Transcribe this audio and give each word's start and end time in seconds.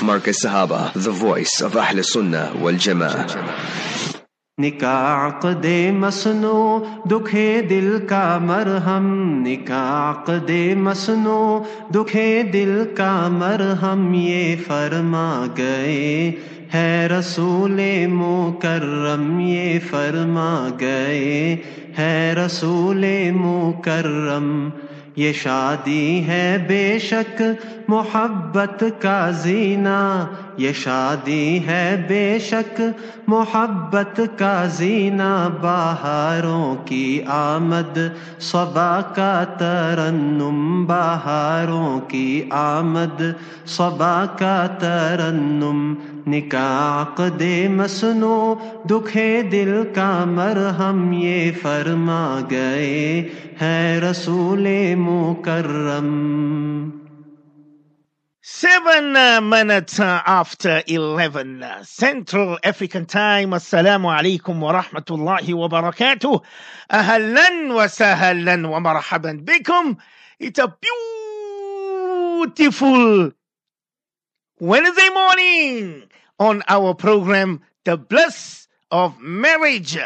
Markaz 0.00 0.44
Sahaba, 0.44 0.92
the 0.94 1.10
voice 1.10 1.60
of 1.60 1.76
Ahl 1.76 2.02
Sunnah 2.02 2.52
wal 2.56 2.74
Jama'ah. 2.74 3.90
निका 4.58 5.52
दे 5.62 5.76
मसनो 5.92 6.56
दुखे 7.08 7.44
दिल 7.68 7.98
का 8.08 8.24
मरहम 8.38 9.06
निका 9.42 9.84
दे 10.46 10.74
मसनो 10.76 11.38
दुखे 11.92 12.42
दिल 12.52 12.72
का 12.98 13.12
मरहम 13.38 14.14
ये 14.14 14.56
फरमा 14.68 15.28
गए 15.60 16.04
है 16.72 17.08
रसूल 17.12 17.80
मुकर्रम 18.10 19.40
ये 19.40 19.78
फरमा 19.90 20.52
गए 20.82 21.58
है 21.96 22.12
रसूल 22.34 23.04
मुकर्रम 23.34 24.50
یہ 25.20 25.32
شادی 25.32 26.24
ہے 26.26 26.44
بے 26.68 26.98
شک 26.98 27.40
محبت 27.88 28.84
کا 28.98 29.18
زینہ 29.42 29.98
یہ 30.56 30.72
شادی 30.72 31.66
ہے 31.66 31.84
بے 32.08 32.38
شک 32.40 32.80
محبت 33.26 34.20
کا 34.36 34.52
زینہ 34.76 35.32
بہاروں 35.60 36.74
کی 36.84 37.20
آمد 37.30 37.98
صبا 38.42 39.00
کا 39.14 39.32
ترنم 39.58 40.84
بہاروں 40.86 42.00
کی 42.08 42.42
آمد 42.52 43.22
صبا 43.68 44.24
کا 44.38 44.56
ترنم 44.78 45.94
निकाक 46.29 47.21
दे 47.39 47.55
मसनो 47.77 48.37
दुखे 48.87 49.29
दिल 49.53 49.71
का 49.97 50.09
मरहम 50.25 51.13
ये 51.13 51.39
फरमा 51.63 52.23
गए 52.51 52.99
है 53.61 53.79
रसूल 54.09 54.67
मुकर्रम 55.05 56.11
Seven 58.47 59.15
uh, 59.17 59.41
minutes 59.41 59.99
uh, 59.99 60.21
after 60.25 60.83
11 60.87 61.63
uh, 61.63 61.83
Central 61.83 62.59
African 62.63 63.05
Time. 63.07 63.49
Assalamu 63.51 64.07
alaikum 64.15 64.59
wa 64.59 64.81
rahmatullahi 64.81 65.53
wa 65.55 65.67
barakatuh. 65.67 66.43
Ahlan 66.91 67.73
wa 67.73 67.87
sahlan 67.87 68.69
wa 68.69 68.79
marhaban 68.79 69.43
bikum. 69.43 69.97
It's 70.39 70.59
a 70.59 70.77
beautiful 72.45 73.31
Wednesday 74.59 75.09
morning 75.09 76.03
on 76.40 76.62
our 76.68 76.94
program, 76.94 77.60
The 77.84 77.96
Bliss 77.96 78.66
of 78.90 79.20
Marriage. 79.20 79.96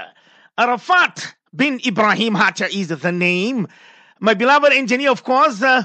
Arafat 0.59 1.35
bin 1.55 1.81
Ibrahim 1.87 2.35
Hacha 2.35 2.67
is 2.77 2.89
the 2.89 3.13
name. 3.13 3.69
My 4.21 4.35
beloved 4.35 4.73
engineer, 4.73 5.11
of 5.13 5.23
course, 5.23 5.63
uh, 5.63 5.85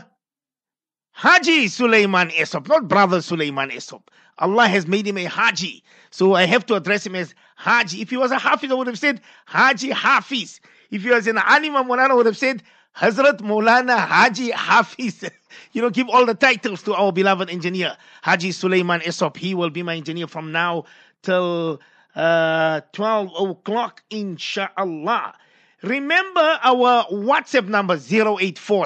Haji 1.11 1.67
Sulaiman 1.67 2.30
Esop, 2.30 2.67
not 2.67 2.88
brother 2.88 3.22
Sulaiman 3.22 3.69
Esop. 3.69 4.02
Allah 4.39 4.67
has 4.67 4.88
made 4.88 5.06
him 5.08 5.17
a 5.17 5.25
Haji. 5.25 5.83
So 6.11 6.33
I 6.33 6.45
have 6.45 6.66
to 6.67 6.75
address 6.75 7.06
him 7.06 7.16
as 7.16 7.36
Haji. 7.56 8.02
If 8.02 8.09
he 8.09 8.17
was 8.17 8.31
a 8.31 8.39
Hafiz, 8.39 8.72
I 8.72 8.73
would 8.73 8.88
have 8.88 8.97
said 8.97 9.22
Haji 9.45 9.91
Hafiz. 9.91 10.59
If 10.89 11.03
he 11.03 11.09
was 11.09 11.28
an 11.28 11.36
Maulana, 11.36 12.09
I 12.09 12.13
would 12.13 12.25
have 12.25 12.38
said 12.38 12.63
Hazrat 13.00 13.39
Maulana 13.39 13.97
Haji 13.97 14.52
Hafiz. 14.52 15.23
you 15.72 15.81
know, 15.81 15.89
give 15.89 16.09
all 16.09 16.25
the 16.25 16.33
titles 16.33 16.83
to 16.83 16.94
our 16.94 17.14
beloved 17.14 17.50
engineer, 17.50 17.95
Haji 18.23 18.52
Suleiman 18.52 19.00
Esop. 19.02 19.38
He 19.38 19.56
will 19.56 19.69
be 19.69 19.83
my 19.83 19.95
engineer 19.95 20.28
from 20.28 20.52
now 20.52 20.83
till 21.23 21.80
uh, 22.16 22.81
12 22.91 23.52
o'clock, 23.52 24.03
inshallah. 24.09 25.33
Remember 25.81 26.59
our 26.61 27.06
WhatsApp 27.06 27.69
number 27.69 27.95
084 27.95 28.86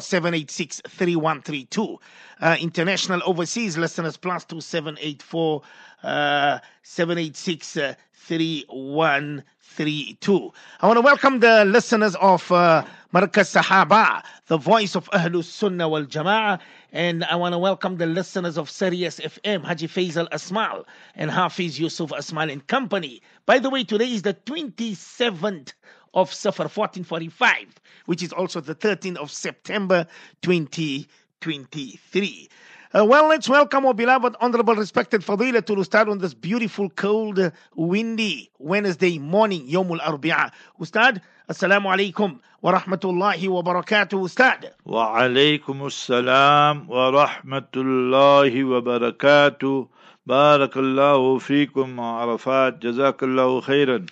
uh, 2.39 2.55
international 2.59 3.22
overseas 3.25 3.77
listeners 3.80 4.16
plus 4.17 4.45
2784 4.45 5.61
uh, 6.03 6.59
786 6.83 7.77
uh, 7.77 7.95
3132. 8.14 10.53
I 10.81 10.88
want 10.88 10.98
to 10.98 11.02
welcome 11.02 11.39
the 11.39 11.66
listeners 11.66 12.14
of 12.16 12.52
uh, 12.52 12.83
Markaz 13.13 13.53
Sahaba, 13.53 14.23
the 14.47 14.57
voice 14.57 14.95
of 14.95 15.07
Ahlus 15.11 15.43
Sunnah 15.43 15.87
wal 15.87 16.05
Jama'ah, 16.05 16.59
and 16.91 17.23
I 17.25 17.35
want 17.35 17.53
to 17.53 17.59
welcome 17.59 17.97
the 17.97 18.07
listeners 18.07 18.57
of 18.57 18.71
Sirius 18.71 19.19
FM, 19.19 19.63
Haji 19.63 19.87
Faisal 19.87 20.27
Asmal 20.29 20.83
and 21.13 21.29
Hafiz 21.29 21.79
Yusuf 21.79 22.09
Asmal 22.09 22.51
and 22.51 22.65
Company. 22.65 23.21
By 23.45 23.59
the 23.59 23.69
way, 23.69 23.83
today 23.83 24.11
is 24.11 24.23
the 24.23 24.33
27th 24.33 25.73
of 26.15 26.33
Safar 26.33 26.63
1445, 26.63 27.75
which 28.07 28.23
is 28.23 28.33
also 28.33 28.59
the 28.59 28.73
13th 28.73 29.17
of 29.17 29.30
September 29.30 30.07
2023. 30.41 32.49
Uh, 32.95 33.04
well, 33.04 33.27
let's 33.27 33.49
welcome 33.49 33.87
our 33.87 33.93
beloved, 33.95 34.36
honorable, 34.39 34.76
respected 34.76 35.21
Fadila 35.21 35.65
to 35.65 35.73
Ustad 35.73 36.08
on 36.08 36.20
this 36.20 36.36
beautiful, 36.36 36.92
cold, 36.92 37.52
windy 37.73 38.52
Wednesday 38.59 39.17
morning, 39.17 39.67
Yomul 39.67 39.99
Arbi'a. 39.99 40.52
Ustad, 40.80 41.20
Assalamu 41.49 41.89
alaikum 41.89 42.39
wa 42.61 42.80
rahmatullahi 42.80 43.49
wa 43.49 43.64
barakatuh, 43.64 44.21
Ustad. 44.21 44.73
Wa 44.86 45.20
alaikum 45.20 45.81
assalam 45.81 46.86
wa 46.86 47.09
rahmatullahi 47.09 48.64
wa 48.64 48.80
barakatuh. 48.81 49.87
Barakallahu 50.30 51.42
feekum, 51.42 51.98
Arafat. 51.98 52.80
Jazakallahu 52.80 53.64
khairan. 53.64 54.08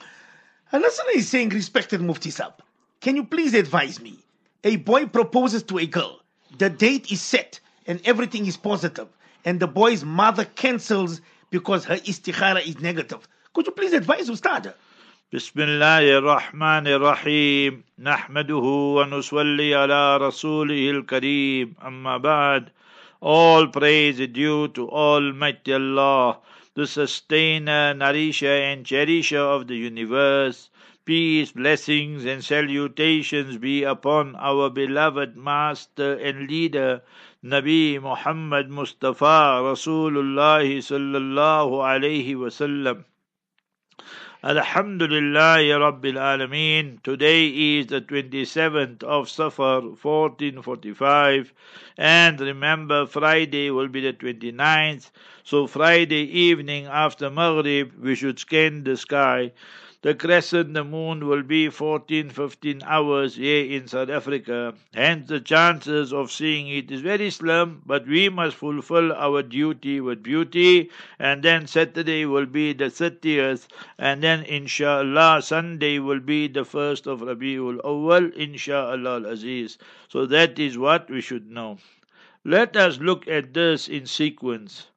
Uh, 0.73 0.77
a 0.77 0.79
listener 0.79 1.11
is 1.13 1.29
saying, 1.29 1.49
respected 1.49 2.01
Mufti 2.01 2.31
Sab, 2.31 2.53
can 2.99 3.15
you 3.15 3.25
please 3.25 3.53
advise 3.53 4.01
me? 4.01 4.17
A 4.63 4.77
boy 4.77 5.05
proposes 5.05 5.61
to 5.61 5.77
a 5.77 5.85
girl. 5.85 6.21
The 6.57 6.71
date 6.71 7.11
is 7.11 7.21
set 7.21 7.59
and 7.90 8.00
everything 8.04 8.46
is 8.46 8.56
positive, 8.56 9.08
and 9.44 9.60
the 9.60 9.66
boy's 9.66 10.04
mother 10.04 10.44
cancels 10.44 11.20
because 11.50 11.84
her 11.84 11.96
istikhara 11.96 12.66
is 12.66 12.80
negative. 12.80 13.28
Could 13.54 13.66
you 13.66 13.72
please 13.72 13.92
advise 13.92 14.28
Ustad? 14.28 14.74
بسم 15.32 15.60
الله 15.60 16.18
الرحمن 16.18 16.86
الرحيم 16.86 17.82
نحمده 17.98 18.66
ونصلي 18.96 19.74
على 19.74 20.16
رسوله 20.16 20.90
الكريم 20.90 21.74
أما 21.82 22.16
بعد 22.18 22.70
All 23.20 23.66
praise 23.66 24.20
is 24.20 24.28
due 24.28 24.68
to 24.68 24.88
Almighty 24.88 25.72
Allah, 25.72 26.38
the 26.74 26.86
sustainer, 26.86 27.92
nourisher, 27.94 28.46
and 28.46 28.86
cherisher 28.86 29.40
of 29.40 29.66
the 29.66 29.76
universe. 29.76 30.70
Peace, 31.04 31.50
blessings, 31.50 32.24
and 32.24 32.44
salutations 32.44 33.56
be 33.58 33.82
upon 33.82 34.36
our 34.36 34.70
beloved 34.70 35.36
Master 35.36 36.12
and 36.14 36.48
Leader, 36.48 37.02
Nabi 37.43 37.99
Muhammad 37.99 38.69
Mustafa 38.69 39.57
Rasulullah 39.65 40.61
sallallahu 40.61 41.81
alayhi 41.81 42.35
wasallam. 42.35 43.03
Alhamdulillah 44.43 45.65
Ya 45.65 45.79
Rabbil 45.79 46.19
Alameen. 46.21 47.01
Today 47.01 47.47
is 47.47 47.87
the 47.87 47.99
27th 47.99 49.01
of 49.01 49.27
Safar 49.27 49.81
1445 49.81 51.51
and 51.97 52.39
remember 52.39 53.07
Friday 53.07 53.71
will 53.71 53.87
be 53.87 54.01
the 54.01 54.13
29th. 54.13 55.09
So 55.43 55.65
Friday 55.65 56.25
evening 56.25 56.85
after 56.85 57.31
Maghrib 57.31 57.91
we 57.99 58.13
should 58.13 58.37
scan 58.37 58.83
the 58.83 58.97
sky. 58.97 59.51
The 60.03 60.15
crescent, 60.15 60.73
the 60.73 60.83
moon 60.83 61.27
will 61.27 61.43
be 61.43 61.69
14, 61.69 62.31
15 62.31 62.81
hours 62.83 63.35
here 63.35 63.63
in 63.63 63.87
South 63.87 64.09
Africa. 64.09 64.73
Hence 64.95 65.27
the 65.27 65.39
chances 65.39 66.11
of 66.11 66.31
seeing 66.31 66.67
it 66.69 66.89
is 66.89 67.01
very 67.01 67.29
slim, 67.29 67.83
but 67.85 68.07
we 68.07 68.27
must 68.27 68.55
fulfill 68.57 69.13
our 69.13 69.43
duty 69.43 70.01
with 70.01 70.23
beauty. 70.23 70.89
And 71.19 71.43
then 71.43 71.67
Saturday 71.67 72.25
will 72.25 72.47
be 72.47 72.73
the 72.73 72.85
30th, 72.85 73.67
and 73.99 74.23
then 74.23 74.41
inshallah 74.45 75.43
Sunday 75.43 75.99
will 75.99 76.19
be 76.19 76.47
the 76.47 76.65
first 76.65 77.05
of 77.05 77.21
Rabiul 77.21 77.79
Awwal, 77.83 78.33
inshallah 78.33 79.17
al-Aziz. 79.23 79.77
So 80.09 80.25
that 80.25 80.57
is 80.57 80.79
what 80.79 81.11
we 81.11 81.21
should 81.21 81.51
know. 81.51 81.77
Let 82.43 82.75
us 82.75 82.99
look 82.99 83.27
at 83.27 83.53
this 83.53 83.87
in 83.87 84.07
sequence. 84.07 84.87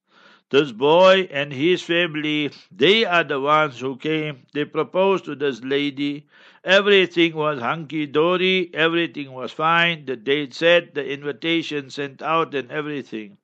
This 0.55 0.71
boy 0.71 1.27
and 1.33 1.53
his 1.53 1.83
family, 1.83 2.53
they 2.71 3.05
are 3.05 3.25
the 3.25 3.41
ones 3.41 3.81
who 3.81 3.97
came. 3.97 4.47
They 4.53 4.65
proposed 4.65 5.25
to 5.25 5.35
this 5.35 5.65
lady. 5.65 6.29
Everything 6.63 7.35
was 7.35 7.59
hunky 7.59 8.07
dory, 8.07 8.71
everything 8.73 9.33
was 9.33 9.51
fine. 9.51 10.05
The 10.05 10.15
date 10.15 10.55
set, 10.55 10.95
the 10.95 11.05
invitation 11.13 11.91
sent 11.91 12.23
out, 12.23 12.55
and 12.55 12.71
everything. 12.71 13.39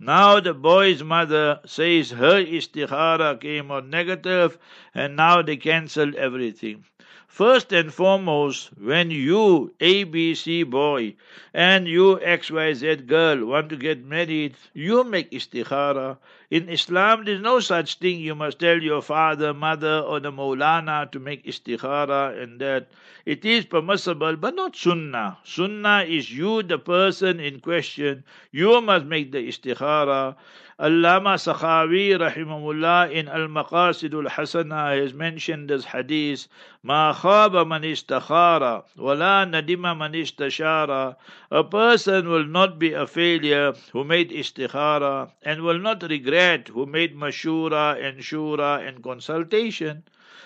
Now 0.00 0.40
the 0.40 0.54
boy's 0.54 1.04
mother 1.04 1.60
says 1.66 2.10
her 2.10 2.44
istikhara 2.44 3.40
came 3.40 3.70
out 3.70 3.86
negative, 3.86 4.58
and 4.92 5.14
now 5.14 5.42
they 5.42 5.58
cancelled 5.58 6.16
everything. 6.16 6.84
First 7.28 7.70
and 7.70 7.92
foremost, 7.92 8.70
when 8.78 9.10
you, 9.10 9.74
ABC 9.78 10.64
boy, 10.68 11.16
and 11.52 11.86
you, 11.86 12.16
XYZ 12.16 13.06
girl, 13.06 13.44
want 13.44 13.68
to 13.68 13.76
get 13.76 14.02
married, 14.02 14.56
you 14.72 15.04
make 15.04 15.30
istikhara. 15.30 16.16
In 16.48 16.68
Islam, 16.68 17.24
there's 17.24 17.40
no 17.40 17.58
such 17.58 17.98
thing. 17.98 18.20
You 18.20 18.36
must 18.36 18.60
tell 18.60 18.80
your 18.80 19.02
father, 19.02 19.52
mother, 19.52 19.98
or 19.98 20.20
the 20.20 20.30
Maulana 20.30 21.10
to 21.10 21.18
make 21.18 21.44
istikhara 21.44 22.40
and 22.40 22.60
that. 22.60 22.86
It 23.24 23.44
is 23.44 23.64
permissible, 23.64 24.36
but 24.36 24.54
not 24.54 24.76
sunnah. 24.76 25.38
Sunnah 25.42 26.04
is 26.06 26.30
you, 26.30 26.62
the 26.62 26.78
person 26.78 27.40
in 27.40 27.58
question. 27.58 28.22
You 28.52 28.80
must 28.80 29.04
make 29.06 29.32
the 29.32 29.48
istikhara. 29.48 30.36
Allama 30.78 31.38
Sakhawi 31.40 32.12
rahimahullah 32.20 33.10
in 33.10 33.28
Al 33.28 33.48
Maqasid 33.48 34.12
al 34.12 34.30
Hasana 34.30 35.00
has 35.00 35.14
mentioned 35.14 35.70
this 35.70 35.86
hadith 35.86 36.48
Ma 36.82 37.14
khaba 37.14 37.66
man 37.66 37.80
istakhara 37.80 38.84
wala 38.98 39.46
nadima 39.48 39.96
man 39.96 40.12
istashara 40.12 41.16
A 41.50 41.64
person 41.64 42.28
will 42.28 42.44
not 42.44 42.78
be 42.78 42.92
a 42.92 43.06
failure 43.06 43.72
who 43.94 44.04
made 44.04 44.30
istikhara 44.30 45.30
and 45.42 45.62
will 45.62 45.78
not 45.78 46.02
regret 46.02 46.35
who 46.36 46.84
made 46.84 47.16
mashura 47.16 47.98
and 47.98 48.18
shura 48.18 48.86
and 48.86 49.02
consultation. 49.02 50.02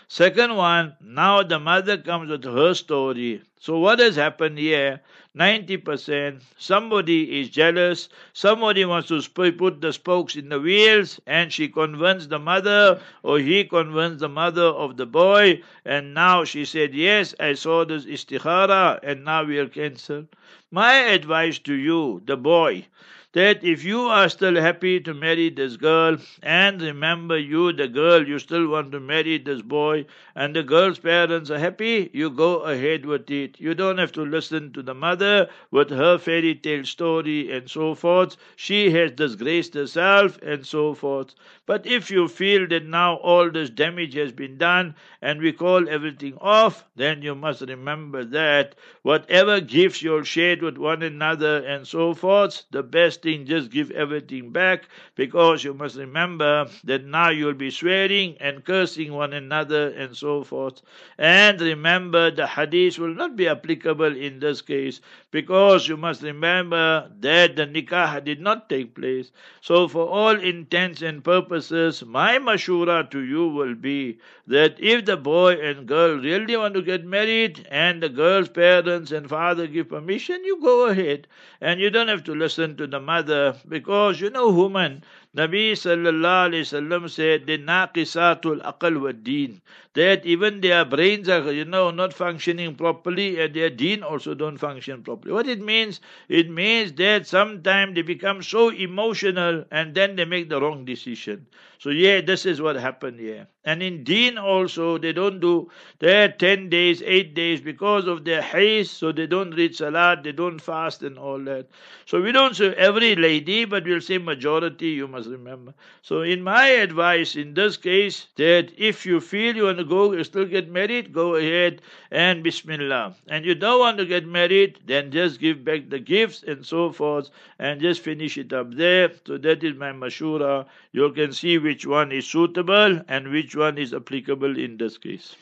Second 0.06 0.56
one, 0.56 0.94
now 1.00 1.42
the 1.42 1.58
mother 1.58 1.96
comes 1.98 2.31
with 2.31 2.44
her 2.44 2.75
story. 2.75 3.42
So 3.58 3.78
what 3.78 3.98
has 3.98 4.16
happened 4.16 4.58
here? 4.58 5.00
90%. 5.37 6.42
Somebody 6.58 7.40
is 7.40 7.50
jealous. 7.50 8.08
Somebody 8.32 8.84
wants 8.84 9.08
to 9.08 9.52
put 9.52 9.81
the 9.81 9.92
spokes 9.92 10.34
in 10.34 10.48
the 10.48 10.58
wheels, 10.58 11.20
and 11.26 11.52
she 11.52 11.69
convinced 11.69 12.31
the 12.31 12.38
mother, 12.38 13.00
or 13.22 13.38
he 13.38 13.64
convinced 13.64 14.19
the 14.20 14.28
mother 14.28 14.66
of 14.66 14.96
the 14.96 15.06
boy, 15.06 15.62
and 15.84 16.14
now 16.14 16.44
she 16.44 16.64
said, 16.64 16.94
Yes, 16.94 17.34
I 17.38 17.54
saw 17.54 17.84
this 17.84 18.04
istikhara, 18.04 18.98
and 19.02 19.25
now 19.25 19.44
we 19.44 19.58
are 19.58 19.69
cancelled. 19.69 20.28
My 20.72 20.94
advice 20.94 21.58
to 21.60 21.75
you, 21.75 22.22
the 22.25 22.37
boy, 22.37 22.87
that 23.32 23.62
if 23.62 23.85
you 23.85 24.00
are 24.03 24.29
still 24.29 24.56
happy 24.61 24.99
to 25.00 25.15
marry 25.15 25.50
this 25.50 25.77
girl, 25.77 26.17
and 26.43 26.82
remember 26.82 27.38
you, 27.38 27.73
the 27.73 27.87
girl, 27.88 28.27
you 28.27 28.38
still 28.38 28.67
want 28.69 28.91
to 28.93 29.00
marry 29.00 29.38
this 29.38 29.62
boy, 29.62 30.05
and 30.35 30.56
the 30.56 30.62
girl's 30.62 30.99
parents 30.99 31.50
are 31.50 31.59
happy, 31.59 32.11
you 32.12 32.31
go 32.31 32.61
ahead 32.62 33.06
with 33.06 33.31
it. 33.31 33.61
You 33.61 33.75
don't 33.75 33.99
have 33.99 34.12
to 34.12 34.23
listen 34.23 34.73
to 34.73 34.82
the 34.82 34.94
mother 34.94 35.49
with 35.71 35.91
her 35.91 36.19
fairy 36.19 36.55
tale 36.56 36.85
story 36.85 37.53
and 37.53 37.71
so 37.71 37.94
forth. 37.94 38.37
She 38.56 38.91
has 38.91 39.12
disgraced 39.12 39.75
herself 39.75 40.38
and 40.43 40.67
so 40.67 40.94
forth. 40.94 41.35
But 41.67 41.87
if 41.87 42.11
you 42.11 42.26
feel 42.29 42.67
that 42.69 42.85
now 42.87 43.15
all 43.17 43.50
this 43.50 43.71
damage 43.71 44.15
has 44.15 44.33
been 44.33 44.59
done 44.59 44.94
and 45.23 45.41
we 45.41 45.53
call 45.53 45.88
everything 45.88 46.37
off, 46.41 46.85
then 46.97 47.23
you 47.23 47.35
must 47.35 47.61
remember 47.62 48.25
that 48.25 48.75
whatever 49.03 49.61
gifts 49.61 50.03
you'll 50.03 50.23
share 50.25 50.56
with 50.61 50.79
one 50.79 51.03
another 51.03 51.59
and 51.65 51.87
so 51.87 52.15
forth, 52.15 52.65
the 52.71 52.83
best 52.83 53.19
just 53.25 53.70
give 53.70 53.90
everything 53.90 54.50
back 54.50 54.84
because 55.14 55.64
you 55.64 55.75
must 55.75 55.96
remember 55.96 56.67
that 56.84 57.05
now 57.05 57.31
you'll 57.31 57.55
be 57.55 57.70
swearing 57.70 58.37
and 58.40 58.64
cursing 58.64 59.12
one 59.12 59.32
another 59.32 59.88
and 59.88 60.17
so 60.17 60.43
forth. 60.44 60.82
And 61.19 61.61
remember 61.61 62.31
the 62.31 62.46
hadith 62.46 62.99
will 62.99 63.14
not 63.14 63.37
be 63.37 63.49
applicable 63.49 64.17
in 64.17 64.40
this 64.40 64.62
case 64.62 65.00
because 65.31 65.88
you 65.88 65.96
must 65.96 66.22
remember 66.22 67.11
that 67.20 67.56
the 67.56 67.67
nikah 67.67 68.25
did 68.25 68.40
not 68.40 68.69
take 68.69 68.94
place. 68.94 69.31
So 69.61 69.88
for 69.88 70.08
all 70.08 70.38
intents 70.38 71.02
and 71.02 71.23
purposes, 71.23 72.05
my 72.05 72.38
mashura 72.38 73.11
to 73.11 73.20
you 73.20 73.49
will 73.49 73.75
be 73.75 74.19
that 74.46 74.76
if 74.78 75.05
the 75.05 75.16
boy 75.16 75.52
and 75.61 75.87
girl 75.87 76.16
really 76.16 76.56
want 76.56 76.75
to 76.75 76.82
get 76.82 77.05
married 77.05 77.66
and 77.70 78.02
the 78.02 78.08
girl's 78.08 78.49
parents 78.49 79.12
and 79.12 79.28
father 79.28 79.66
give 79.66 79.88
permission, 79.88 80.44
you 80.44 80.61
go 80.61 80.87
ahead. 80.87 81.26
And 81.61 81.81
you 81.81 81.90
don't 81.90 82.08
have 82.08 82.25
to 82.25 82.34
listen 82.34 82.76
to 82.76 82.87
the 82.87 83.00
mother 83.11 83.45
because 83.69 84.21
you 84.21 84.31
know 84.31 84.49
woman, 84.51 85.03
Nabi 85.37 85.65
sallallahu 85.85 86.51
alayhi 86.51 86.67
wasallam 86.67 87.11
said, 87.11 87.47
the 87.47 87.59
naqisatul 87.59 88.62
aqal 88.71 89.01
wa 89.03 89.12
deen. 89.12 89.61
That 89.94 90.25
even 90.26 90.60
their 90.60 90.84
brains 90.84 91.28
are, 91.28 91.50
you 91.52 91.64
know, 91.64 91.90
not 91.90 92.12
functioning 92.12 92.75
properly 92.76 93.40
and 93.40 93.54
their 93.54 93.70
deen 93.70 94.02
also 94.02 94.34
don't 94.34 94.58
function 94.58 95.02
properly. 95.02 95.32
What 95.32 95.48
it 95.48 95.60
means? 95.60 96.00
It 96.28 96.48
means 96.50 96.92
that 96.94 97.26
sometimes 97.26 97.94
they 97.94 98.02
become 98.02 98.42
so 98.42 98.69
emotional 98.70 99.64
and 99.70 99.94
then 99.94 100.16
they 100.16 100.25
make 100.25 100.48
the 100.48 100.60
wrong 100.60 100.84
decision. 100.84 101.46
So 101.78 101.90
yeah, 101.90 102.20
this 102.20 102.46
is 102.46 102.60
what 102.60 102.76
happened 102.76 103.19
here. 103.20 103.48
And 103.64 103.82
in 103.82 104.04
Deen 104.04 104.38
also, 104.38 104.98
they 104.98 105.12
don't 105.12 105.40
do 105.40 105.70
their 105.98 106.28
10 106.31 106.69
days, 106.69 107.02
8 107.02 107.34
days 107.34 107.60
because 107.60 108.06
of 108.06 108.25
their 108.25 108.42
haste, 108.42 108.94
so 108.98 109.12
they 109.12 109.26
don't 109.26 109.50
read 109.52 109.75
Salat, 109.75 110.22
they 110.22 110.32
don't 110.32 110.60
fast 110.60 111.02
and 111.02 111.19
all 111.19 111.38
that. 111.44 111.69
So 112.06 112.20
we 112.22 112.32
don't 112.32 112.54
say 112.56 112.75
every 112.75 113.16
lady, 113.16 113.64
but 113.64 113.84
we'll 113.84 114.00
say 114.00 114.19
majority, 114.19 114.88
you 114.88 115.08
must 115.08 115.28
remember. 115.28 115.75
So 116.02 116.22
in 116.22 116.42
my 116.42 116.66
advice, 116.69 117.37
in 117.37 117.54
this 117.54 117.76
case, 117.76 118.28
that 118.37 118.72
if 118.76 119.04
you 119.06 119.20
feel 119.20 119.56
you 119.56 119.64
want 119.64 119.80
to 119.81 119.85
go, 119.85 120.12
you 120.12 120.23
still 120.25 120.44
get 120.44 120.71
married, 120.71 121.12
go 121.12 121.35
ahead 121.35 121.82
and 122.11 122.43
Bismillah. 122.43 123.15
And 123.27 123.44
you 123.44 123.55
don't 123.55 123.81
want 123.81 123.99
to 123.99 124.06
get 124.06 124.27
married, 124.27 124.79
then 124.87 125.11
just 125.11 125.41
give 125.41 125.65
back 125.65 125.91
the 125.91 125.99
gifts 125.99 126.44
and 126.47 126.65
so 126.65 126.93
forth, 126.93 127.31
and 127.59 127.81
just 127.81 128.03
finish 128.03 128.38
it 128.38 128.53
up 128.53 128.75
there. 128.75 129.11
So 129.27 129.38
that 129.38 129.65
is 129.65 129.77
my 129.77 129.93
mashura. 129.93 130.67
You 130.93 131.11
can 131.12 131.32
see 131.32 131.59
which 131.59 131.87
one 131.87 132.12
is 132.12 132.27
suitable 132.27 133.00
and 133.09 133.29
which 133.32 133.56
one 133.56 133.79
is 133.79 133.93
applicable 133.93 134.59
in 134.59 134.77
this 134.77 134.99
case. 134.99 135.35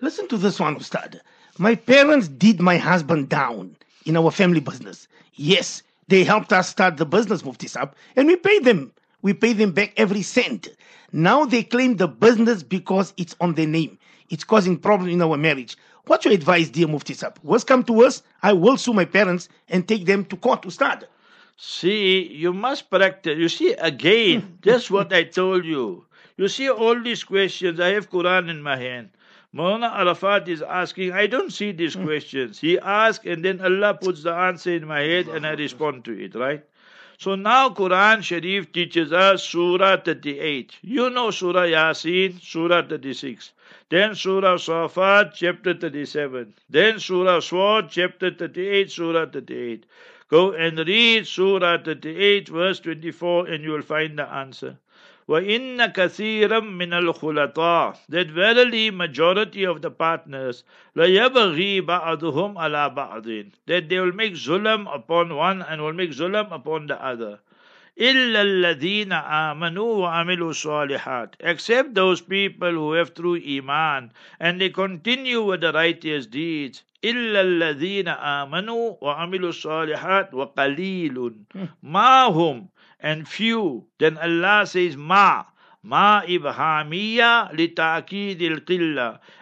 Listen 0.00 0.28
to 0.28 0.36
this 0.36 0.60
one, 0.60 0.76
Ustad. 0.76 1.20
My 1.58 1.74
parents 1.74 2.28
did 2.28 2.60
my 2.60 2.76
husband 2.76 3.30
down 3.30 3.76
in 4.04 4.16
our 4.16 4.30
family 4.30 4.60
business. 4.60 5.08
Yes, 5.34 5.82
they 6.08 6.22
helped 6.22 6.52
us 6.52 6.68
start 6.68 6.98
the 6.98 7.06
business, 7.06 7.44
Mufti 7.44 7.66
Sab, 7.66 7.94
and 8.14 8.28
we 8.28 8.36
paid 8.36 8.64
them. 8.64 8.92
We 9.22 9.32
pay 9.34 9.52
them 9.52 9.72
back 9.72 9.92
every 9.96 10.22
cent. 10.22 10.68
Now 11.12 11.44
they 11.44 11.62
claim 11.62 11.96
the 11.96 12.08
business 12.08 12.62
because 12.62 13.14
it's 13.16 13.34
on 13.40 13.54
their 13.54 13.66
name. 13.66 13.98
It's 14.28 14.44
causing 14.44 14.76
problems 14.78 15.12
in 15.12 15.22
our 15.22 15.36
marriage. 15.36 15.76
What's 16.06 16.24
your 16.24 16.34
advice, 16.34 16.68
dear 16.68 16.86
Mufti 16.86 17.14
Sab? 17.14 17.38
Worst 17.42 17.66
come 17.66 17.82
to 17.84 17.92
worst, 17.92 18.24
I 18.42 18.52
will 18.52 18.76
sue 18.76 18.92
my 18.92 19.04
parents 19.04 19.48
and 19.68 19.88
take 19.88 20.06
them 20.06 20.24
to 20.26 20.36
court, 20.36 20.62
to 20.62 20.70
start. 20.70 21.04
See, 21.56 22.22
you 22.32 22.52
must 22.52 22.90
practice. 22.90 23.38
You 23.38 23.48
see, 23.48 23.72
again, 23.72 24.58
that's 24.62 24.90
what 24.90 25.12
I 25.12 25.24
told 25.24 25.64
you. 25.64 26.04
You 26.36 26.48
see, 26.48 26.68
all 26.68 27.00
these 27.02 27.24
questions, 27.24 27.80
I 27.80 27.88
have 27.88 28.10
Quran 28.10 28.50
in 28.50 28.62
my 28.62 28.76
hand. 28.76 29.10
Mona 29.52 29.86
Arafat 29.86 30.48
is 30.48 30.60
asking, 30.60 31.12
I 31.12 31.26
don't 31.26 31.50
see 31.52 31.72
these 31.72 31.94
hmm. 31.94 32.04
questions. 32.04 32.58
He 32.60 32.78
asks, 32.78 33.24
and 33.24 33.44
then 33.44 33.60
Allah 33.60 33.94
puts 33.94 34.22
the 34.22 34.34
answer 34.34 34.72
in 34.72 34.86
my 34.86 35.00
head, 35.00 35.28
and 35.28 35.46
I 35.46 35.52
respond 35.52 36.04
to 36.04 36.12
it, 36.12 36.34
right? 36.34 36.62
So 37.18 37.34
now 37.34 37.70
Quran 37.70 38.22
Sharif 38.22 38.72
teaches 38.72 39.10
us 39.12 39.42
Surah 39.42 39.96
38. 39.96 40.76
You 40.82 41.08
know 41.08 41.30
Surah 41.30 41.64
Yasin, 41.64 42.40
Surah 42.42 42.82
36. 42.82 43.52
Then 43.88 44.14
Surah 44.14 44.56
Safat, 44.56 45.32
chapter 45.34 45.72
37. 45.72 46.52
Then 46.68 46.98
Surah 46.98 47.40
Swad, 47.40 47.88
chapter 47.90 48.30
38, 48.30 48.90
Surah 48.90 49.26
38. 49.26 49.86
Go 50.28 50.52
and 50.52 50.78
read 50.78 51.26
Surah 51.26 51.78
38, 51.82 52.48
verse 52.48 52.80
24, 52.80 53.46
and 53.46 53.64
you 53.64 53.70
will 53.70 53.82
find 53.82 54.18
the 54.18 54.28
answer. 54.28 54.78
وَإِنَّ 55.27 55.85
كَثِيرًا 55.85 56.59
مِنَ 56.59 56.93
الْخُلَطَاءِ 56.93 57.95
That 58.09 58.27
verily 58.27 58.91
majority 58.91 59.63
of 59.63 59.81
the 59.81 59.89
partners 59.89 60.63
لَيَبْغِي 60.95 61.81
بَعْضُهُمْ 61.81 62.55
عَلَى 62.55 62.95
بَعْضٍ 62.95 63.51
That 63.65 63.89
they 63.89 63.99
will 63.99 64.11
make 64.11 64.33
zulam 64.35 64.85
upon 64.93 65.35
one 65.35 65.63
and 65.63 65.81
will 65.81 65.93
make 65.93 66.11
zulam 66.11 66.51
upon 66.51 66.85
the 66.85 67.03
other. 67.03 67.39
إِلَّا 67.99 68.41
الَّذِينَ 68.41 69.11
آمَنُوا 69.11 69.95
وَعَمِلُوا 69.97 70.51
الصَّالِحَاتِ 70.51 71.33
Except 71.39 71.95
those 71.95 72.21
people 72.21 72.69
who 72.71 72.91
have 72.93 73.15
true 73.15 73.41
iman 73.43 74.11
and 74.39 74.61
they 74.61 74.69
continue 74.69 75.41
with 75.41 75.61
the 75.61 75.73
righteous 75.73 76.27
deeds. 76.27 76.83
إلا 77.03 77.41
الذين 77.41 78.07
آمنوا 78.07 78.97
وعملوا 79.01 79.49
الصالحات 79.49 80.33
وقليل 80.33 81.33
ما 81.83 82.23
هم 82.25 82.67
and 83.00 83.28
few. 83.28 83.86
Then 83.98 84.18
Allah 84.18 84.66
says, 84.66 84.96
Ma. 84.96 85.44
Ma 85.82 86.22
ibhamiya 86.22 87.54
li 87.54 87.68
ta'kid 87.68 88.42
al 88.42 88.60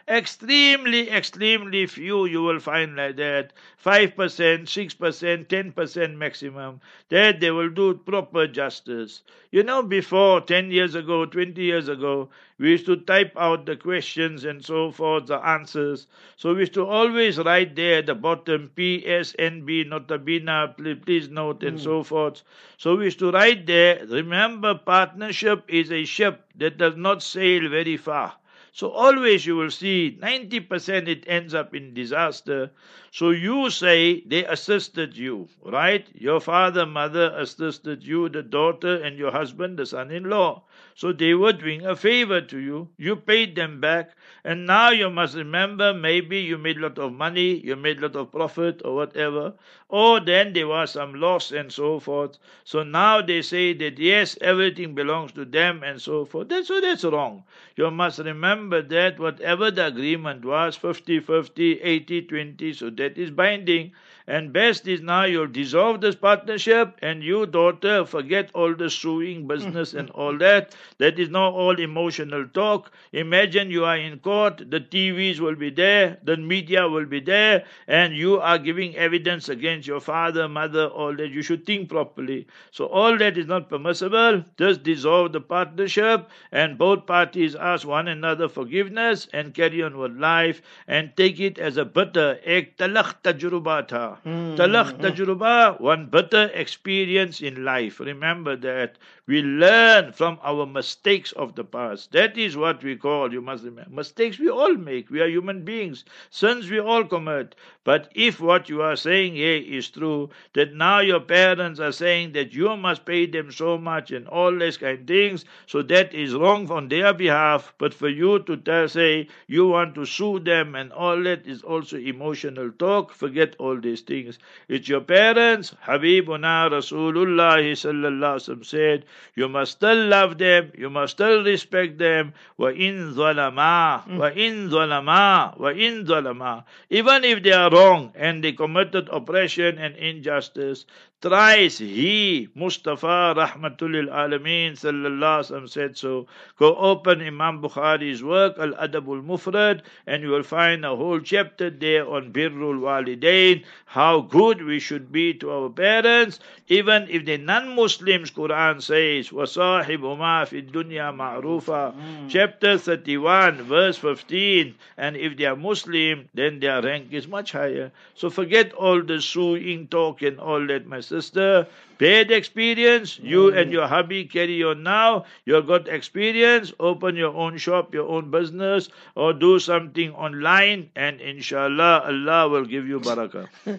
extremely 0.07 1.11
extremely 1.11 1.87
few 1.87 2.27
you 2.27 2.43
will 2.43 2.59
find 2.59 2.95
like 2.95 3.17
that. 3.17 3.55
5% 3.83 4.15
6% 4.15 5.47
10% 5.47 6.17
maximum. 6.17 6.81
That 7.09 7.41
they 7.41 7.51
will 7.51 7.71
do 7.71 7.95
proper 7.95 8.47
justice. 8.47 9.23
You 9.51 9.63
know 9.63 9.83
before 9.83 10.43
10 10.43 10.71
years 10.71 10.95
ago 10.95 11.25
20 11.25 11.63
years 11.63 11.89
ago 11.89 12.29
we 12.59 12.73
used 12.73 12.85
to 12.85 12.97
type 12.97 13.33
out 13.39 13.65
the 13.65 13.77
questions 13.77 14.45
and 14.45 14.63
so 14.63 14.91
forth 14.91 15.27
the 15.27 15.39
answers. 15.39 16.07
So 16.37 16.53
we 16.53 16.61
used 16.61 16.75
to 16.75 16.85
always 16.87 17.39
write 17.39 17.75
there 17.75 18.01
at 18.01 18.07
the 18.07 18.15
bottom 18.15 18.71
PSNB 18.77 19.89
nota 19.89 20.19
bene 20.19 20.75
please, 20.77 20.99
please 21.03 21.29
note 21.31 21.63
and 21.63 21.81
so 21.81 21.99
hmm. 21.99 22.03
forth. 22.03 22.43
So 22.77 22.97
we 22.97 23.05
used 23.05 23.21
to 23.21 23.31
write 23.31 23.67
there 23.67 24.05
remember 24.07 24.75
partnership 24.75 25.65
is 25.67 25.91
a 25.91 26.05
ship 26.05 26.45
that 26.57 26.77
does 26.77 26.95
not 26.95 27.23
sail 27.23 27.71
very 27.71 27.97
far 27.97 28.35
so 28.75 28.91
always 28.91 29.47
you 29.47 29.57
will 29.57 29.71
see 29.71 30.19
90% 30.21 31.09
it 31.09 31.25
ends 31.29 31.55
up 31.55 31.75
in 31.75 31.95
disaster. 31.95 32.71
So 33.15 33.31
you 33.31 33.71
say 33.71 34.23
they 34.27 34.45
assisted 34.45 35.17
you, 35.17 35.49
right? 35.65 36.05
Your 36.15 36.41
father, 36.41 36.85
mother 36.85 37.33
assisted 37.37 38.03
you, 38.03 38.29
the 38.29 38.43
daughter, 38.43 38.97
and 38.97 39.17
your 39.17 39.31
husband, 39.31 39.79
the 39.79 39.87
son 39.87 40.11
in 40.11 40.25
law. 40.29 40.65
So 40.97 41.13
they 41.13 41.35
were 41.35 41.53
doing 41.53 41.87
a 41.87 41.95
favor 41.95 42.41
to 42.41 42.59
you. 42.59 42.89
You 42.97 43.15
paid 43.15 43.55
them 43.55 43.81
back. 43.81 44.17
And 44.45 44.67
now 44.67 44.91
you 44.91 45.11
must 45.11 45.37
remember 45.37 45.95
maybe 45.95 46.41
you 46.41 46.59
made 46.59 46.79
a 46.79 46.83
lot 46.83 46.99
of 46.99 47.13
money, 47.13 47.57
you 47.65 47.77
made 47.77 47.99
a 47.99 48.03
lot 48.03 48.17
of 48.17 48.33
profit 48.33 48.83
or 48.85 48.97
whatever. 48.97 49.55
Or 49.89 50.19
then 50.21 50.53
there 50.53 50.67
was 50.67 50.91
some 50.91 51.15
loss 51.15 51.53
and 51.53 51.73
so 51.73 52.01
forth. 52.01 52.39
So 52.65 52.83
now 52.83 53.23
they 53.23 53.43
say 53.43 53.73
that 53.75 53.99
yes, 53.99 54.37
everything 54.41 54.95
belongs 54.95 55.33
to 55.33 55.45
them 55.45 55.83
and 55.85 56.01
so 56.03 56.25
forth. 56.25 56.49
That's, 56.49 56.69
so 56.69 56.81
that's 56.81 57.05
wrong. 57.05 57.45
You 57.77 57.91
must 57.91 58.19
remember 58.19 58.83
that 58.83 59.19
whatever 59.21 59.71
the 59.71 59.87
agreement 59.87 60.45
was 60.45 60.77
50 60.77 61.21
50, 61.21 61.81
80 61.81 62.23
20, 62.23 62.73
so 62.73 62.91
that 63.05 63.19
is 63.19 63.31
binding. 63.31 63.93
And 64.27 64.55
best 64.55 64.89
is 64.89 65.03
now 65.03 65.25
you'll 65.25 65.49
dissolve 65.49 66.01
this 66.01 66.15
partnership 66.15 66.97
and 67.03 67.23
you, 67.23 67.45
daughter, 67.45 68.07
forget 68.07 68.51
all 68.55 68.75
the 68.75 68.89
suing 68.89 69.47
business 69.47 69.93
and 69.93 70.09
mm-hmm. 70.09 70.19
all 70.21 70.39
that. 70.39 70.75
That 70.97 71.19
is 71.19 71.29
not 71.29 71.53
all 71.53 71.79
emotional 71.79 72.47
talk. 72.49 72.91
Imagine 73.13 73.71
you 73.71 73.85
are 73.85 73.99
in 73.99 74.19
court, 74.21 74.71
the 74.71 74.81
TVs 74.81 75.41
will 75.41 75.57
be 75.57 75.69
there, 75.69 76.17
the 76.23 76.39
media 76.39 76.89
will 76.89 77.05
be 77.05 77.21
there, 77.21 77.65
and 77.87 78.17
you 78.17 78.41
are 78.41 78.59
giving 78.59 78.97
evidence 78.97 79.51
against 79.51 79.87
your 79.87 80.01
father, 80.01 80.49
mother, 80.49 80.87
all 80.87 81.15
that. 81.17 81.31
You 81.31 81.43
should 81.43 81.67
think 81.67 81.91
properly. 81.91 82.47
So 82.71 82.87
all 82.87 83.19
that 83.19 83.37
is 83.37 83.47
not 83.47 83.69
permissible. 83.69 84.43
Just 84.57 84.83
dissolve 84.85 85.33
the 85.33 85.41
partnership 85.43 86.31
and 86.51 86.79
both 86.79 87.07
parties 87.07 87.55
ask 87.55 87.87
one 87.87 88.09
another 88.09 88.49
forgiveness 88.49 89.29
and 89.33 89.53
carry 89.55 89.83
on 89.83 89.99
with 89.99 90.17
life 90.17 90.63
and 90.89 91.15
take 91.17 91.41
it 91.41 91.59
as 91.59 91.77
a 91.77 91.85
bitter 91.85 92.39
ek 92.45 92.77
talakh 92.79 93.17
tajruba 93.23 93.87
tha. 93.89 94.14
Hmm, 94.23 94.31
Talakh 94.57 94.93
hmm, 94.93 94.99
hmm. 94.99 95.01
tajruba, 95.01 95.79
one 95.81 96.07
bitter 96.07 96.51
experience 96.55 97.41
in 97.41 97.65
life. 97.65 97.99
Remember 98.01 98.55
that. 98.57 98.99
We 99.27 99.43
learn 99.43 100.13
from 100.13 100.39
our 100.43 100.67
mistakes 100.67 101.33
of 101.33 101.55
the 101.55 101.65
past. 101.65 102.13
That 102.13 102.37
is 102.37 102.57
what 102.57 102.83
we 102.83 102.97
call, 102.97 103.33
you 103.33 103.41
must 103.41 103.65
remember. 103.65 103.91
Mistakes 103.91 104.39
we 104.39 104.49
all 104.49 104.75
make. 104.75 105.11
We 105.11 105.21
are 105.21 105.29
human 105.29 105.65
beings. 105.65 106.05
Sins 106.31 106.71
we 106.71 106.79
all 106.81 107.05
commit. 107.05 107.55
But 107.85 108.11
if 108.15 108.41
what 108.41 108.69
you 108.69 108.83
are 108.83 108.97
saying 108.97 109.35
here 109.35 109.57
is 109.63 109.91
true, 109.91 110.31
that 110.55 110.75
now 110.75 111.01
your 111.01 111.21
parents 111.21 111.79
are 111.81 111.93
saying 111.93 112.33
that 112.33 112.55
you 112.55 112.77
must 112.77 113.05
pay 113.05 113.27
them 113.27 113.51
so 113.51 113.77
much 113.79 114.11
and 114.11 114.27
all 114.29 114.57
these 114.59 114.77
kind 114.77 115.01
of 115.01 115.07
things, 115.07 115.45
so 115.67 115.83
that 115.83 116.13
is 116.15 116.35
wrong 116.35 116.71
on 116.71 116.89
their 116.89 117.13
behalf. 117.13 117.75
But 117.79 117.95
for 117.95 118.09
you 118.09 118.39
to 118.41 118.57
tell, 118.57 118.89
say 118.89 119.29
you 119.47 119.69
want 119.69 119.95
to 119.97 120.05
sue 120.07 120.39
them 120.41 120.75
and 120.75 120.93
all 120.93 121.23
that 121.25 121.47
is 121.47 121.63
also 121.63 121.97
emotional 121.99 122.71
talk. 122.73 123.13
Forget 123.13 123.57
all 123.59 123.81
these 123.81 124.03
things. 124.07 124.39
It's 124.69 124.89
your 124.89 125.01
parents. 125.01 125.75
Habibuna 125.87 126.71
Rasulullah 126.71 127.59
sallallahu 127.61 128.65
said, 128.65 129.05
you 129.35 129.49
must 129.49 129.73
still 129.73 130.07
love 130.07 130.39
them, 130.39 130.73
you 130.77 130.91
must 130.91 131.15
still 131.15 131.45
respect 131.45 131.99
them. 131.99 132.33
Wa 132.57 132.69
in 132.69 133.15
zalama, 133.15 134.07
mm. 134.07 134.19
wa 134.19 134.27
in 134.27 134.71
zalama, 134.71 135.59
wa 135.59 135.69
in 135.69 136.07
zalama. 136.07 136.65
Even 136.91 137.25
if 137.25 137.43
they 137.43 137.53
are 137.53 137.71
wrong 137.71 138.13
and 138.15 138.45
they 138.45 138.53
committed 138.53 139.09
oppression 139.11 139.79
and 139.79 139.97
injustice, 139.97 140.87
thrice 141.21 141.79
he, 141.79 142.49
Mustafa 142.55 143.35
Rahmatulil 143.37 144.09
Alameen 144.13 144.73
sallallahu 144.73 145.69
said 145.69 145.97
so. 145.97 146.27
Go 146.59 146.77
open 146.77 147.23
Imam 147.23 147.63
Bukhari's 147.63 148.23
work, 148.23 148.59
Al 148.59 148.73
Adabul 148.73 149.25
Mufrad, 149.25 149.81
and 150.07 150.23
you 150.23 150.29
will 150.29 150.43
find 150.43 150.85
a 150.85 150.95
whole 150.95 151.21
chapter 151.21 151.71
there 151.71 152.07
on 152.07 152.33
Birrul 152.33 152.79
Walidain, 152.79 153.65
how 153.94 154.22
good 154.22 154.64
we 154.64 154.80
should 154.80 155.12
be 155.12 155.34
to 155.34 155.52
our 155.52 155.70
parents, 155.70 156.40
even 156.68 157.08
if 157.10 157.26
the 157.26 157.38
non-Muslims 157.38 158.32
Quran 158.32 158.82
says, 158.82 159.30
وَصَاحِبُمَا 159.30 160.46
فِي 160.46 160.70
الدُّنْيَا 160.70 161.16
مَعْرُوفًا 161.16 162.30
Chapter 162.30 162.78
31, 162.78 163.64
verse 163.64 163.98
15, 163.98 164.76
and 164.98 165.18
if 165.18 165.38
they 165.38 165.46
are 165.46 165.56
Muslim, 165.56 166.30
then 166.34 166.60
their 166.60 166.82
rank 166.82 167.08
is 167.12 167.28
much 167.28 167.52
higher. 167.52 167.92
So 168.16 168.30
forget 168.30 168.74
all 168.74 169.02
the 169.02 169.22
suing 169.22 169.88
talk 169.88 170.22
and 170.22 170.40
all 170.40 170.66
that, 170.68 170.86
my 170.86 171.00
sister. 171.00 171.68
Paid 171.99 172.31
experience, 172.31 173.19
you 173.19 173.51
mm. 173.51 173.61
and 173.61 173.73
your 173.73 173.87
hubby 173.87 174.25
carry 174.25 174.63
on 174.65 174.83
now. 174.83 175.25
You've 175.45 175.67
got 175.67 175.89
experience, 175.89 176.73
open 176.81 177.17
your 177.17 177.35
own 177.35 177.57
shop, 177.57 177.95
your 177.95 178.09
own 178.09 178.31
business, 178.31 178.89
or 179.15 179.33
do 179.33 179.59
something 179.59 180.13
online, 180.13 180.91
and 180.97 181.21
inshallah, 181.21 182.03
Allah 182.07 182.49
will 182.49 182.65
give 182.65 182.89
you 182.89 183.01
barakah. 183.01 183.49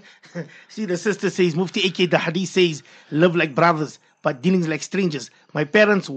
See, 0.70 0.86
the 0.86 0.98
sister 0.98 1.30
says, 1.30 1.56
Mufti 1.56 1.88
AK, 1.88 2.10
the 2.10 2.18
hadith 2.18 2.50
says, 2.50 2.84
live 3.12 3.36
like 3.36 3.54
brothers, 3.54 4.00
but 4.22 4.42
dealings 4.42 4.68
like 4.68 4.82
strangers. 4.82 5.30
My 5.54 5.66
parents, 5.66 6.10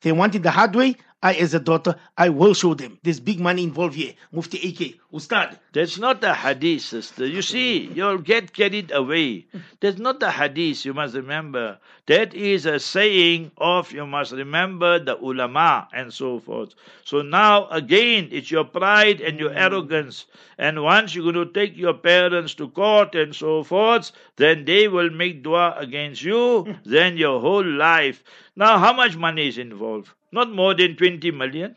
they 0.00 0.12
wanted 0.12 0.42
the 0.42 0.50
hard 0.50 0.74
way. 0.74 0.96
I, 1.22 1.34
as 1.34 1.54
a 1.54 1.60
daughter, 1.60 1.94
I 2.18 2.30
will 2.30 2.52
show 2.52 2.74
them. 2.74 2.98
There's 3.02 3.20
big 3.20 3.38
money 3.38 3.62
involved 3.62 3.94
here. 3.94 4.14
Mufti 4.32 4.58
AK, 4.58 4.98
Ustad. 5.12 5.58
That's 5.72 5.96
not 5.98 6.24
a 6.24 6.34
hadith, 6.34 6.82
sister. 6.82 7.26
You 7.26 7.42
see, 7.42 7.86
you'll 7.94 8.18
get 8.18 8.52
carried 8.52 8.90
away. 8.90 9.46
That's 9.80 9.98
not 9.98 10.22
a 10.22 10.30
hadith, 10.30 10.84
you 10.84 10.94
must 10.94 11.14
remember. 11.14 11.78
That 12.06 12.34
is 12.34 12.66
a 12.66 12.80
saying 12.80 13.52
of, 13.56 13.92
you 13.92 14.04
must 14.04 14.32
remember, 14.32 14.98
the 14.98 15.16
ulama 15.16 15.86
and 15.92 16.12
so 16.12 16.40
forth. 16.40 16.74
So 17.04 17.22
now, 17.22 17.68
again, 17.68 18.28
it's 18.32 18.50
your 18.50 18.64
pride 18.64 19.20
and 19.20 19.38
your 19.38 19.50
mm. 19.50 19.56
arrogance. 19.56 20.26
And 20.58 20.82
once 20.82 21.14
you're 21.14 21.32
going 21.32 21.46
to 21.46 21.52
take 21.52 21.76
your 21.76 21.94
parents 21.94 22.54
to 22.54 22.68
court 22.68 23.14
and 23.14 23.34
so 23.34 23.62
forth, 23.62 24.10
then 24.36 24.64
they 24.64 24.88
will 24.88 25.10
make 25.10 25.44
dua 25.44 25.76
against 25.78 26.22
you, 26.22 26.64
mm. 26.66 26.78
then 26.84 27.16
your 27.16 27.40
whole 27.40 27.64
life. 27.64 28.24
Now, 28.56 28.78
how 28.78 28.92
much 28.94 29.16
money 29.16 29.48
is 29.48 29.58
involved? 29.58 30.10
Not 30.30 30.50
more 30.50 30.74
than 30.74 30.96
20 30.96 31.30
million. 31.32 31.76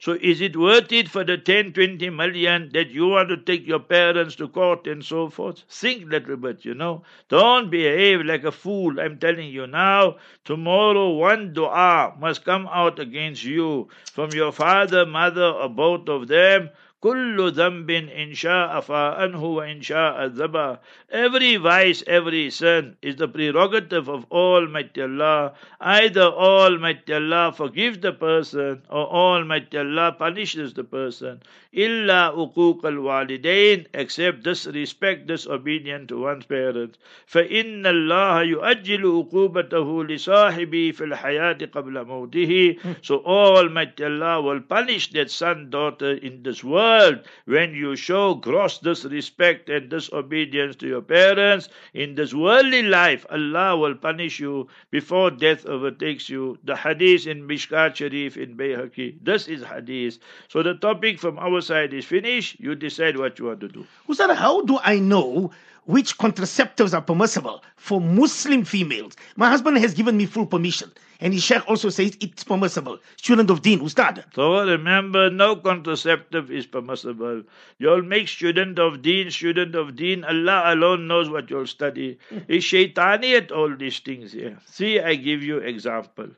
So 0.00 0.18
is 0.20 0.40
it 0.40 0.56
worth 0.56 0.90
it 0.90 1.08
for 1.08 1.22
the 1.22 1.38
10, 1.38 1.74
20 1.74 2.10
million 2.10 2.70
that 2.72 2.90
you 2.90 3.06
want 3.06 3.28
to 3.28 3.36
take 3.36 3.64
your 3.68 3.78
parents 3.78 4.34
to 4.36 4.48
court 4.48 4.88
and 4.88 5.04
so 5.04 5.28
forth? 5.30 5.62
Think 5.68 6.02
a 6.02 6.06
little 6.06 6.36
bit, 6.36 6.64
you 6.64 6.74
know. 6.74 7.04
Don't 7.28 7.70
behave 7.70 8.22
like 8.22 8.42
a 8.42 8.50
fool. 8.50 8.98
I'm 8.98 9.18
telling 9.18 9.50
you 9.50 9.68
now. 9.68 10.16
Tomorrow 10.44 11.10
one 11.10 11.52
dua 11.52 12.16
must 12.18 12.44
come 12.44 12.66
out 12.66 12.98
against 12.98 13.44
you 13.44 13.88
from 14.12 14.30
your 14.32 14.50
father, 14.50 15.06
mother, 15.06 15.46
or 15.46 15.68
both 15.68 16.08
of 16.08 16.26
them. 16.26 16.70
كل 17.02 17.50
ذنب 17.50 17.90
إن 17.90 18.34
شاء 18.34 18.80
فأنه 18.80 19.44
وإن 19.44 19.82
شاء 19.82 20.26
ذبا 20.26 20.78
Every 21.10 21.56
vice, 21.56 22.04
every 22.06 22.48
sin 22.48 22.96
is 23.02 23.16
the 23.16 23.26
prerogative 23.28 24.08
of 24.08 24.24
Almighty 24.30 25.02
Allah. 25.02 25.52
Either 25.80 26.22
Almighty 26.22 27.12
Allah 27.12 27.52
forgives 27.52 27.98
the 27.98 28.12
person 28.12 28.82
or 28.88 29.06
Almighty 29.08 29.78
Allah 29.78 30.12
punishes 30.16 30.74
the 30.74 30.84
person. 30.84 31.42
إلا 31.74 32.34
uquq 32.36 32.84
al-walidain 32.84 33.86
except 33.94 34.44
disrespect, 34.44 35.26
disobedience 35.26 36.08
to 36.08 36.20
one's 36.20 36.46
parents. 36.46 36.98
فإن 37.26 37.86
الله 37.86 38.42
يؤجل 38.42 39.06
عقوبته 39.06 40.04
لصاحبه 40.04 40.90
في 40.92 41.04
الحياة 41.04 41.58
قبل 41.72 42.04
موته. 42.04 42.78
So 43.02 43.22
Almighty 43.24 44.04
Allah 44.04 44.40
will 44.40 44.60
punish 44.60 45.10
that 45.10 45.30
son, 45.30 45.68
daughter 45.68 46.12
in 46.12 46.42
this 46.42 46.62
world 46.62 46.91
when 47.44 47.74
you 47.74 47.96
show 47.96 48.34
gross 48.34 48.78
disrespect 48.78 49.68
and 49.68 49.88
disobedience 49.88 50.76
to 50.76 50.86
your 50.86 51.02
parents. 51.02 51.68
In 51.94 52.14
this 52.14 52.34
worldly 52.34 52.82
life, 52.82 53.26
Allah 53.30 53.76
will 53.76 53.94
punish 53.94 54.40
you 54.40 54.68
before 54.90 55.30
death 55.30 55.66
overtakes 55.66 56.28
you. 56.28 56.58
The 56.64 56.76
hadith 56.76 57.26
in 57.26 57.46
Mishkat 57.48 57.96
Sharif 57.96 58.36
in 58.36 58.56
Bayhaqi. 58.56 59.16
This 59.22 59.48
is 59.48 59.62
hadith. 59.64 60.18
So 60.48 60.62
the 60.62 60.74
topic 60.74 61.18
from 61.18 61.38
our 61.38 61.60
side 61.60 61.92
is 61.94 62.04
finished. 62.04 62.60
You 62.60 62.74
decide 62.74 63.16
what 63.16 63.38
you 63.38 63.46
want 63.46 63.60
to 63.60 63.68
do. 63.68 63.86
Ustad, 64.08 64.34
how 64.36 64.62
do 64.62 64.78
I 64.82 64.98
know 64.98 65.50
which 65.84 66.18
contraceptives 66.18 66.94
are 66.94 67.02
permissible 67.02 67.62
for 67.76 68.00
Muslim 68.00 68.64
females? 68.64 69.14
My 69.36 69.48
husband 69.48 69.78
has 69.78 69.94
given 69.94 70.16
me 70.16 70.26
full 70.26 70.46
permission. 70.46 70.92
And 71.20 71.32
his 71.32 71.44
sheikh 71.44 71.68
also 71.68 71.88
says 71.88 72.16
it's 72.20 72.42
permissible. 72.42 72.98
Student 73.16 73.50
of 73.50 73.62
deen, 73.62 73.80
Ustad. 73.80 74.24
So 74.34 74.64
remember, 74.66 75.30
no 75.30 75.54
contraceptive 75.54 76.50
is 76.50 76.66
permissible. 76.66 77.42
You'll 77.78 78.02
make 78.02 78.26
student 78.26 78.80
of 78.80 79.02
deen, 79.02 79.30
student 79.30 79.76
of 79.76 79.94
deen. 79.94 80.24
Allah 80.24 80.74
alone 80.74 81.06
knows 81.06 81.30
what 81.30 81.48
you'll 81.48 81.68
study. 81.68 82.18
Hmm. 82.28 82.38
Is 82.48 82.64
shaitaniyat 82.64 83.52
all 83.52 83.76
these 83.76 84.00
things 84.00 84.32
here? 84.32 84.58
See, 84.66 84.98
I 84.98 85.14
give 85.14 85.44
you 85.44 85.58
example. 85.58 86.28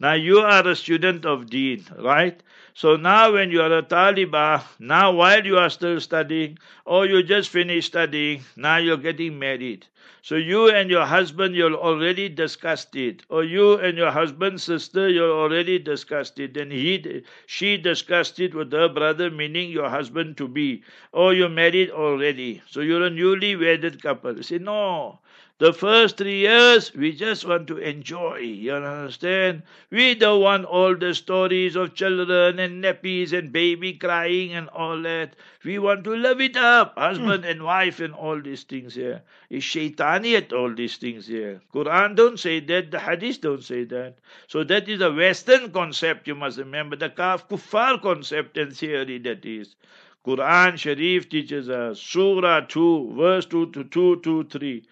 Now 0.00 0.14
you 0.14 0.38
are 0.40 0.66
a 0.66 0.74
student 0.76 1.24
of 1.26 1.50
deen, 1.50 1.84
right? 1.98 2.42
So 2.74 2.96
now 2.96 3.32
when 3.32 3.50
you 3.50 3.60
are 3.62 3.78
a 3.78 3.82
Taliban, 3.82 4.62
now 4.78 5.12
while 5.12 5.44
you 5.44 5.58
are 5.58 5.70
still 5.70 6.00
studying, 6.00 6.58
or 6.84 7.06
you 7.06 7.22
just 7.22 7.50
finished 7.50 7.88
studying, 7.88 8.42
now 8.56 8.76
you're 8.78 8.96
getting 8.96 9.38
married. 9.38 9.86
So 10.22 10.34
you 10.36 10.68
and 10.68 10.90
your 10.90 11.06
husband, 11.06 11.54
you're 11.54 11.74
already 11.74 12.28
discussed 12.28 12.94
it. 12.96 13.22
Or 13.28 13.44
you 13.44 13.74
and 13.78 13.96
your 13.96 14.10
husband's 14.10 14.62
sister, 14.62 15.08
you're 15.08 15.32
already 15.32 15.78
discussed 15.78 16.38
it. 16.38 16.56
And 16.56 16.70
he, 16.70 17.24
she 17.46 17.76
discussed 17.76 18.38
it 18.40 18.54
with 18.54 18.72
her 18.72 18.88
brother, 18.88 19.30
meaning 19.30 19.70
your 19.70 19.88
husband 19.88 20.36
to 20.38 20.48
be. 20.48 20.82
Or 21.12 21.32
you're 21.34 21.48
married 21.48 21.90
already. 21.90 22.62
So 22.68 22.80
you're 22.80 23.04
a 23.04 23.10
newly 23.10 23.56
wedded 23.56 24.02
couple. 24.02 24.36
You 24.36 24.42
say, 24.42 24.58
no. 24.58 25.20
The 25.58 25.72
first 25.72 26.18
three 26.18 26.38
years, 26.38 26.94
we 26.94 27.10
just 27.10 27.44
want 27.44 27.66
to 27.66 27.78
enjoy. 27.78 28.36
You 28.36 28.74
understand? 28.74 29.64
We 29.90 30.14
don't 30.14 30.40
want 30.40 30.64
all 30.66 30.94
the 30.94 31.12
stories 31.14 31.74
of 31.74 31.94
children 31.94 32.60
and 32.60 32.84
nappies 32.84 33.32
and 33.32 33.52
baby 33.52 33.94
crying 33.94 34.52
and 34.52 34.68
all 34.68 35.02
that. 35.02 35.34
We 35.64 35.80
want 35.80 36.04
to 36.04 36.14
love 36.14 36.40
it 36.40 36.56
up, 36.56 36.96
husband 36.96 37.44
and 37.44 37.64
wife 37.64 37.98
and 37.98 38.14
all 38.14 38.40
these 38.40 38.62
things 38.62 38.94
here. 38.94 39.22
Is 39.50 39.64
shaitaniyat 39.64 40.52
all 40.52 40.72
these 40.72 40.96
things 40.96 41.26
here. 41.26 41.60
Quran 41.74 42.14
don't 42.14 42.38
say 42.38 42.60
that, 42.60 42.92
the 42.92 43.00
hadith 43.00 43.40
don't 43.40 43.64
say 43.64 43.82
that. 43.82 44.14
So 44.46 44.62
that 44.62 44.88
is 44.88 45.00
a 45.00 45.12
Western 45.12 45.72
concept, 45.72 46.28
you 46.28 46.36
must 46.36 46.58
remember, 46.58 46.94
the 46.94 47.10
kaf 47.10 47.48
kuffar 47.48 48.00
concept 48.00 48.56
and 48.58 48.72
theory 48.76 49.18
that 49.18 49.44
is. 49.44 49.74
Quran 50.24 50.78
Sharif 50.78 51.28
teaches 51.28 51.68
us, 51.68 52.00
Surah 52.00 52.60
2, 52.60 53.14
verse 53.16 53.46
2 53.46 53.72
to 53.72 53.82
2 53.82 54.20
to 54.20 54.44
3. 54.44 54.84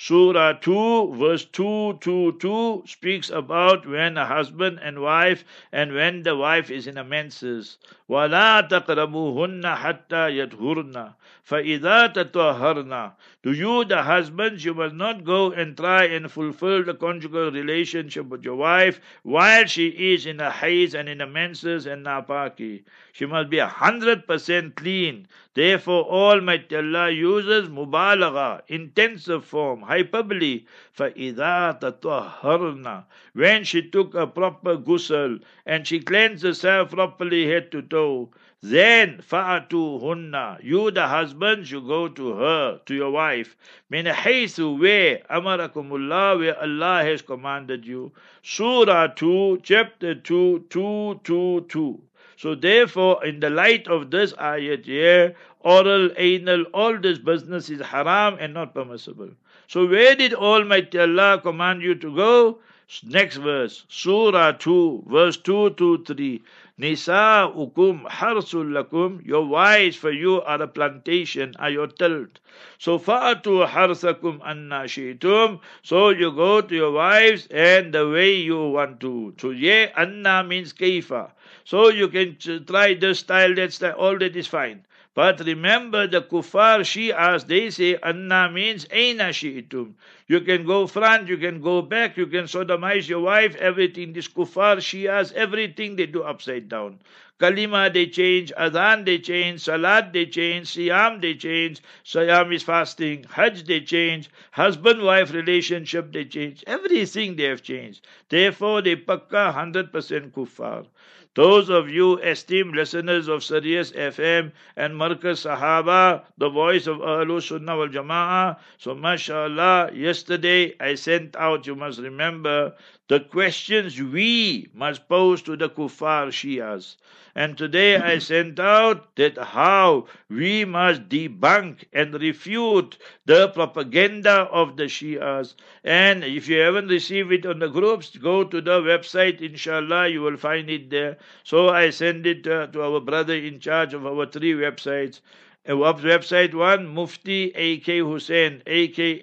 Surah 0.00 0.52
2, 0.52 1.14
verse 1.14 1.44
2 1.44 1.98
to 2.00 2.32
2 2.38 2.84
speaks 2.86 3.30
about 3.30 3.84
when 3.84 4.16
a 4.16 4.24
husband 4.26 4.78
and 4.80 5.00
wife 5.00 5.44
and 5.72 5.92
when 5.92 6.22
the 6.22 6.36
wife 6.36 6.70
is 6.70 6.86
in 6.86 6.96
a 6.96 7.02
menses. 7.02 7.78
وَلَا 8.08 8.68
تَقْرَبُوهُنَّ 8.68 9.62
حَتَّى 9.64 10.30
يَطْهُرْنَ 10.38 11.14
فَإِذَا 11.44 12.12
تَطَهَّرْنَ 12.14 13.12
To 13.42 13.52
you, 13.52 13.84
the 13.84 14.02
husbands, 14.02 14.64
you 14.64 14.74
must 14.74 14.94
not 14.94 15.24
go 15.24 15.50
and 15.52 15.76
try 15.76 16.04
and 16.04 16.30
fulfill 16.30 16.82
the 16.84 16.94
conjugal 16.94 17.50
relationship 17.50 18.26
with 18.26 18.44
your 18.44 18.56
wife 18.56 19.00
while 19.22 19.64
she 19.66 19.88
is 19.88 20.26
in 20.26 20.40
a 20.40 20.50
haze 20.50 20.94
and 20.94 21.08
in 21.08 21.20
a 21.20 21.26
menses 21.26 21.86
and 21.86 22.04
napaki. 22.06 22.82
She 23.12 23.26
must 23.26 23.50
be 23.50 23.58
a 23.58 23.66
hundred 23.66 24.26
percent 24.26 24.76
clean. 24.76 25.26
Therefore, 25.54 26.04
Almighty 26.04 26.76
Allah 26.76 27.10
uses 27.10 27.68
mubalagha, 27.68 28.62
intensive 28.68 29.44
form, 29.44 29.82
hyperbole, 29.82 30.66
فَإِذَا 30.96 31.80
تَطَهَّرْنَ 31.80 33.04
When 33.32 33.64
she 33.64 33.82
took 33.82 34.14
a 34.14 34.26
proper 34.26 34.76
ghusl 34.76 35.40
and 35.66 35.86
she 35.86 36.00
cleansed 36.00 36.44
herself 36.44 36.90
properly 36.90 37.46
head 37.46 37.70
to 37.72 37.82
toe, 37.82 38.30
then 38.63 39.17
fa'atu 39.17 40.01
hunna. 40.01 40.57
You, 40.63 40.89
the 40.89 41.05
husbands, 41.05 41.69
you 41.69 41.81
go 41.81 42.07
to 42.07 42.33
her, 42.33 42.79
to 42.85 42.95
your 42.95 43.11
wife. 43.11 43.57
Min 43.89 44.05
haythu 44.05 44.79
where 44.79 45.17
amarakumullah, 45.29 46.39
where 46.39 46.57
Allah 46.57 47.03
has 47.03 47.21
commanded 47.21 47.85
you. 47.85 48.13
Surah 48.41 49.07
2, 49.07 49.59
chapter 49.63 50.15
2, 50.15 50.67
2, 50.69 51.19
2, 51.25 51.65
2. 51.67 52.01
So 52.37 52.55
therefore, 52.55 53.25
in 53.25 53.41
the 53.41 53.49
light 53.49 53.89
of 53.89 54.11
this 54.11 54.31
ayat 54.33 54.85
here, 54.85 55.35
oral, 55.59 56.11
anal, 56.15 56.63
all 56.73 56.97
this 56.97 57.19
business 57.19 57.69
is 57.69 57.81
haram 57.81 58.37
and 58.39 58.53
not 58.53 58.73
permissible. 58.73 59.31
So 59.67 59.85
where 59.85 60.15
did 60.15 60.33
Almighty 60.33 60.99
Allah 60.99 61.41
command 61.43 61.81
you 61.81 61.95
to 61.95 62.15
go? 62.15 62.59
Next 63.03 63.37
verse, 63.37 63.85
Surah 63.87 64.51
2, 64.51 65.05
verse 65.07 65.37
2 65.37 65.71
to 65.71 66.03
3. 66.03 66.41
Nisa'ukum 66.79 68.05
harsul 68.07 68.71
lakum. 68.71 69.25
Your 69.25 69.45
wives 69.45 69.95
for 69.95 70.11
you 70.11 70.41
are 70.41 70.61
a 70.61 70.67
plantation, 70.67 71.53
are 71.59 71.69
your 71.69 71.87
tilt. 71.87 72.39
So 72.79 72.99
fa'atu 72.99 73.67
harsakum 73.67 74.41
anna 74.45 74.83
shi'tum. 74.83 75.59
So 75.81 76.09
you 76.09 76.31
go 76.31 76.61
to 76.61 76.75
your 76.75 76.91
wives 76.91 77.47
and 77.51 77.93
the 77.93 78.09
way 78.09 78.35
you 78.35 78.69
want 78.69 78.99
to. 79.01 79.33
So 79.39 79.51
yeah, 79.51 79.91
anna 79.95 80.43
means 80.43 80.73
kaifa. 80.73 81.31
So 81.63 81.89
you 81.89 82.09
can 82.09 82.37
try 82.65 82.95
this 82.95 83.19
style, 83.19 83.55
that 83.55 83.71
style, 83.71 83.93
all 83.93 84.17
that 84.17 84.35
is 84.35 84.47
fine. 84.47 84.83
But 85.15 85.41
remember 85.41 86.07
the 86.07 86.21
kuffar 86.23 86.79
Shias, 86.81 87.45
they 87.45 87.69
say 87.69 87.97
anna 88.01 88.49
means 88.51 88.87
aina 88.89 89.29
shi'tum. 89.29 89.93
You 90.27 90.41
can 90.41 90.65
go 90.65 90.87
front, 90.87 91.27
you 91.27 91.37
can 91.37 91.61
go 91.61 91.83
back, 91.83 92.17
you 92.17 92.25
can 92.25 92.45
sodomize 92.45 93.07
your 93.07 93.19
wife, 93.19 93.55
everything. 93.57 94.13
This 94.13 94.27
kuffar 94.27 94.77
Shias, 94.77 95.31
everything 95.33 95.95
they 95.95 96.07
do 96.07 96.23
upside 96.23 96.67
down. 96.67 96.99
Kalima 97.39 97.93
they 97.93 98.07
change, 98.07 98.51
Adhan 98.57 99.05
they 99.05 99.19
change, 99.19 99.61
Salat 99.61 100.13
they 100.13 100.25
change, 100.25 100.67
Siyam 100.67 101.21
they 101.21 101.35
change, 101.35 101.81
Siyam 102.05 102.53
is 102.53 102.63
fasting, 102.63 103.25
Hajj 103.29 103.65
they 103.65 103.81
change, 103.81 104.29
husband 104.51 105.03
wife 105.03 105.31
relationship 105.31 106.11
they 106.11 106.25
change, 106.25 106.63
everything 106.65 107.35
they 107.35 107.43
have 107.43 107.61
changed. 107.61 108.05
Therefore 108.29 108.81
they 108.81 108.95
pakka 108.95 109.53
100% 109.53 110.31
kuffar. 110.31 110.87
Those 111.35 111.69
of 111.69 111.89
you 111.89 112.17
esteemed 112.19 112.75
listeners 112.75 113.27
of 113.27 113.43
Sirius 113.43 113.91
FM 113.91 114.51
and 114.75 114.93
Markaz 114.93 115.45
Sahaba, 115.45 116.23
the 116.37 116.49
voice 116.49 116.85
of 116.85 116.97
Ahlul 116.99 117.41
Sunnah 117.41 117.75
wal 117.75 117.87
Jama'ah. 117.89 118.57
So, 118.77 118.93
mashallah, 118.93 119.91
yesterday 119.93 120.75
I 120.79 120.93
sent 120.93 121.35
out, 121.35 121.65
you 121.65 121.75
must 121.75 121.99
remember, 121.99 122.75
the 123.09 123.19
questions 123.19 124.01
we 124.01 124.69
must 124.73 125.09
pose 125.09 125.41
to 125.41 125.57
the 125.57 125.69
kuffar 125.69 126.27
Shias. 126.31 126.95
And 127.35 127.57
today 127.57 127.97
I 127.97 128.19
sent 128.19 128.59
out 128.59 129.15
that 129.15 129.37
how 129.37 130.07
we 130.29 130.63
must 130.65 131.09
debunk 131.09 131.85
and 131.91 132.13
refute 132.13 132.97
the 133.25 133.49
propaganda 133.49 134.47
of 134.51 134.77
the 134.77 134.85
Shias. 134.85 135.55
And 135.83 136.23
if 136.23 136.47
you 136.47 136.59
haven't 136.59 136.87
received 136.87 137.33
it 137.33 137.45
on 137.45 137.59
the 137.59 137.67
groups, 137.67 138.15
go 138.15 138.43
to 138.43 138.61
the 138.61 138.79
website, 138.81 139.41
inshallah, 139.41 140.07
you 140.07 140.21
will 140.21 140.37
find 140.37 140.69
it 140.69 140.89
there. 140.89 141.17
So 141.43 141.69
I 141.69 141.89
send 141.89 142.25
it 142.25 142.47
uh, 142.47 142.67
to 142.67 142.83
our 142.83 143.01
brother 143.01 143.35
in 143.35 143.59
charge 143.59 143.93
of 143.93 144.05
our 144.05 144.27
three 144.27 144.53
websites. 144.53 145.19
Uh, 145.65 145.71
website 145.71 146.53
one, 146.53 146.85
Mufti 146.93 147.51
A.K. 147.55 147.99
Hoosen, 147.99 148.61
A-K-H-O-O-S-E-N 148.67 149.19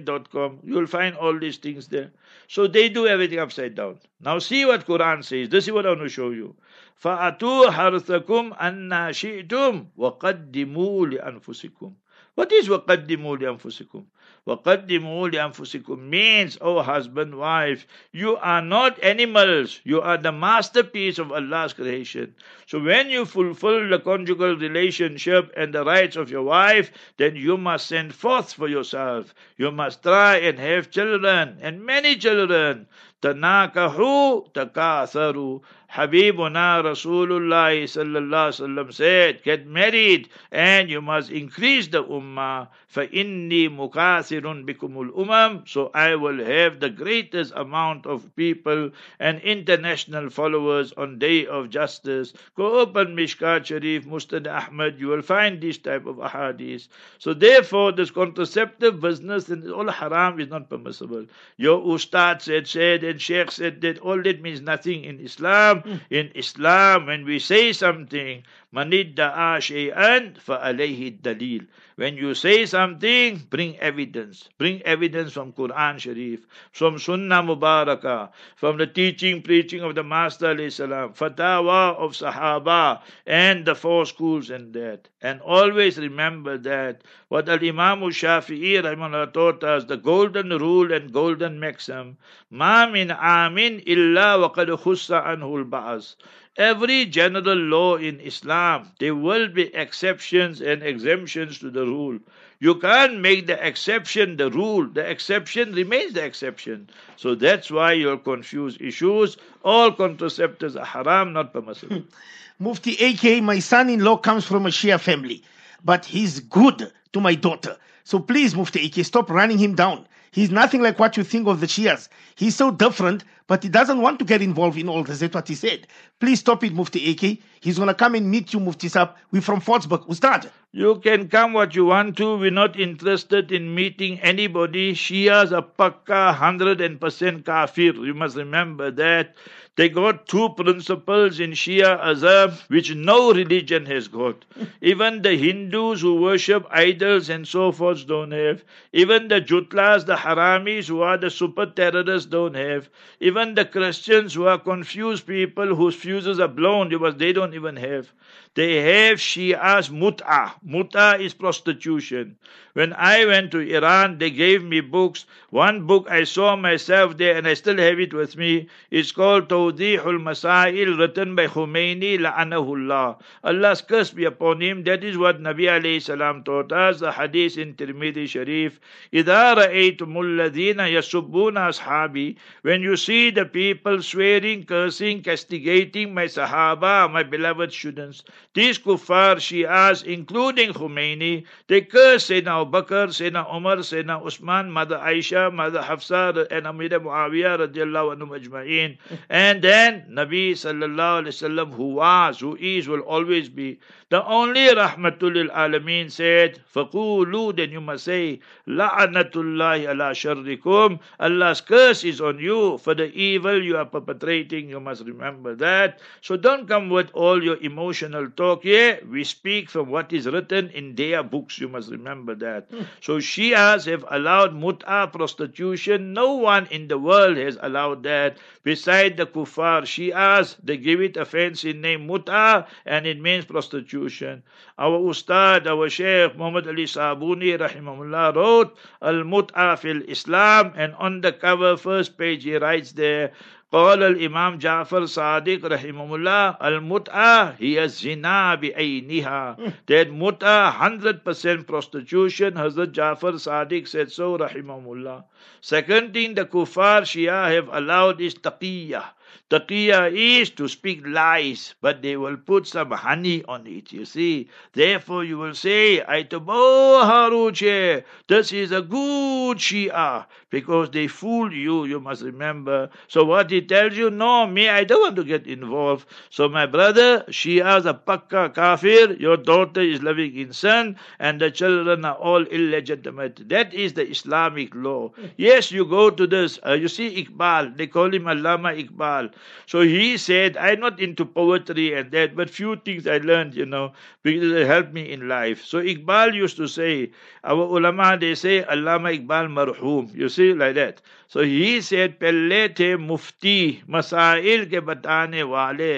dot 0.06 0.30
com. 0.32 0.60
You'll 0.64 0.88
find 0.88 1.16
all 1.16 1.38
these 1.40 1.58
things 1.58 1.88
there. 1.88 2.12
So 2.48 2.68
they 2.68 2.90
do 2.90 3.08
everything 3.08 3.40
upside 3.40 3.76
down. 3.76 4.00
Now 4.20 4.40
see 4.40 4.66
what 4.66 4.86
Quran 4.86 5.24
says. 5.24 5.50
This 5.50 5.68
is 5.68 5.74
what 5.74 5.86
I 5.86 5.90
want 5.90 6.02
to 6.02 6.10
show 6.10 6.32
you. 6.32 6.56
فَأَتُوا 7.04 7.72
حَرْثَكُمْ 7.72 8.58
أَنَّا 8.58 9.12
شِئْتُمْ 9.12 9.86
وَقَدِّمُوا 9.98 11.08
لِأَنفُسِكُمْ 11.08 11.94
what 12.36 12.52
is 12.52 12.70
وَقَدِّمُوا 12.70 13.38
لِأَنفُسِكُمْ 13.38 14.06
وَقَدِّمُوا 14.48 15.30
لِأَنفُسِكُمْ 15.30 16.00
means, 16.00 16.58
oh 16.62 16.82
husband, 16.82 17.36
wife, 17.36 17.86
you 18.12 18.38
are 18.38 18.62
not 18.62 19.02
animals. 19.04 19.80
You 19.84 20.02
are 20.02 20.18
the 20.18 20.32
masterpiece 20.32 21.20
of 21.20 21.32
Allah's 21.32 21.74
creation. 21.74 22.34
So 22.66 22.80
when 22.80 23.12
you 23.12 23.26
fulfill 23.26 23.88
the 23.88 24.00
conjugal 24.00 24.56
relationship 24.56 25.54
and 25.56 25.74
the 25.74 25.86
rights 25.86 26.16
of 26.16 26.32
your 26.32 26.42
wife, 26.44 26.92
then 27.18 27.36
you 27.36 27.56
must 27.56 27.86
send 27.86 28.16
forth 28.16 28.54
for 28.54 28.68
yourself. 28.68 29.36
You 29.58 29.72
must 29.72 30.02
try 30.02 30.38
and 30.38 30.58
have 30.58 30.90
children, 30.90 31.58
and 31.62 31.86
many 31.86 32.16
children. 32.16 32.88
تناكحوا 33.22 34.48
تكاثروا 34.54 35.60
Habibuna 35.97 36.85
Rasulullah 36.85 37.73
sallallahu 37.73 38.53
sallam 38.53 38.93
said, 38.93 39.43
get 39.43 39.67
married 39.67 40.29
and 40.53 40.91
you 40.91 41.01
must 41.01 41.31
increase 41.31 41.89
the 41.89 42.05
ummah. 42.05 42.69
فَإِنِّي 42.95 43.69
مُكَاثِرٌ 43.71 44.65
بِكُمُ 44.65 45.11
umam. 45.13 45.67
So 45.67 45.91
I 45.95 46.15
will 46.15 46.43
have 46.45 46.81
the 46.81 46.91
greatest 46.91 47.53
amount 47.57 48.07
of 48.07 48.35
people 48.37 48.91
and 49.19 49.41
international 49.41 50.29
followers 50.31 50.93
on 50.97 51.19
Day 51.19 51.47
of 51.47 51.71
Justice. 51.71 52.35
Go 52.57 52.81
open 52.81 53.17
Mishkat 53.17 53.65
Sharif, 53.65 54.05
Musnad 54.07 54.47
Ahmad, 54.47 55.01
you 55.01 55.09
will 55.09 55.23
find 55.23 55.61
this 55.61 55.79
type 55.79 56.07
of 56.07 56.17
ahadith. 56.17 56.89
So 57.19 57.33
therefore, 57.33 57.93
this 57.93 58.11
contraceptive 58.11 59.01
business 59.01 59.49
and 59.49 59.71
all 59.71 59.91
haram 59.91 60.41
is 60.41 60.49
not 60.49 60.69
permissible. 60.69 61.27
Your 61.57 61.83
ustad 61.95 62.43
said, 62.43 62.67
said, 62.67 63.03
and 63.03 63.21
sheikh 63.21 63.51
said 63.51 63.81
that 63.81 63.99
all 63.99 64.23
that 64.23 64.43
means 64.43 64.61
nothing 64.61 65.05
in 65.05 65.21
Islam. 65.21 65.83
In 66.11 66.31
Islam, 66.35 67.07
when 67.07 67.25
we 67.25 67.39
say 67.39 67.73
something, 67.73 68.43
manidda'a 68.77 69.57
shay'an 69.69 70.35
fa 70.39 70.61
alayhi 70.63 71.19
dalil. 71.21 71.67
When 71.97 72.19
you 72.19 72.35
say 72.35 72.67
something, 72.67 73.41
bring 73.49 73.79
evidence. 73.79 74.51
Bring 74.59 74.83
evidence 74.83 75.33
from 75.33 75.55
Quran 75.55 75.99
Sharif, 75.99 76.47
from 76.71 76.99
Sunnah 76.99 77.43
Mubarakah, 77.43 78.33
from 78.55 78.77
the 78.77 78.87
teaching, 78.87 79.41
preaching 79.41 79.81
of 79.81 79.95
the 79.95 80.05
Master 80.05 80.53
salam, 80.69 81.15
fatwa 81.15 81.97
of 81.97 82.13
Sahaba, 82.13 83.01
and 83.25 83.65
the 83.65 83.75
four 83.75 84.05
schools 84.05 84.51
and 84.51 84.75
that. 84.75 85.09
And 85.23 85.41
always 85.41 85.97
remember 85.97 86.59
that 86.59 87.03
what 87.29 87.49
Al 87.49 87.65
Imam 87.65 88.01
Shafi'i 88.13 89.33
taught 89.33 89.65
us, 89.65 89.85
the 89.85 89.97
golden 89.97 90.51
rule 90.51 90.93
and 90.93 91.11
golden 91.11 91.59
maxim, 91.59 92.19
Ma 92.51 92.87
min 92.87 93.11
amin 93.11 93.81
illa 93.87 94.39
wa 94.39 94.53
qad 94.53 94.69
khussa 94.69 95.25
anhu 95.25 95.65
al-ba'as. 95.65 96.17
Every 96.59 97.05
general 97.05 97.57
law 97.57 97.97
in 97.97 98.19
Islam, 98.21 98.66
there 98.99 99.15
will 99.15 99.49
be 99.49 99.75
exceptions 99.75 100.61
and 100.61 100.83
exemptions 100.83 101.59
to 101.59 101.71
the 101.71 101.85
rule. 101.85 102.19
You 102.59 102.75
can't 102.77 103.21
make 103.21 103.47
the 103.47 103.59
exception 103.67 104.37
the 104.37 104.51
rule. 104.51 104.87
The 104.89 105.09
exception 105.09 105.73
remains 105.73 106.15
the 106.15 106.25
exception. 106.25 106.89
So 107.17 107.35
that's 107.35 107.71
why 107.71 107.93
you're 107.93 108.17
confused 108.17 108.81
issues. 108.81 109.37
All 109.63 109.93
contraceptives 109.93 110.81
are 110.81 110.85
haram, 110.85 111.33
not 111.33 111.53
permissible. 111.53 112.03
Mufti 112.59 112.95
AK, 113.05 113.43
my 113.43 113.59
son 113.59 113.91
in 113.91 114.01
law 114.01 114.17
comes 114.17 114.47
from 114.47 114.65
a 114.65 114.71
Shia 114.71 114.99
family, 114.99 115.43
but 115.85 116.07
he's 116.07 116.41
good 116.41 116.91
to 117.13 117.21
my 117.21 117.35
daughter. 117.35 117.77
So 118.05 118.19
please, 118.19 118.57
Mufti 118.57 118.87
AK, 118.87 119.05
stop 119.05 119.31
running 119.31 119.59
him 119.59 119.75
down. 119.75 120.07
He's 120.31 120.51
nothing 120.51 120.81
like 120.81 120.99
what 120.99 121.17
you 121.17 121.25
think 121.25 121.47
of 121.49 121.61
the 121.61 121.67
Shias. 121.67 122.09
He's 122.35 122.57
so 122.57 122.71
different, 122.71 123.25
but 123.47 123.63
he 123.63 123.69
doesn't 123.69 124.01
want 124.01 124.19
to 124.19 124.25
get 124.25 124.43
involved 124.43 124.79
in 124.79 124.89
all 124.89 125.05
this. 125.05 125.21
That's 125.21 125.35
what 125.35 125.49
he 125.49 125.55
said. 125.55 125.87
Please 126.19 126.41
stop 126.41 126.65
it, 126.65 126.73
Mufti 126.73 127.11
AK. 127.11 127.39
He's 127.61 127.77
going 127.77 127.89
to 127.89 127.95
come 127.95 128.15
and 128.15 128.31
meet 128.31 128.53
you, 128.53 128.61
Mufti 128.61 128.89
Sab. 128.89 129.15
We're 129.31 129.43
from 129.43 129.61
Fordsburg. 129.61 130.07
Ustad. 130.09 130.51
You 130.73 130.97
can 130.97 131.29
come 131.29 131.53
what 131.53 131.75
you 131.75 131.87
want 131.87 132.17
to. 132.19 132.37
We're 132.37 132.51
not 132.51 132.79
interested 132.79 133.51
in 133.53 133.75
meeting 133.75 134.21
anybody. 134.21 134.95
Shias 134.95 135.53
are 135.53 135.63
pakka 135.63 136.35
100% 136.37 137.45
kafir. 137.45 137.95
You 137.95 138.15
must 138.15 138.37
remember 138.37 138.91
that. 138.91 139.35
They 139.77 139.91
got 139.91 140.27
two 140.27 140.49
principles 140.57 141.39
in 141.39 141.51
Shia 141.51 142.03
Azhar 142.03 142.51
which 142.69 142.95
no 142.95 143.31
religion 143.35 143.85
has 143.85 144.09
got. 144.09 144.47
Even 144.81 145.21
the 145.21 145.37
Hindus 145.37 146.01
who 146.01 146.15
worship 146.15 146.67
idols 146.71 147.29
and 147.29 147.47
so 147.47 147.73
forth 147.73 148.07
don't 148.07 148.31
have. 148.31 148.65
Even 148.95 149.29
the 149.29 149.39
Jutlas, 149.43 150.07
the 150.07 150.17
Haramis 150.17 150.89
who 150.89 151.03
are 151.03 151.19
the 151.19 151.29
super 151.29 151.67
terrorists 151.67 152.31
don't 152.31 152.55
have. 152.55 152.89
Even 153.21 153.36
the 153.55 153.65
Christians 153.65 154.35
who 154.35 154.47
are 154.47 154.59
confused 154.59 155.27
people 155.27 155.75
whose 155.75 155.95
fuses 155.95 156.41
are 156.41 156.49
blown 156.49 156.89
because 156.89 157.17
they 157.17 157.33
don't 157.33 157.55
even 157.55 157.77
have. 157.77 158.11
They 158.56 158.82
have 158.82 159.20
Shia's 159.20 159.90
mut'ah. 159.90 160.54
Mut'ah 160.68 161.20
is 161.20 161.34
prostitution. 161.34 162.38
When 162.74 162.94
I 162.94 163.26
went 163.26 163.52
to 163.52 163.60
Iran, 163.60 164.18
they 164.18 164.30
gave 164.30 164.64
me 164.64 164.80
books. 164.80 165.26
One 165.50 165.86
book 165.86 166.08
I 166.10 166.24
saw 166.24 166.56
myself 166.56 167.18
there 167.18 167.36
and 167.36 167.46
I 167.46 167.54
still 167.54 167.78
have 167.78 168.00
it 168.00 168.14
with 168.14 168.38
me. 168.38 168.68
It's 168.90 169.12
called 169.12 169.50
Tawdihul 169.50 170.22
Masail, 170.22 170.98
written 170.98 171.36
by 171.36 171.48
Khomeini, 171.48 172.18
la'anahullah. 172.18 173.20
Allah's 173.44 173.82
curse 173.82 174.12
be 174.12 174.24
upon 174.24 174.62
him. 174.62 174.84
That 174.84 175.04
is 175.04 175.18
what 175.18 175.42
Nabi 175.42 175.64
alayhi 175.68 176.02
salam 176.02 176.44
taught 176.44 176.72
us, 176.72 177.02
the 177.02 177.12
hadith 177.12 177.58
in 177.58 177.74
Tirmidhi 177.74 178.28
Sharif. 178.28 178.80
إِذَا 179.12 179.56
رَأَيْتُمُ 179.58 180.00
الَّذِينَ 180.00 180.76
يَسُبُّونَ 180.76 181.56
أَصْحَابِي 181.56 182.38
When 182.62 182.82
you 182.82 182.96
see 182.96 183.32
the 183.32 183.46
people 183.46 184.02
swearing, 184.02 184.64
cursing, 184.64 185.24
castigating 185.24 186.14
my 186.14 186.26
Sahaba, 186.26 187.12
my 187.12 187.24
beloved 187.24 187.74
students, 187.74 188.24
these 188.56 188.78
kuffar 188.80 189.38
Shias, 189.38 190.04
including 190.04 190.74
Khomeini, 190.74 191.46
they 191.68 191.82
curse 191.82 192.28
Sayyidina 192.28 192.62
Abu 192.62 192.72
Bakr, 192.72 193.08
Sayyidina 193.08 193.54
Umar, 193.56 193.78
Sayyidina 193.78 194.26
Usman, 194.26 194.72
Mother 194.72 194.98
Aisha, 194.98 195.54
Mother 195.54 195.82
Hafsa, 195.82 196.48
and 196.52 196.68
Amir 196.68 196.90
Muawiyah 196.90 197.68
radiallahu 197.68 198.18
anhu 198.18 198.38
ajma'in. 198.40 198.98
And 199.30 199.62
then 199.62 200.06
Nabi 200.12 200.52
sallallahu 200.52 201.24
alayhi 201.24 201.38
wasallam, 201.40 201.74
who 201.74 201.96
was, 201.96 202.40
who 202.40 202.58
is, 202.58 202.88
will 202.88 203.02
always 203.02 203.50
be. 203.50 203.80
The 204.10 204.26
only 204.26 204.68
Rahmatul 204.68 205.50
Alameen 205.52 206.12
said, 206.12 206.60
فَقُولُوا 206.76 207.56
Then 207.56 207.72
you 207.72 207.80
must 207.80 208.04
say, 208.04 208.42
لَعَنَةُ 208.68 209.34
ala 209.34 210.12
sharrikum. 210.12 211.00
Allah's 211.18 211.62
curse 211.62 212.04
is 212.04 212.20
on 212.20 212.38
you 212.38 212.78
for 212.80 212.94
the 212.94 213.06
evil 213.14 213.64
you 213.64 213.78
are 213.78 213.86
perpetrating. 213.86 214.68
You 214.68 214.82
must 214.82 215.06
remember 215.06 215.56
that. 215.56 216.02
So 216.20 216.36
don't 216.36 216.68
come 216.68 216.90
with 216.90 217.10
all 217.14 217.42
your 217.42 217.56
emotional 217.58 218.30
talk 218.32 218.45
here. 218.55 219.01
We 219.11 219.25
speak 219.25 219.69
from 219.69 219.91
what 219.91 220.13
is 220.13 220.27
written 220.27 220.71
in 220.71 220.95
their 220.95 221.23
books. 221.25 221.59
You 221.59 221.69
must 221.69 221.91
remember 221.91 222.35
that. 222.37 222.69
Hmm. 222.71 222.83
So 223.01 223.19
Shias 223.19 223.91
have 223.91 224.05
allowed 224.09 224.55
mut'a 224.55 225.13
prostitution. 225.13 226.13
No 226.13 226.35
one 226.35 226.67
in 226.71 226.87
the 226.87 226.99
world 226.99 227.37
has 227.37 227.59
allowed 227.61 228.05
that. 228.05 228.39
Beside 228.63 229.17
the 229.17 229.27
kuffar 229.27 229.83
Shias, 229.83 230.57
they 230.63 230.77
give 230.77 231.01
it 231.01 231.17
a 231.17 231.25
fancy 231.25 231.73
name 231.73 232.07
mut'a 232.07 232.67
and 232.85 233.07
it 233.07 233.21
means 233.21 233.45
prostitution. 233.45 234.43
Our 234.79 234.99
Ustad, 234.99 235.67
our 235.67 235.89
Sheikh 235.89 236.37
Muhammad 236.37 236.69
Ali 236.69 236.85
Sabuni 236.85 237.59
rahimahullah 237.59 238.37
wrote 238.37 238.77
Al-Mut'a 239.03 239.79
fil 239.79 240.03
Islam 240.09 240.73
and 240.77 240.95
on 240.95 241.21
the 241.23 241.33
cover 241.33 241.77
first 241.77 242.17
page 242.17 242.45
he 242.45 242.57
writes 242.57 242.93
there 242.93 243.33
قال 243.72 244.04
الإمام 244.04 244.58
جعفر 244.58 245.06
صادق 245.06 245.66
رحمه 245.66 246.16
الله 246.16 246.58
المتعة 246.64 247.56
هي 247.60 247.84
الزنا 247.84 248.56
بعينها 248.56 249.58
that 249.88 250.08
mut'a 250.12 250.72
100% 250.72 251.66
prostitution 251.68 252.54
Hazrat 252.54 252.92
Jafar 252.92 253.34
Sadiq 253.34 253.88
said 253.88 254.12
so 254.12 254.38
rahimahullah 254.38 255.24
second 255.62 256.14
thing 256.14 256.36
the 256.36 256.46
kuffar 256.46 257.02
Shia 257.04 257.50
have 257.56 257.70
allowed 257.72 258.20
is 258.20 258.36
taqiyya 258.36 259.04
Taqiyya 259.52 260.14
is 260.14 260.50
to 260.52 260.70
speak 260.70 261.06
lies, 261.06 261.76
but 261.82 262.02
they 262.02 262.16
will 262.16 262.38
put 262.38 262.66
some 262.68 262.92
honey 262.92 263.44
on 263.46 263.68
it, 263.68 263.92
you 263.92 264.06
see. 264.06 264.48
Therefore 264.72 265.26
you 265.26 265.38
will 265.38 265.54
say, 265.54 266.00
Aitabo 266.08 267.04
Haruche, 267.04 268.04
this 268.28 268.54
is 268.54 268.72
a 268.72 268.82
good 268.82 269.58
Shia, 269.58 270.26
because 270.51 270.91
they 270.91 271.07
fool 271.09 271.53
you, 271.53 271.85
you 271.87 272.01
must 272.01 272.23
remember. 272.23 272.89
So 273.09 273.25
what 273.25 273.51
he 273.51 273.61
tells 273.61 273.97
you, 273.97 274.11
no, 274.11 274.47
me, 274.47 274.69
I 274.69 274.85
don't 274.85 275.01
want 275.01 275.17
to 275.17 275.25
get 275.25 275.47
involved. 275.47 276.07
So 276.31 276.49
my 276.49 276.67
brother, 276.67 277.21
Shia 277.29 277.79
is 277.79 277.87
a 277.87 277.95
pakka 277.95 278.55
kafir, 278.55 279.15
your 279.15 279.37
daughter 279.37 279.81
is 279.81 280.03
living 280.03 280.37
in 280.37 280.53
sin, 280.53 280.97
and 281.19 281.41
the 281.41 281.51
children 281.51 282.05
are 282.05 282.15
all 282.15 282.45
illegitimate. 282.45 283.49
That 283.49 283.75
is 283.75 283.95
the 283.95 284.09
Islamic 284.09 284.75
law. 284.75 285.13
Yes, 285.37 285.73
you 285.73 285.85
go 285.85 286.11
to 286.11 286.27
this, 286.27 286.59
uh, 286.67 286.73
you 286.75 286.89
see 286.89 287.25
Iqbal, 287.25 287.77
they 287.77 287.87
call 287.87 288.13
him 288.15 288.25
Allama 288.25 288.73
Iqbal. 288.87 289.33
So 289.67 289.81
he 289.81 290.17
said, 290.17 290.57
I'm 290.57 290.81
not 290.81 291.01
into 291.01 291.25
poetry 291.25 291.95
and 291.95 292.11
that, 292.13 292.37
but 292.37 292.51
few 292.51 292.77
things 292.77 293.07
I 293.07 293.19
learned, 293.19 293.55
you 293.55 293.67
know, 293.67 293.93
because 294.23 294.51
it 294.53 294.67
helped 294.67 294.93
me 294.93 295.11
in 295.13 295.29
life. 295.29 295.65
So 295.65 295.81
Iqbal 295.83 296.35
used 296.35 296.57
to 296.59 296.69
say, 296.69 297.11
our 297.45 297.63
ulama, 297.63 298.17
they 298.19 298.35
say, 298.35 298.63
Allama 298.63 299.17
Iqbal 299.19 299.49
marhum. 299.49 300.15
You 300.15 300.29
see, 300.29 300.46
like 300.55 300.75
that. 300.75 301.01
So 301.28 301.42
he 301.44 301.80
said, 301.80 302.20
पहले 302.20 302.68
थे 302.76 302.96
मुफ्ती 302.98 303.84
मसाइल 303.90 304.66
के 304.70 304.80
बताने 304.80 305.44
वाले 305.44 305.94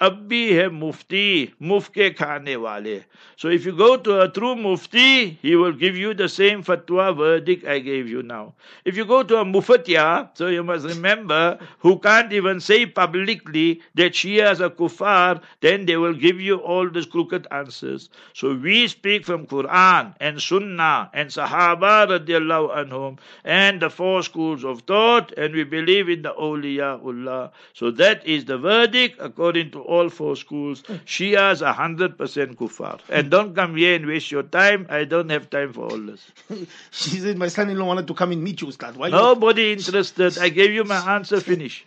अब 0.00 0.12
भी 0.28 0.52
है 0.52 0.68
मुफ्ती 0.70 1.52
मुफ 1.68 1.88
के 1.94 2.08
खाने 2.10 2.54
वाले 2.56 3.00
so 3.36 3.48
if 3.48 3.64
you 3.66 3.72
go 3.72 3.96
to 3.96 4.20
a 4.20 4.28
true 4.28 4.54
mufti 4.56 5.38
he 5.42 5.54
will 5.56 5.72
give 5.72 5.96
you 5.96 6.14
the 6.14 6.28
same 6.28 6.62
fatwa 6.62 7.14
verdict 7.16 7.66
I 7.66 7.80
gave 7.80 8.08
you 8.08 8.22
now 8.22 8.54
if 8.84 8.96
you 8.96 9.04
go 9.04 9.22
to 9.24 9.36
a 9.38 9.44
mufatia 9.44 10.28
so 10.34 10.46
you 10.48 10.62
must 10.62 10.86
remember 10.86 11.58
who 11.80 11.98
can't 11.98 12.32
even 12.32 12.60
say 12.60 12.86
publicly 12.86 13.80
that 13.96 14.12
Shia 14.12 14.52
is 14.52 14.60
a 14.60 14.70
kuffar 14.70 15.40
then 15.60 15.84
they 15.86 15.96
will 15.96 16.14
give 16.14 16.40
you 16.40 16.56
all 16.56 16.88
these 16.88 17.06
crooked 17.06 17.46
answers 17.50 18.08
so 18.34 18.54
we 18.54 18.86
speak 18.88 19.26
from 19.26 19.46
Quran 19.46 20.14
and 20.20 20.40
Sunnah 20.40 21.10
and 21.12 21.28
Sahaba 21.28 22.06
radiallahu 22.14 22.74
anhum 22.84 23.18
and 23.44 23.80
the 23.80 23.90
four 23.90 24.22
schools 24.22 24.64
of 24.64 24.71
thought 24.81 25.31
and 25.37 25.53
we 25.53 25.63
believe 25.63 26.09
in 26.09 26.21
the 26.21 26.33
awliyaullah 26.33 27.51
so 27.73 27.91
that 27.91 28.25
is 28.25 28.45
the 28.45 28.57
verdict 28.57 29.17
according 29.19 29.71
to 29.71 29.81
all 29.81 30.09
four 30.09 30.35
schools. 30.35 30.83
Shias 31.05 31.65
are 31.65 31.75
100% 31.75 32.17
kuffar. 32.55 32.99
And 33.09 33.29
don't 33.29 33.55
come 33.55 33.75
here 33.75 33.95
and 33.95 34.05
waste 34.05 34.31
your 34.31 34.43
time. 34.43 34.85
I 34.89 35.03
don't 35.03 35.29
have 35.29 35.49
time 35.49 35.73
for 35.73 35.85
all 35.91 35.97
this. 35.97 36.31
she 36.91 37.19
said, 37.19 37.37
My 37.37 37.47
son 37.47 37.69
in 37.69 37.77
law 37.77 37.85
wanted 37.85 38.07
to 38.07 38.13
come 38.13 38.31
and 38.31 38.43
meet 38.43 38.61
you, 38.61 38.67
Ustad. 38.67 38.95
Why 38.95 39.09
Nobody 39.09 39.73
interested. 39.73 40.37
I 40.37 40.49
gave 40.49 40.71
you 40.71 40.83
my 40.83 41.15
answer, 41.15 41.39
finish. 41.39 41.85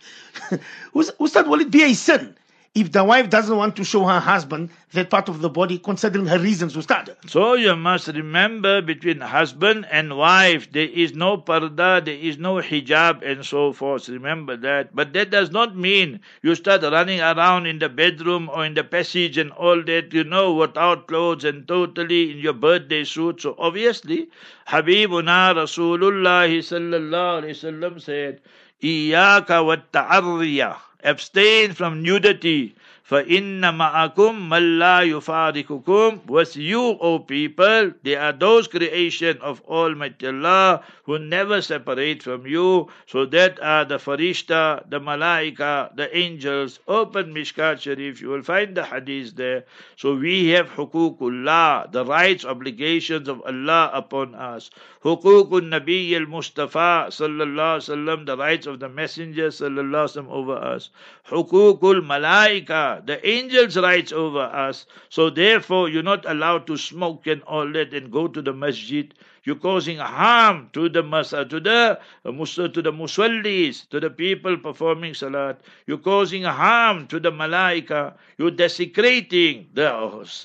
Ustad, 0.95 1.47
will 1.47 1.61
it 1.61 1.71
be 1.71 1.83
a 1.83 1.93
sin 1.93 2.35
if 2.77 2.91
the 2.91 3.03
wife 3.03 3.27
doesn't 3.31 3.57
want 3.57 3.75
to 3.75 3.83
show 3.83 4.05
her 4.05 4.19
husband 4.19 4.69
that 4.91 5.09
part 5.09 5.27
of 5.29 5.41
the 5.41 5.49
body, 5.49 5.79
considering 5.79 6.27
her 6.27 6.37
reasons 6.37 6.73
to 6.73 6.83
start. 6.83 7.09
So 7.25 7.55
you 7.55 7.75
must 7.75 8.07
remember 8.07 8.83
between 8.83 9.19
husband 9.19 9.87
and 9.91 10.15
wife, 10.15 10.71
there 10.71 10.87
is 10.87 11.15
no 11.15 11.39
parda, 11.39 12.05
there 12.05 12.13
is 12.13 12.37
no 12.37 12.57
hijab 12.57 13.27
and 13.27 13.43
so 13.43 13.73
forth. 13.73 14.07
Remember 14.09 14.55
that. 14.57 14.95
But 14.95 15.13
that 15.13 15.31
does 15.31 15.49
not 15.49 15.75
mean 15.75 16.19
you 16.43 16.53
start 16.53 16.83
running 16.83 17.19
around 17.19 17.65
in 17.65 17.79
the 17.79 17.89
bedroom 17.89 18.47
or 18.53 18.63
in 18.63 18.75
the 18.75 18.83
passage 18.83 19.39
and 19.39 19.51
all 19.53 19.81
that, 19.83 20.13
you 20.13 20.23
know, 20.23 20.53
without 20.53 21.07
clothes 21.07 21.45
and 21.45 21.67
totally 21.67 22.29
in 22.31 22.37
your 22.37 22.53
birthday 22.53 23.03
suit. 23.03 23.41
So 23.41 23.55
obviously, 23.57 24.29
Habibuna 24.67 25.55
Rasulullah 25.55 26.47
sallallahu 26.47 28.01
said, 28.01 28.41
wa 28.83 29.75
ta'arriya 29.91 30.77
abstain 31.03 31.73
from 31.73 32.03
nudity. 32.03 32.75
فَإِنَّ 33.12 33.60
مَعَكُمْ 33.60 34.48
مَنْ 34.48 34.78
لَا 34.78 35.02
يُفَارِقُكُمْ 35.02 36.26
With 36.26 36.56
you, 36.56 36.80
O 37.00 37.18
people, 37.18 37.92
they 38.02 38.16
are 38.16 38.32
those 38.32 38.68
creation 38.68 39.38
of 39.42 39.60
Almighty 39.68 40.28
Allah 40.28 40.82
who 41.04 41.18
never 41.18 41.60
separate 41.60 42.22
from 42.22 42.46
you. 42.46 42.88
So 43.06 43.26
that 43.26 43.60
are 43.60 43.84
the 43.84 43.98
farishta, 43.98 44.88
the 44.88 45.00
malaika, 45.00 45.94
the 45.96 46.16
angels. 46.16 46.78
Open 46.88 47.34
Mishkat 47.34 47.80
Sharif, 47.80 48.22
you 48.22 48.28
will 48.28 48.42
find 48.42 48.74
the 48.76 48.84
hadith 48.84 49.36
there. 49.36 49.64
So 49.96 50.14
we 50.14 50.48
have 50.50 50.70
hukukullah, 50.70 51.92
the 51.92 52.04
rights, 52.04 52.44
obligations 52.44 53.28
of 53.28 53.42
Allah 53.44 53.90
upon 53.92 54.34
us. 54.34 54.70
Hukukun 55.04 55.68
Nabi 55.68 56.14
al-Mustafa 56.14 57.10
sallallahu 57.10 57.82
sallam, 57.82 58.24
the 58.24 58.36
rights 58.36 58.66
of 58.66 58.78
the 58.78 58.88
Messenger 58.88 59.48
sallallahu 59.48 60.06
sallam 60.06 60.28
over 60.30 60.54
us. 60.54 60.90
Hukukul 61.28 62.06
malaika, 62.06 62.95
the 63.05 63.25
angels' 63.27 63.77
rights 63.77 64.11
over 64.11 64.39
us. 64.41 64.85
So 65.09 65.29
therefore, 65.29 65.89
you're 65.89 66.03
not 66.03 66.25
allowed 66.25 66.67
to 66.67 66.77
smoke 66.77 67.27
and 67.27 67.41
all 67.43 67.71
that 67.73 67.93
and 67.93 68.11
go 68.11 68.27
to 68.27 68.41
the 68.41 68.53
masjid. 68.53 69.13
You're 69.43 69.55
causing 69.55 69.97
harm 69.97 70.69
to 70.73 70.89
the 70.89 71.03
masa, 71.03 71.39
uh, 71.39 71.45
to 71.45 71.59
the 71.59 71.99
uh, 72.25 72.29
uh, 72.29 72.67
to 72.67 72.81
the 72.81 72.91
musallis, 72.91 73.87
to 73.89 73.99
the 73.99 74.09
people 74.09 74.57
performing 74.57 75.13
salat. 75.13 75.61
You're 75.85 75.99
causing 75.99 76.43
harm 76.43 77.07
to 77.07 77.19
the 77.19 77.31
malaika. 77.31 78.13
You're 78.37 78.51
desecrating 78.51 79.67
the 79.73 79.89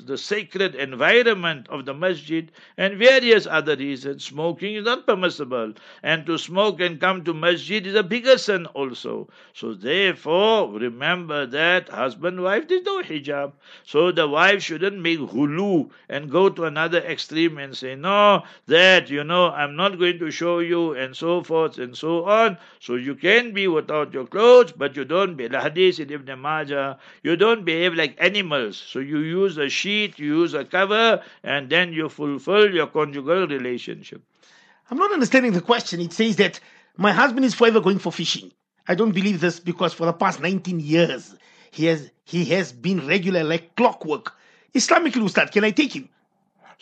the 0.07 0.17
sacred 0.17 0.75
environment 0.75 1.67
of 1.69 1.85
the 1.85 1.95
masjid 1.95 2.51
and 2.77 2.99
various 2.99 3.47
other 3.47 3.77
reasons. 3.77 4.25
Smoking 4.25 4.77
is 4.77 4.85
not 4.85 5.07
permissible, 5.07 5.75
and 6.03 6.27
to 6.27 6.39
smoke 6.39 6.81
and 6.81 7.01
come 7.01 7.25
to 7.25 7.35
masjid 7.35 7.87
is 7.87 7.95
a 7.95 8.03
bigger 8.03 8.39
sin 8.39 8.67
also. 8.67 9.29
So 9.55 9.75
therefore, 9.75 10.71
remember 10.73 11.47
that 11.47 11.89
husband 11.89 12.43
wife 12.43 12.69
there's 12.69 12.85
no 12.85 13.03
hijab. 13.03 13.53
So 13.85 14.13
the 14.13 14.29
wife 14.29 14.63
shouldn't 14.63 14.99
make 15.01 15.19
hulu 15.19 15.91
and 16.09 16.31
go 16.31 16.49
to 16.49 16.65
another 16.65 16.99
extreme 16.99 17.59
and 17.59 17.77
say 17.77 17.95
no 17.95 18.43
that 18.67 18.92
that, 18.93 19.09
you 19.11 19.25
know, 19.25 19.51
I'm 19.51 19.75
not 19.75 19.99
going 19.99 20.19
to 20.19 20.31
show 20.31 20.59
you, 20.59 20.95
and 20.95 21.17
so 21.17 21.43
forth 21.43 21.79
and 21.79 21.97
so 21.97 22.25
on. 22.25 22.59
So 22.81 22.95
you 22.95 23.15
can 23.15 23.53
be 23.53 23.67
without 23.67 24.13
your 24.13 24.27
clothes, 24.27 24.73
but 24.73 24.97
you 24.97 25.05
don't 25.05 25.35
be. 25.37 25.49
The 25.49 25.61
hadith 25.61 25.99
in 26.01 26.11
Ibn 26.11 26.39
Majah, 26.41 26.99
you 27.23 27.37
don't 27.37 27.65
behave 27.65 27.95
like 27.95 28.15
animals. 28.19 28.77
So 28.77 28.99
you 28.99 29.19
use 29.19 29.57
a 29.57 29.69
sheet, 29.69 30.19
you 30.19 30.41
use 30.41 30.53
a 30.55 30.65
cover, 30.65 31.23
and 31.43 31.71
then 31.71 31.93
you 31.93 32.09
fulfill 32.09 32.75
your 32.75 32.87
conjugal 32.87 33.47
relationship. 33.47 34.23
I'm 34.91 34.99
not 34.99 35.13
understanding 35.13 35.53
the 35.53 35.63
question. 35.73 36.01
It 36.01 36.13
says 36.13 36.37
that 36.37 36.61
my 36.97 37.13
husband 37.13 37.45
is 37.47 37.55
forever 37.55 37.81
going 37.81 37.99
for 37.99 38.13
fishing. 38.13 38.53
I 38.89 38.95
don't 38.95 39.13
believe 39.13 39.41
this 39.41 39.59
because 39.61 39.95
for 39.95 40.05
the 40.05 40.13
past 40.13 40.41
19 40.41 40.81
years, 40.81 41.35
he 41.71 41.87
has 41.87 42.11
he 42.25 42.45
has 42.57 42.73
been 42.73 43.07
regular 43.07 43.43
like 43.43 43.75
clockwork. 43.77 44.35
Islamically, 44.75 45.25
Ustad, 45.25 45.51
can 45.53 45.65
I 45.65 45.71
take 45.71 45.95
him? 45.97 46.09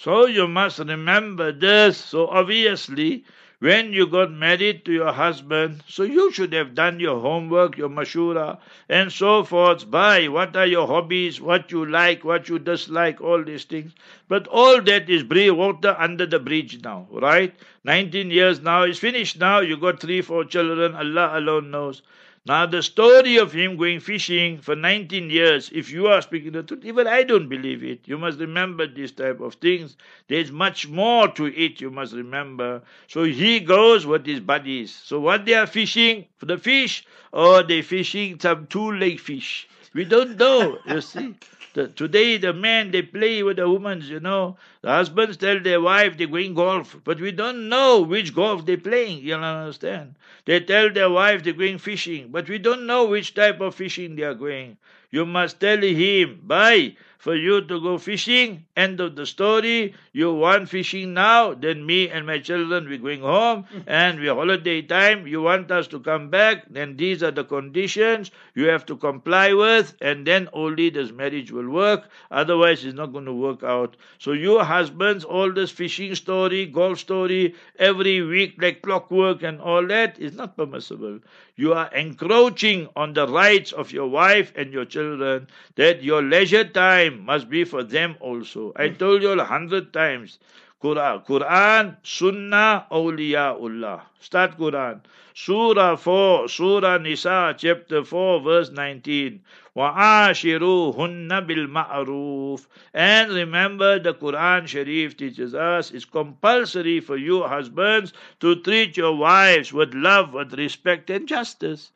So 0.03 0.25
you 0.25 0.49
must 0.49 0.79
remember 0.79 1.53
this. 1.53 1.99
So 1.99 2.27
obviously, 2.29 3.23
when 3.59 3.93
you 3.93 4.07
got 4.07 4.33
married 4.33 4.87
to 4.87 4.93
your 4.93 5.13
husband, 5.13 5.83
so 5.87 6.05
you 6.05 6.33
should 6.33 6.55
have 6.55 6.75
done 6.75 7.01
your 7.01 7.21
homework, 7.21 7.77
your 7.77 7.91
mashura, 7.91 8.57
and 8.89 9.13
so 9.13 9.45
forth. 9.45 9.91
By 9.91 10.29
what 10.29 10.57
are 10.57 10.65
your 10.65 10.87
hobbies, 10.87 11.39
what 11.39 11.71
you 11.71 11.85
like, 11.85 12.25
what 12.25 12.49
you 12.49 12.59
dislike, 12.59 13.21
all 13.21 13.45
these 13.45 13.65
things. 13.65 13.93
But 14.27 14.47
all 14.49 14.81
that 14.81 15.11
is 15.11 15.23
water 15.53 15.95
under 15.99 16.25
the 16.25 16.39
bridge 16.39 16.83
now, 16.83 17.07
right? 17.11 17.55
19 17.85 18.31
years 18.31 18.63
now 18.63 18.85
is 18.85 18.99
finished 18.99 19.39
now. 19.39 19.61
You 19.61 19.77
got 19.77 20.01
three, 20.01 20.23
four 20.23 20.47
children. 20.47 20.95
Allah 20.95 21.39
alone 21.39 21.71
knows. 21.71 22.01
Now, 22.47 22.65
the 22.65 22.83
story 22.83 23.37
of 23.37 23.53
him 23.53 23.77
going 23.77 24.01
fishing 24.01 24.63
for 24.63 24.75
19 24.75 25.29
years, 25.29 25.71
if 25.75 25.93
you 25.93 26.07
are 26.07 26.23
speaking 26.23 26.53
the 26.53 26.63
truth, 26.63 26.85
even 26.87 27.07
I 27.07 27.23
don't 27.23 27.51
believe 27.51 27.85
it. 27.85 28.09
You 28.09 28.17
must 28.17 28.39
remember 28.39 28.87
this 28.87 29.13
type 29.13 29.41
of 29.41 29.55
things. 29.57 29.99
There's 30.27 30.51
much 30.51 30.89
more 30.89 31.29
to 31.29 31.47
it, 31.47 31.83
you 31.83 31.91
must 31.91 32.15
remember. 32.15 32.81
So 33.09 33.25
he 33.25 33.61
goes 33.61 34.07
with 34.07 34.25
his 34.25 34.41
buddies. 34.41 34.95
So 34.95 35.21
what 35.21 35.45
they 35.45 35.53
are 35.53 35.67
fishing 35.67 36.25
for 36.39 36.47
the 36.47 36.57
fish, 36.57 37.05
or 37.31 37.63
they 37.63 37.83
fishing 37.83 38.41
some 38.41 38.67
two 38.69 38.93
leg 38.93 39.21
fish. 39.21 39.69
We 39.93 40.07
don't 40.07 40.39
know, 40.39 40.79
you 40.87 41.03
see. 41.03 41.35
The, 41.75 41.89
today 41.89 42.37
the 42.37 42.53
men 42.53 42.91
they 42.91 43.03
play 43.03 43.43
with 43.43 43.57
the 43.59 43.71
women, 43.71 44.03
you 44.03 44.21
know. 44.21 44.57
The 44.83 44.89
husbands 44.89 45.37
tell 45.37 45.61
their 45.61 45.81
wife 45.81 46.17
they're 46.17 46.27
going 46.27 46.55
golf, 46.55 46.97
but 47.05 47.21
we 47.21 47.33
don't 47.33 47.69
know 47.69 48.01
which 48.01 48.35
golf 48.35 48.67
they're 48.67 48.77
playing. 48.77 49.23
You 49.23 49.35
understand? 49.35 50.17
They 50.47 50.61
tell 50.61 50.91
their 50.91 51.11
wife 51.11 51.43
they're 51.43 51.53
going 51.53 51.79
fishing, 51.79 52.29
but 52.31 52.49
we 52.49 52.59
don't 52.59 52.87
know 52.87 53.07
which 53.07 53.35
type 53.35 53.61
of 53.61 53.75
fishing 53.75 54.17
they 54.17 54.23
are 54.23 54.35
going. 54.35 54.79
You 55.11 55.27
must 55.27 55.61
tell 55.61 55.81
him, 55.81 56.41
bye 56.45 56.95
for 57.21 57.35
you 57.37 57.61
to 57.61 57.79
go 57.83 57.99
fishing. 57.99 58.65
End 58.75 58.99
of 58.99 59.15
the 59.15 59.27
story. 59.27 59.95
You 60.15 60.33
want 60.33 60.71
fishing 60.71 61.13
now, 61.13 61.53
then 61.53 61.85
me 61.85 62.09
and 62.09 62.27
my 62.27 62.39
children 62.39 62.89
we're 62.89 62.97
going 62.97 63.21
home 63.21 63.67
and 63.87 64.19
we're 64.19 64.35
holiday 64.35 64.81
time. 64.81 65.27
You 65.27 65.43
want 65.43 65.71
us 65.71 65.87
to 65.89 66.01
come 66.01 66.31
back, 66.31 66.65
then 66.71 66.97
these 66.97 67.23
are 67.23 67.31
the 67.31 67.45
conditions 67.45 68.31
you 68.55 68.69
have 68.69 68.87
to 68.87 68.97
comply 68.97 69.53
with, 69.53 69.95
and 70.01 70.27
then 70.27 70.49
only 70.55 70.89
this 70.89 71.13
marriage 71.13 71.53
will 71.53 71.69
work. 71.69 72.09
Otherwise, 72.31 72.85
it's 72.87 72.97
not 72.97 73.13
going 73.13 73.27
to 73.27 73.35
work 73.35 73.63
out. 73.63 73.99
So 74.19 74.33
your 74.33 74.65
husbands, 74.65 75.23
all 75.23 75.53
this 75.53 75.71
fishing 75.71 76.15
story, 76.15 76.65
golf 76.65 76.99
story, 77.01 77.55
every 77.79 78.23
week 78.23 78.55
like 78.63 78.81
clockwork 78.81 79.43
and 79.43 79.61
all 79.61 79.87
that 79.89 80.19
is 80.19 80.33
not 80.33 80.57
permissible. 80.57 81.21
You 81.61 81.75
are 81.75 81.93
encroaching 81.93 82.89
on 82.97 83.13
the 83.13 83.29
rights 83.29 83.73
of 83.73 83.93
your 83.93 84.07
wife 84.09 84.51
and 84.57 84.73
your 84.73 84.87
children. 84.87 85.47
That 85.75 86.03
your 86.03 86.23
leisure 86.23 86.65
time 86.65 87.27
must 87.27 87.51
be 87.51 87.65
for 87.65 87.83
them 87.83 88.17
also. 88.19 88.73
I 88.77 88.89
told 88.89 89.21
you 89.21 89.33
a 89.39 89.45
hundred 89.45 89.93
times. 89.93 90.39
Quran, 90.83 91.27
Quran, 91.27 91.97
Sunnah, 92.03 92.87
Awliyaullah. 92.91 94.01
Start 94.21 94.57
Quran. 94.57 95.03
Surah 95.35 95.97
4, 95.97 96.49
Surah 96.49 96.97
Nisa, 96.97 97.55
chapter 97.59 98.05
4, 98.05 98.41
verse 98.41 98.71
19. 98.71 99.43
وَعَاشِرُوهُنَّ 99.76 101.48
بِالْمَعْرُوفِ 101.48 102.66
And 102.94 103.32
remember 103.32 104.00
the 104.00 104.14
Quran 104.14 104.68
Sharif 104.68 105.18
teaches 105.18 105.54
us 105.54 105.92
it's 105.92 106.06
compulsory 106.06 107.00
for 107.00 107.18
you 107.18 107.44
husbands 107.44 108.14
to 108.40 108.62
treat 108.62 108.96
your 108.98 109.16
wives 109.16 109.74
with 109.74 109.94
love, 109.94 110.34
with 110.34 110.54
respect 110.54 111.10
and 111.10 111.28
justice. 111.28 111.92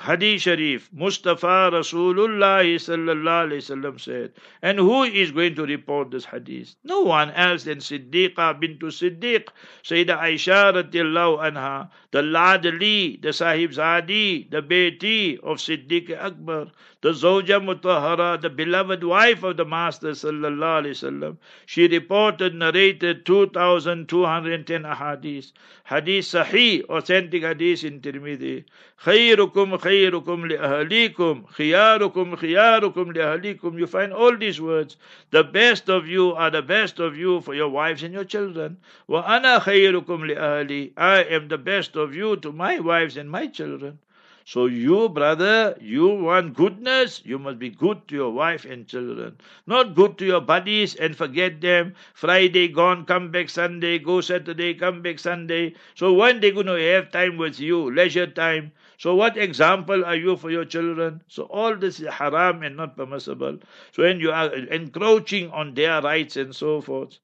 Hadith 0.00 0.40
Sharif, 0.40 0.88
Mustafa 0.90 1.70
Rasulullah 1.70 2.64
sallallahu 2.64 3.46
alayhi 3.46 3.60
wasallam 3.60 4.00
said. 4.00 4.32
And 4.62 4.78
who 4.78 5.02
is 5.02 5.32
going 5.32 5.54
to 5.56 5.66
report 5.66 6.10
this 6.10 6.24
hadith? 6.24 6.76
No 6.82 7.02
one 7.02 7.30
else 7.32 7.64
than 7.64 7.78
Siddiqa 7.78 8.58
bintu 8.58 8.88
Siddiq, 8.88 9.48
Sayyidah 9.84 10.18
Aisha 10.18 10.72
radiallahu 10.72 11.44
anha, 11.44 11.90
the 12.10 12.22
Ladli, 12.22 13.20
the 13.20 13.34
Sahib 13.34 13.72
Zadi, 13.72 14.50
the 14.50 14.62
Beti 14.62 15.38
of 15.40 15.58
Siddiq 15.58 16.18
Akbar, 16.18 16.68
the 17.02 17.10
Zawja 17.10 17.60
Mutahara, 17.60 18.40
the 18.40 18.48
beloved 18.48 19.02
wife 19.02 19.42
of 19.42 19.56
the 19.56 19.64
Master 19.64 20.10
sallallahu 20.10 20.82
alayhi 20.82 20.94
wasallam. 20.94 21.36
She 21.66 21.88
reported, 21.88 22.54
narrated 22.54 23.26
2,210 23.26 24.82
hadiths. 24.84 25.52
Hadith 25.84 26.24
Sahih, 26.24 26.84
authentic 26.84 27.42
hadith 27.42 27.82
in 27.82 28.00
Tirmidhi. 28.00 28.64
خيركم 29.04 29.76
خيركم 29.76 30.46
لأهليكم 30.46 31.44
خياركم 31.46 32.36
خياركم 32.36 33.12
لأهليكم 33.12 33.78
You 33.78 33.86
find 33.88 34.12
all 34.12 34.36
these 34.36 34.60
words. 34.60 34.96
The 35.30 35.42
best 35.42 35.90
of 35.90 36.06
you 36.06 36.32
are 36.34 36.50
the 36.50 36.62
best 36.62 37.00
of 37.00 37.16
you 37.16 37.40
for 37.40 37.52
your 37.52 37.68
wives 37.68 38.04
and 38.04 38.14
your 38.14 38.24
children. 38.24 38.76
وأنا 39.08 39.58
خيركم 39.58 40.26
لأهلي 40.26 40.92
I 40.96 41.24
am 41.24 41.48
the 41.48 41.58
best 41.58 41.96
of 41.96 42.14
you 42.14 42.36
to 42.36 42.52
my 42.52 42.78
wives 42.78 43.16
and 43.16 43.28
my 43.28 43.48
children. 43.48 43.98
So 44.47 44.65
you, 44.65 45.09
brother, 45.09 45.77
you 45.81 46.07
want 46.07 46.53
goodness, 46.53 47.21
you 47.25 47.37
must 47.37 47.59
be 47.59 47.69
good 47.69 48.07
to 48.07 48.15
your 48.15 48.31
wife 48.31 48.63
and 48.63 48.87
children. 48.87 49.37
Not 49.67 49.93
good 49.93 50.17
to 50.19 50.25
your 50.25 50.39
buddies 50.39 50.95
and 50.95 51.17
forget 51.17 51.59
them. 51.59 51.95
Friday 52.13 52.69
gone, 52.69 53.05
come 53.05 53.29
back 53.29 53.49
Sunday, 53.49 53.99
go 53.99 54.21
Saturday, 54.21 54.73
come 54.73 55.01
back 55.01 55.19
Sunday. 55.19 55.75
So 55.95 56.13
when 56.13 56.39
they 56.39 56.51
to 56.51 56.63
have 56.65 57.11
time 57.11 57.35
with 57.35 57.59
you, 57.59 57.93
leisure 57.93 58.25
time? 58.25 58.71
So 58.97 59.15
what 59.15 59.35
example 59.37 60.05
are 60.05 60.15
you 60.15 60.37
for 60.37 60.49
your 60.49 60.65
children? 60.65 61.21
So 61.27 61.43
all 61.43 61.75
this 61.75 61.99
is 61.99 62.07
haram 62.07 62.63
and 62.63 62.77
not 62.77 62.95
permissible. 62.95 63.59
So 63.91 64.03
when 64.03 64.21
you 64.21 64.31
are 64.31 64.51
encroaching 64.53 65.51
on 65.51 65.73
their 65.73 66.01
rights 66.01 66.37
and 66.37 66.55
so 66.55 66.79
forth. 66.79 67.19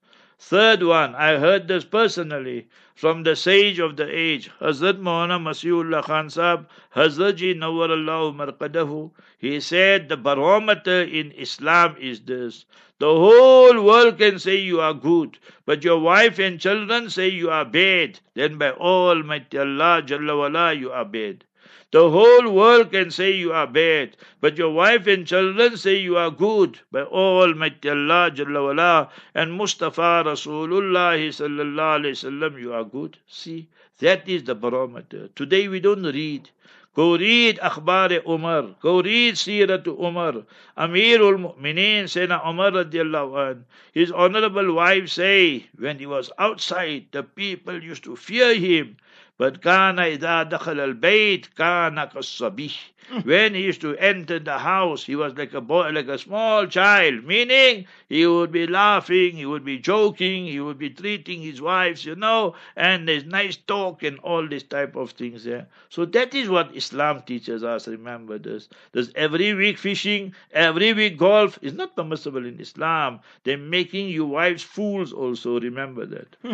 Third 0.45 0.83
one, 0.83 1.15
I 1.15 1.37
heard 1.37 1.69
this 1.69 1.85
personally 1.85 2.67
from 2.93 3.23
the 3.23 3.33
sage 3.33 3.79
of 3.79 3.95
the 3.95 4.13
age, 4.13 4.51
Hazrat 4.59 4.99
Maulana 4.99 5.39
Masiullah 5.41 6.03
Khan 6.03 6.29
Sahib, 6.29 6.67
Hazrat 6.93 7.37
Ji 7.37 7.55
Nawwarallahu 7.55 8.35
Marqadahu. 8.35 9.11
He 9.37 9.61
said 9.61 10.09
the 10.09 10.17
barometer 10.17 11.01
in 11.01 11.31
Islam 11.31 11.95
is 11.97 12.19
this. 12.19 12.65
The 12.99 13.07
whole 13.07 13.81
world 13.85 14.17
can 14.17 14.37
say 14.37 14.57
you 14.57 14.81
are 14.81 14.93
good, 14.93 15.39
but 15.65 15.85
your 15.85 15.99
wife 15.99 16.37
and 16.39 16.59
children 16.59 17.09
say 17.09 17.29
you 17.29 17.49
are 17.49 17.63
bad. 17.63 18.19
Then 18.33 18.57
by 18.57 18.71
Almighty 18.71 19.57
Allah 19.57 20.03
Jalla 20.05 20.77
you 20.77 20.91
are 20.91 21.05
bad. 21.05 21.45
The 21.93 22.09
whole 22.09 22.49
world 22.49 22.91
can 22.91 23.11
say 23.11 23.33
you 23.33 23.53
are 23.53 23.67
bad, 23.67 24.17
but 24.41 24.57
your 24.57 24.71
wife 24.71 25.05
and 25.05 25.27
children 25.27 25.77
say 25.77 25.97
you 25.97 26.17
are 26.17 26.31
good. 26.31 26.79
By 26.91 27.03
Almighty 27.03 27.87
Allah 27.87 28.31
Jalla 28.33 28.63
wala, 28.65 29.09
and 29.35 29.53
Mustafa 29.53 30.23
Rasulullah 30.25 31.21
sallallahu 31.21 31.99
alayhi 31.99 32.17
wasallam, 32.17 32.59
you 32.59 32.73
are 32.73 32.83
good. 32.83 33.19
See, 33.27 33.67
that 33.99 34.27
is 34.27 34.43
the 34.45 34.55
barometer. 34.55 35.29
Today 35.35 35.67
we 35.67 35.79
don't 35.79 36.01
read. 36.01 36.49
Go 36.95 37.15
read 37.15 37.59
Akhbar 37.59 38.25
Umar. 38.27 38.75
Go 38.81 39.03
read 39.03 39.35
Sirat 39.35 39.85
Umar. 39.85 40.45
Amirul 40.75 41.37
Mu'mineen 41.45 42.05
Sayyidina 42.05 42.43
Umar 42.49 42.71
radiallahu 42.71 43.51
an. 43.51 43.65
His 43.93 44.11
honorable 44.11 44.73
wife 44.73 45.09
say, 45.09 45.67
when 45.77 45.99
he 45.99 46.07
was 46.07 46.31
outside, 46.39 47.05
the 47.11 47.21
people 47.21 47.83
used 47.83 48.03
to 48.05 48.15
fear 48.15 48.55
him. 48.55 48.97
But 49.37 49.61
Kana 49.61 50.03
Ida 50.03 50.47
Dakhal 50.49 50.79
al 50.79 50.93
Bayt 50.93 51.53
Kana 51.55 52.07
Kasabih. 52.07 52.73
Hmm. 53.09 53.19
When 53.21 53.53
he 53.55 53.63
used 53.63 53.81
to 53.81 53.97
enter 53.97 54.39
the 54.39 54.59
house, 54.59 55.03
he 55.03 55.15
was 55.15 55.33
like 55.35 55.53
a 55.53 55.59
boy, 55.61 55.89
like 55.89 56.07
a 56.07 56.17
small 56.17 56.67
child, 56.67 57.23
meaning 57.25 57.85
he 58.07 58.25
would 58.25 58.51
be 58.51 58.67
laughing, 58.67 59.35
he 59.35 59.45
would 59.45 59.65
be 59.65 59.77
joking, 59.79 60.45
he 60.45 60.59
would 60.59 60.77
be 60.77 60.89
treating 60.89 61.41
his 61.41 61.61
wives, 61.61 62.05
you 62.05 62.15
know, 62.15 62.55
and 62.75 63.07
there's 63.07 63.25
nice 63.25 63.57
talk 63.57 64.03
and 64.03 64.19
all 64.19 64.47
this 64.47 64.63
type 64.63 64.95
of 64.95 65.11
things 65.11 65.43
there. 65.43 65.67
So 65.89 66.05
that 66.05 66.33
is 66.33 66.47
what 66.47 66.75
Islam 66.75 67.23
teaches 67.23 67.63
us. 67.63 67.87
Remember 67.87 68.37
this. 68.37 68.69
There's 68.91 69.11
every 69.15 69.53
week 69.53 69.77
fishing, 69.77 70.33
every 70.51 70.93
week 70.93 71.17
golf 71.17 71.59
is 71.61 71.73
not 71.73 71.95
permissible 71.95 72.45
in 72.45 72.59
Islam. 72.59 73.19
They're 73.43 73.57
making 73.57 74.09
your 74.09 74.27
wives 74.27 74.63
fools 74.63 75.11
also. 75.11 75.59
Remember 75.59 76.05
that. 76.05 76.35
Hmm. 76.43 76.53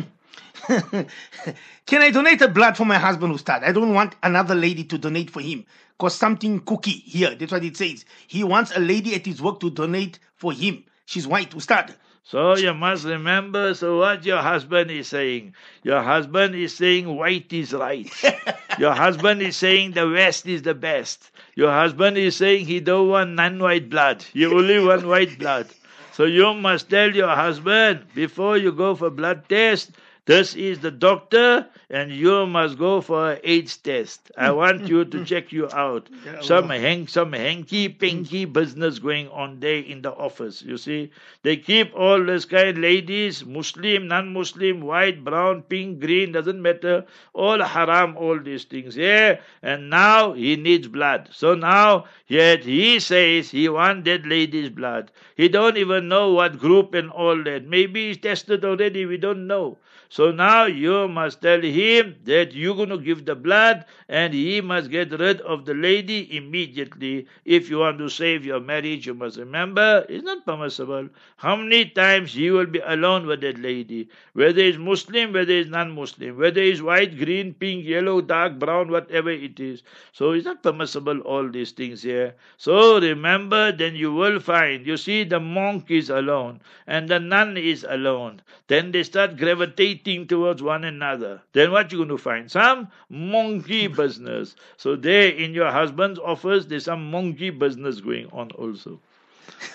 Can 0.67 2.01
I 2.01 2.11
donate 2.11 2.41
a 2.41 2.47
blood 2.47 2.77
for 2.77 2.85
my 2.85 2.97
husband, 2.97 3.33
Ustad? 3.33 3.63
I 3.63 3.71
don't 3.71 3.93
want 3.93 4.15
another 4.21 4.55
lady 4.55 4.83
to 4.85 4.97
donate 4.97 5.29
for 5.29 5.41
him. 5.41 5.65
Cause 5.97 6.15
something 6.15 6.59
cookie 6.61 6.91
here. 6.91 7.35
That's 7.35 7.51
what 7.51 7.63
it 7.63 7.75
says. 7.75 8.05
He 8.27 8.43
wants 8.43 8.71
a 8.75 8.79
lady 8.79 9.15
at 9.15 9.25
his 9.25 9.41
work 9.41 9.59
to 9.61 9.69
donate 9.69 10.19
for 10.35 10.53
him. 10.53 10.83
She's 11.05 11.27
white, 11.27 11.51
Ustad. 11.55 11.95
So 12.23 12.55
you 12.55 12.73
must 12.75 13.05
remember. 13.05 13.73
So 13.73 13.97
what 13.97 14.23
your 14.23 14.37
husband 14.37 14.91
is 14.91 15.07
saying? 15.07 15.55
Your 15.83 16.03
husband 16.03 16.53
is 16.53 16.75
saying 16.75 17.07
white 17.15 17.51
is 17.51 17.73
right. 17.73 18.07
your 18.79 18.93
husband 18.93 19.41
is 19.41 19.57
saying 19.57 19.93
the 19.93 20.07
West 20.07 20.45
is 20.45 20.61
the 20.61 20.75
best. 20.75 21.31
Your 21.55 21.71
husband 21.71 22.17
is 22.17 22.35
saying 22.35 22.67
he 22.67 22.79
don't 22.79 23.09
want 23.09 23.31
non-white 23.31 23.89
blood. 23.89 24.23
He 24.31 24.45
only 24.45 24.79
want 24.79 25.07
white 25.07 25.39
blood. 25.39 25.69
So 26.11 26.25
you 26.25 26.53
must 26.53 26.89
tell 26.89 27.09
your 27.15 27.33
husband 27.35 28.05
before 28.13 28.57
you 28.57 28.71
go 28.71 28.93
for 28.93 29.09
blood 29.09 29.49
test 29.49 29.91
this 30.29 30.53
is 30.53 30.77
the 30.77 30.91
doctor, 30.91 31.65
and 31.89 32.11
you 32.11 32.45
must 32.45 32.77
go 32.77 33.01
for 33.01 33.31
an 33.31 33.39
AIDS 33.43 33.77
test. 33.77 34.31
I 34.37 34.49
hmm. 34.49 34.57
want 34.57 34.87
you 34.87 35.03
to 35.03 35.17
hmm. 35.17 35.23
check 35.23 35.51
you 35.51 35.67
out. 35.71 36.07
Some 36.41 36.69
hang, 36.69 37.07
some 37.07 37.33
hanky 37.33 37.89
pinky 37.89 38.43
hmm. 38.43 38.53
business 38.53 38.99
going 38.99 39.27
on 39.29 39.59
there 39.59 39.79
in 39.79 40.03
the 40.03 40.13
office. 40.13 40.61
You 40.61 40.77
see, 40.77 41.11
they 41.41 41.57
keep 41.57 41.91
all 41.95 42.23
this 42.23 42.45
kind 42.45 42.77
ladies, 42.79 43.43
Muslim, 43.43 44.07
non-Muslim, 44.07 44.81
white, 44.81 45.23
brown, 45.23 45.63
pink, 45.63 45.99
green, 45.99 46.31
doesn't 46.31 46.61
matter. 46.61 47.05
All 47.33 47.63
haram, 47.63 48.15
all 48.15 48.39
these 48.39 48.65
things. 48.65 48.95
Yeah, 48.95 49.39
and 49.63 49.89
now 49.89 50.33
he 50.33 50.57
needs 50.57 50.87
blood. 50.87 51.29
So 51.31 51.55
now, 51.55 52.05
yet 52.27 52.63
he 52.63 52.99
says 52.99 53.49
he 53.49 53.67
wants 53.67 54.05
that 54.05 54.27
lady's 54.27 54.69
blood. 54.69 55.11
He 55.35 55.49
don't 55.49 55.77
even 55.77 56.07
know 56.07 56.33
what 56.33 56.59
group 56.59 56.93
and 56.93 57.09
all 57.09 57.43
that. 57.45 57.65
Maybe 57.65 58.09
he's 58.09 58.17
tested 58.17 58.63
already. 58.63 59.07
We 59.07 59.17
don't 59.17 59.47
know. 59.47 59.79
So 60.11 60.31
now 60.31 60.65
you 60.65 61.07
must 61.07 61.39
tell 61.39 61.61
him 61.61 62.15
that 62.23 62.51
you're 62.51 62.75
going 62.75 62.89
to 62.89 62.97
give 62.97 63.25
the 63.25 63.35
blood 63.35 63.85
and 64.07 64.33
he 64.33 64.59
must 64.59 64.89
get 64.89 65.11
rid 65.11 65.39
of 65.41 65.65
the 65.65 65.75
lady 65.75 66.35
immediately. 66.35 67.27
If 67.45 67.69
you 67.69 67.77
want 67.77 67.99
to 67.99 68.09
save 68.09 68.43
your 68.43 68.59
marriage, 68.59 69.05
you 69.05 69.13
must 69.13 69.37
remember 69.37 70.07
it's 70.09 70.23
not 70.23 70.47
permissible. 70.47 71.09
How 71.37 71.55
many 71.55 71.85
times 71.85 72.33
he 72.33 72.49
will 72.49 72.65
be 72.65 72.79
alone 72.79 73.27
with 73.27 73.41
that 73.41 73.59
lady? 73.59 74.09
Whether 74.33 74.63
he's 74.63 74.79
Muslim, 74.79 75.31
whether 75.31 75.53
he's 75.53 75.67
non-Muslim, 75.67 76.39
whether 76.39 76.61
he's 76.61 76.81
white, 76.81 77.15
green, 77.15 77.53
pink, 77.53 77.85
yellow, 77.85 78.19
dark, 78.19 78.57
brown, 78.57 78.89
whatever 78.89 79.29
it 79.29 79.59
is. 79.59 79.83
So 80.11 80.31
it's 80.31 80.45
not 80.45 80.63
permissible 80.63 81.19
all 81.19 81.47
these 81.47 81.69
things 81.71 82.01
here. 82.01 82.33
So 82.57 82.99
remember, 82.99 83.71
then 83.71 83.95
you 83.95 84.11
will 84.11 84.39
find, 84.39 84.87
you 84.87 84.97
see 84.97 85.23
the 85.23 85.39
monk 85.39 85.91
is 85.91 86.09
alone 86.09 86.61
and 86.87 87.07
the 87.07 87.19
nun 87.19 87.57
is 87.57 87.85
alone. 87.87 88.41
Then 88.65 88.91
they 88.91 89.03
start 89.03 89.37
gravitating 89.37 89.98
towards 90.27 90.61
one 90.61 90.83
another, 90.83 91.41
then 91.53 91.71
what 91.71 91.91
you're 91.91 91.99
going 92.05 92.09
to 92.09 92.17
find? 92.17 92.49
Some 92.51 92.89
monkey 93.09 93.87
business. 93.87 94.55
So 94.77 94.95
there 94.95 95.29
in 95.29 95.53
your 95.53 95.71
husband's 95.71 96.19
office, 96.19 96.65
there's 96.65 96.85
some 96.85 97.11
monkey 97.11 97.49
business 97.49 98.01
going 98.01 98.27
on 98.31 98.51
also. 98.51 98.99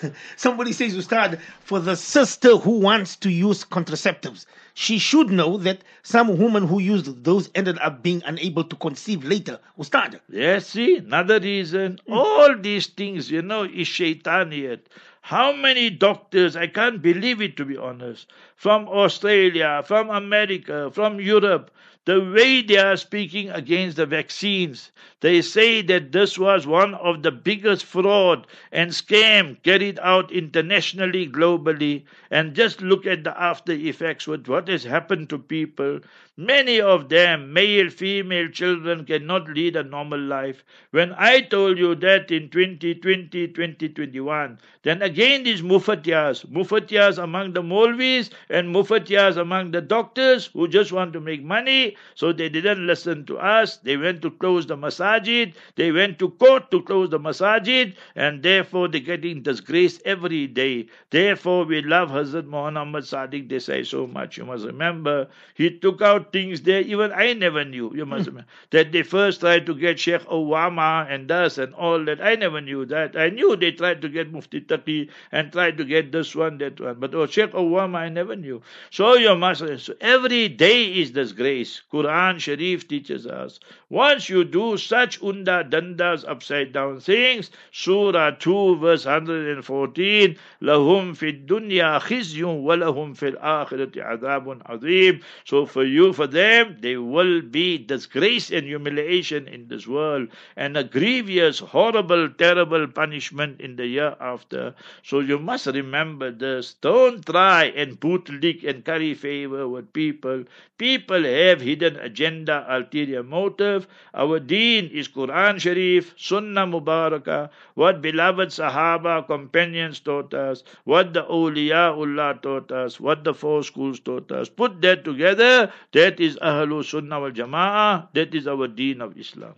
Somebody 0.35 0.73
says, 0.73 0.95
Ustad, 0.95 1.39
for 1.61 1.79
the 1.79 1.95
sister 1.95 2.57
who 2.57 2.79
wants 2.79 3.15
to 3.17 3.29
use 3.31 3.63
contraceptives, 3.65 4.45
she 4.73 4.97
should 4.97 5.29
know 5.29 5.57
that 5.57 5.83
some 6.03 6.37
women 6.37 6.67
who 6.67 6.79
used 6.79 7.23
those 7.23 7.49
ended 7.55 7.79
up 7.79 8.03
being 8.03 8.21
unable 8.25 8.63
to 8.63 8.75
conceive 8.75 9.23
later. 9.23 9.59
Ustad. 9.79 10.19
Yes, 10.29 10.67
see, 10.67 10.97
another 10.97 11.39
reason. 11.39 11.99
Hmm. 12.07 12.13
All 12.13 12.57
these 12.57 12.87
things, 12.87 13.31
you 13.31 13.41
know, 13.41 13.63
is 13.63 13.87
shaitaniyat. 13.87 14.81
How 15.21 15.53
many 15.53 15.89
doctors, 15.89 16.55
I 16.55 16.67
can't 16.67 17.01
believe 17.01 17.41
it 17.41 17.57
to 17.57 17.65
be 17.65 17.77
honest, 17.77 18.31
from 18.55 18.87
Australia, 18.87 19.81
from 19.85 20.09
America, 20.09 20.91
from 20.91 21.19
Europe, 21.19 21.71
the 22.05 22.21
way 22.21 22.61
they 22.61 22.77
are 22.77 22.95
speaking 22.97 23.49
against 23.49 23.97
the 23.97 24.05
vaccines. 24.05 24.91
They 25.21 25.41
say 25.41 25.81
that 25.83 26.11
this 26.11 26.37
was 26.37 26.65
one 26.65 26.93
of 26.95 27.21
the 27.23 27.31
biggest 27.31 27.85
fraud 27.85 28.47
and 28.71 28.91
scam 28.91 29.61
carried 29.63 29.99
out 29.99 30.31
internationally, 30.31 31.27
globally. 31.27 32.05
And 32.31 32.55
just 32.55 32.81
look 32.81 33.05
at 33.05 33.23
the 33.23 33.39
after 33.41 33.73
effects 33.73 34.27
with 34.27 34.47
what 34.47 34.67
has 34.67 34.83
happened 34.83 35.29
to 35.29 35.37
people. 35.39 35.99
Many 36.37 36.81
of 36.81 37.07
them, 37.07 37.53
male, 37.53 37.89
female 37.89 38.49
children, 38.49 39.05
cannot 39.05 39.47
lead 39.47 39.77
a 39.77 39.83
normal 39.83 40.19
life. 40.19 40.65
When 40.91 41.13
I 41.13 41.39
told 41.39 41.77
you 41.77 41.95
that 41.95 42.29
in 42.29 42.49
2020, 42.49 43.47
2021, 43.47 44.59
then 44.83 45.01
again 45.01 45.43
these 45.43 45.61
mufatiyas, 45.61 46.45
mufatiyas 46.47 47.23
among 47.23 47.53
the 47.53 47.61
Molvis 47.61 48.31
and 48.49 48.75
mufatiyas 48.75 49.37
among 49.37 49.71
the 49.71 49.79
doctors 49.79 50.47
who 50.47 50.67
just 50.67 50.91
want 50.91 51.13
to 51.13 51.21
make 51.21 51.41
money, 51.41 51.95
so 52.15 52.33
they 52.33 52.49
didn't 52.49 52.85
listen 52.85 53.25
to 53.27 53.37
us. 53.37 53.77
They 53.77 53.95
went 53.95 54.21
to 54.23 54.31
close 54.31 54.67
the 54.67 54.75
masajid, 54.75 55.53
they 55.75 55.93
went 55.93 56.19
to 56.19 56.31
court 56.31 56.69
to 56.71 56.81
close 56.81 57.09
the 57.11 57.19
masajid, 57.19 57.95
and 58.15 58.43
therefore 58.43 58.89
they're 58.89 58.99
getting 58.99 59.41
disgraced 59.41 60.01
every 60.03 60.47
day. 60.47 60.87
Therefore, 61.11 61.63
we 61.63 61.81
love 61.81 62.09
Hazrat 62.09 62.45
Muhammad 62.45 63.05
Sadiq 63.05 63.47
Desai 63.49 63.85
so 63.85 64.05
much. 64.05 64.37
You 64.37 64.43
must 64.43 64.65
remember, 64.65 65.29
he 65.53 65.69
took 65.79 66.01
out 66.01 66.24
things 66.31 66.61
there 66.61 66.81
even 66.81 67.11
I 67.11 67.33
never 67.33 67.63
knew. 67.65 67.91
You 67.95 68.05
must 68.05 68.25
hmm. 68.25 68.31
remember 68.31 68.49
that 68.71 68.91
they 68.91 69.03
first 69.03 69.39
tried 69.41 69.65
to 69.65 69.75
get 69.75 69.99
Sheikh 69.99 70.21
Obama 70.23 71.09
and 71.09 71.29
us 71.31 71.57
and 71.57 71.73
all 71.73 72.03
that. 72.05 72.21
I 72.21 72.35
never 72.35 72.61
knew 72.61 72.85
that. 72.85 73.15
I 73.15 73.29
knew 73.29 73.55
they 73.55 73.71
tried 73.71 74.01
to 74.01 74.09
get 74.09 74.31
Mufti 74.31 74.61
Taqi 74.61 75.09
and 75.31 75.51
tried 75.51 75.77
to 75.77 75.85
get 75.85 76.11
this 76.11 76.35
one, 76.35 76.57
that 76.59 76.79
one. 76.79 76.99
But 76.99 77.15
oh, 77.15 77.27
Sheikh 77.27 77.51
Obama, 77.51 77.97
I 77.97 78.09
never 78.09 78.35
knew. 78.35 78.61
So 78.91 79.15
you 79.15 79.35
must. 79.35 79.63
So 79.79 79.93
every 80.01 80.47
day 80.47 80.85
is 80.85 81.11
this 81.11 81.31
grace. 81.31 81.81
Quran 81.91 82.39
Sharif 82.39 82.87
teaches 82.87 83.25
us. 83.27 83.59
Once 83.89 84.29
you 84.29 84.43
do 84.43 84.77
such 84.77 85.21
unda 85.21 85.63
dandas 85.63 86.27
upside 86.27 86.73
down 86.73 86.99
things, 86.99 87.51
Surah 87.71 88.31
2 88.31 88.77
verse 88.77 89.05
114, 89.05 90.35
lahum 90.61 91.15
fid 91.15 91.47
dunya 91.47 91.99
khizyun 92.01 92.61
wa 92.61 92.75
lahum 92.75 93.15
fil 93.15 93.33
akhirati 93.33 94.01
adabun 94.03 94.61
azim. 94.65 95.21
So 95.45 95.65
for 95.65 95.83
you 95.83 96.13
for 96.15 96.27
them, 96.27 96.77
there 96.79 97.01
will 97.01 97.41
be 97.41 97.77
disgrace 97.77 98.49
and 98.51 98.65
humiliation 98.65 99.47
in 99.47 99.67
this 99.67 99.87
world 99.87 100.29
and 100.55 100.77
a 100.77 100.83
grievous, 100.83 101.59
horrible, 101.59 102.29
terrible 102.29 102.87
punishment 102.87 103.61
in 103.61 103.75
the 103.75 103.85
year 103.85 104.15
after. 104.19 104.73
So 105.03 105.19
you 105.19 105.37
must 105.39 105.67
remember 105.67 106.31
this. 106.31 106.73
Don't 106.81 107.25
try 107.25 107.65
and 107.65 107.99
bootlick 107.99 108.67
and 108.67 108.83
curry 108.85 109.13
favor 109.13 109.67
with 109.67 109.93
people. 109.93 110.45
People 110.77 111.23
have 111.23 111.61
hidden 111.61 111.95
agenda, 111.97 112.65
ulterior 112.67 113.23
motive. 113.23 113.87
Our 114.13 114.39
deen 114.39 114.87
is 114.87 115.07
Quran 115.07 115.59
Sharif, 115.59 116.13
Sunnah 116.17 116.67
Mubarakah, 116.67 117.49
what 117.75 118.01
beloved 118.01 118.49
Sahaba, 118.49 119.25
companions 119.25 119.99
taught 120.01 120.33
us, 120.33 120.63
what 120.83 121.13
the 121.13 121.23
Awliyaullah 121.23 122.41
taught 122.41 122.71
us, 122.71 122.99
what 122.99 123.23
the 123.23 123.33
four 123.33 123.63
schools 123.63 123.99
taught 124.01 124.31
us. 124.31 124.49
Put 124.49 124.81
that 124.81 125.05
together, 125.05 125.71
that 126.05 126.19
is 126.19 126.35
Ahlul 126.37 126.85
Sunnah 126.85 127.19
wal 127.19 127.31
Jama'ah, 127.31 128.09
that 128.13 128.35
is 128.35 128.47
our 128.47 128.67
deen 128.67 129.01
of 129.01 129.17
Islam. 129.17 129.55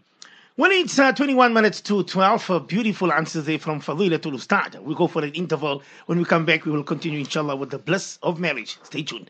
When 0.56 0.72
it's 0.72 0.98
uh, 0.98 1.12
21 1.12 1.54
minutes 1.54 1.82
to 1.82 2.04
12, 2.04 2.50
uh, 2.50 2.60
beautiful 2.60 3.12
answers 3.12 3.44
there 3.44 3.60
from 3.60 3.82
Fadilatul 3.82 4.34
Ustad. 4.34 4.82
We 4.82 4.96
go 4.96 5.08
for 5.08 5.26
an 5.26 5.34
interval. 5.34 5.84
When 6.06 6.18
we 6.18 6.24
come 6.24 6.46
back, 6.46 6.66
we 6.66 6.72
will 6.72 6.86
continue, 6.86 7.20
inshallah, 7.20 7.58
with 7.58 7.72
the 7.72 7.78
bliss 7.78 8.18
of 8.24 8.40
marriage. 8.40 8.80
Stay 8.84 9.04
tuned. 9.04 9.30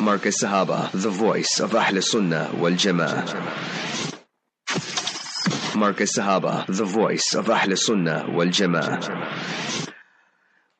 Markaz 0.00 0.42
Sahaba, 0.42 0.90
the 0.90 1.10
voice 1.10 1.60
of 1.60 1.76
Ahl 1.76 2.02
Sunnah 2.02 2.50
wal 2.56 2.72
Jama'ah. 2.72 3.26
Markaz 5.74 6.18
Sahaba, 6.18 6.66
the 6.66 6.84
voice 6.84 7.34
of 7.34 7.48
Ahl 7.48 7.76
Sunnah 7.76 8.26
wal 8.32 8.48
Jama'ah. 8.48 9.67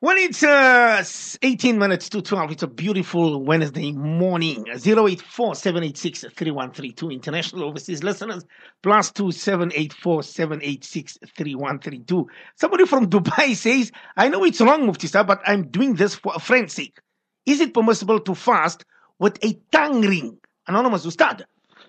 When 0.01 0.17
it's 0.17 0.43
uh, 0.43 1.03
18 1.41 1.77
minutes 1.77 2.07
to 2.09 2.21
12, 2.21 2.51
it's 2.51 2.63
a 2.63 2.67
beautiful 2.67 3.43
Wednesday 3.43 3.91
morning. 3.91 4.63
084 4.69 5.55
786 5.55 6.21
3132. 6.21 7.09
International 7.11 7.65
overseas 7.65 8.01
listeners, 8.01 8.45
plus 8.81 9.11
2784 9.11 10.23
786 10.23 11.17
3132. 11.35 12.27
Somebody 12.55 12.85
from 12.85 13.09
Dubai 13.09 13.53
says, 13.53 13.91
I 14.15 14.29
know 14.29 14.45
it's 14.45 14.61
wrong, 14.61 14.85
Mufti 14.85 15.07
Sir, 15.07 15.25
but 15.25 15.41
I'm 15.45 15.67
doing 15.67 15.95
this 15.95 16.15
for 16.15 16.31
a 16.33 16.39
friend's 16.39 16.71
sake. 16.75 16.97
Is 17.45 17.59
it 17.59 17.73
permissible 17.73 18.21
to 18.21 18.35
fast 18.35 18.85
with 19.19 19.37
a 19.43 19.59
tongue 19.73 19.99
ring? 19.99 20.37
Anonymous 20.67 21.05
Ustad. 21.05 21.43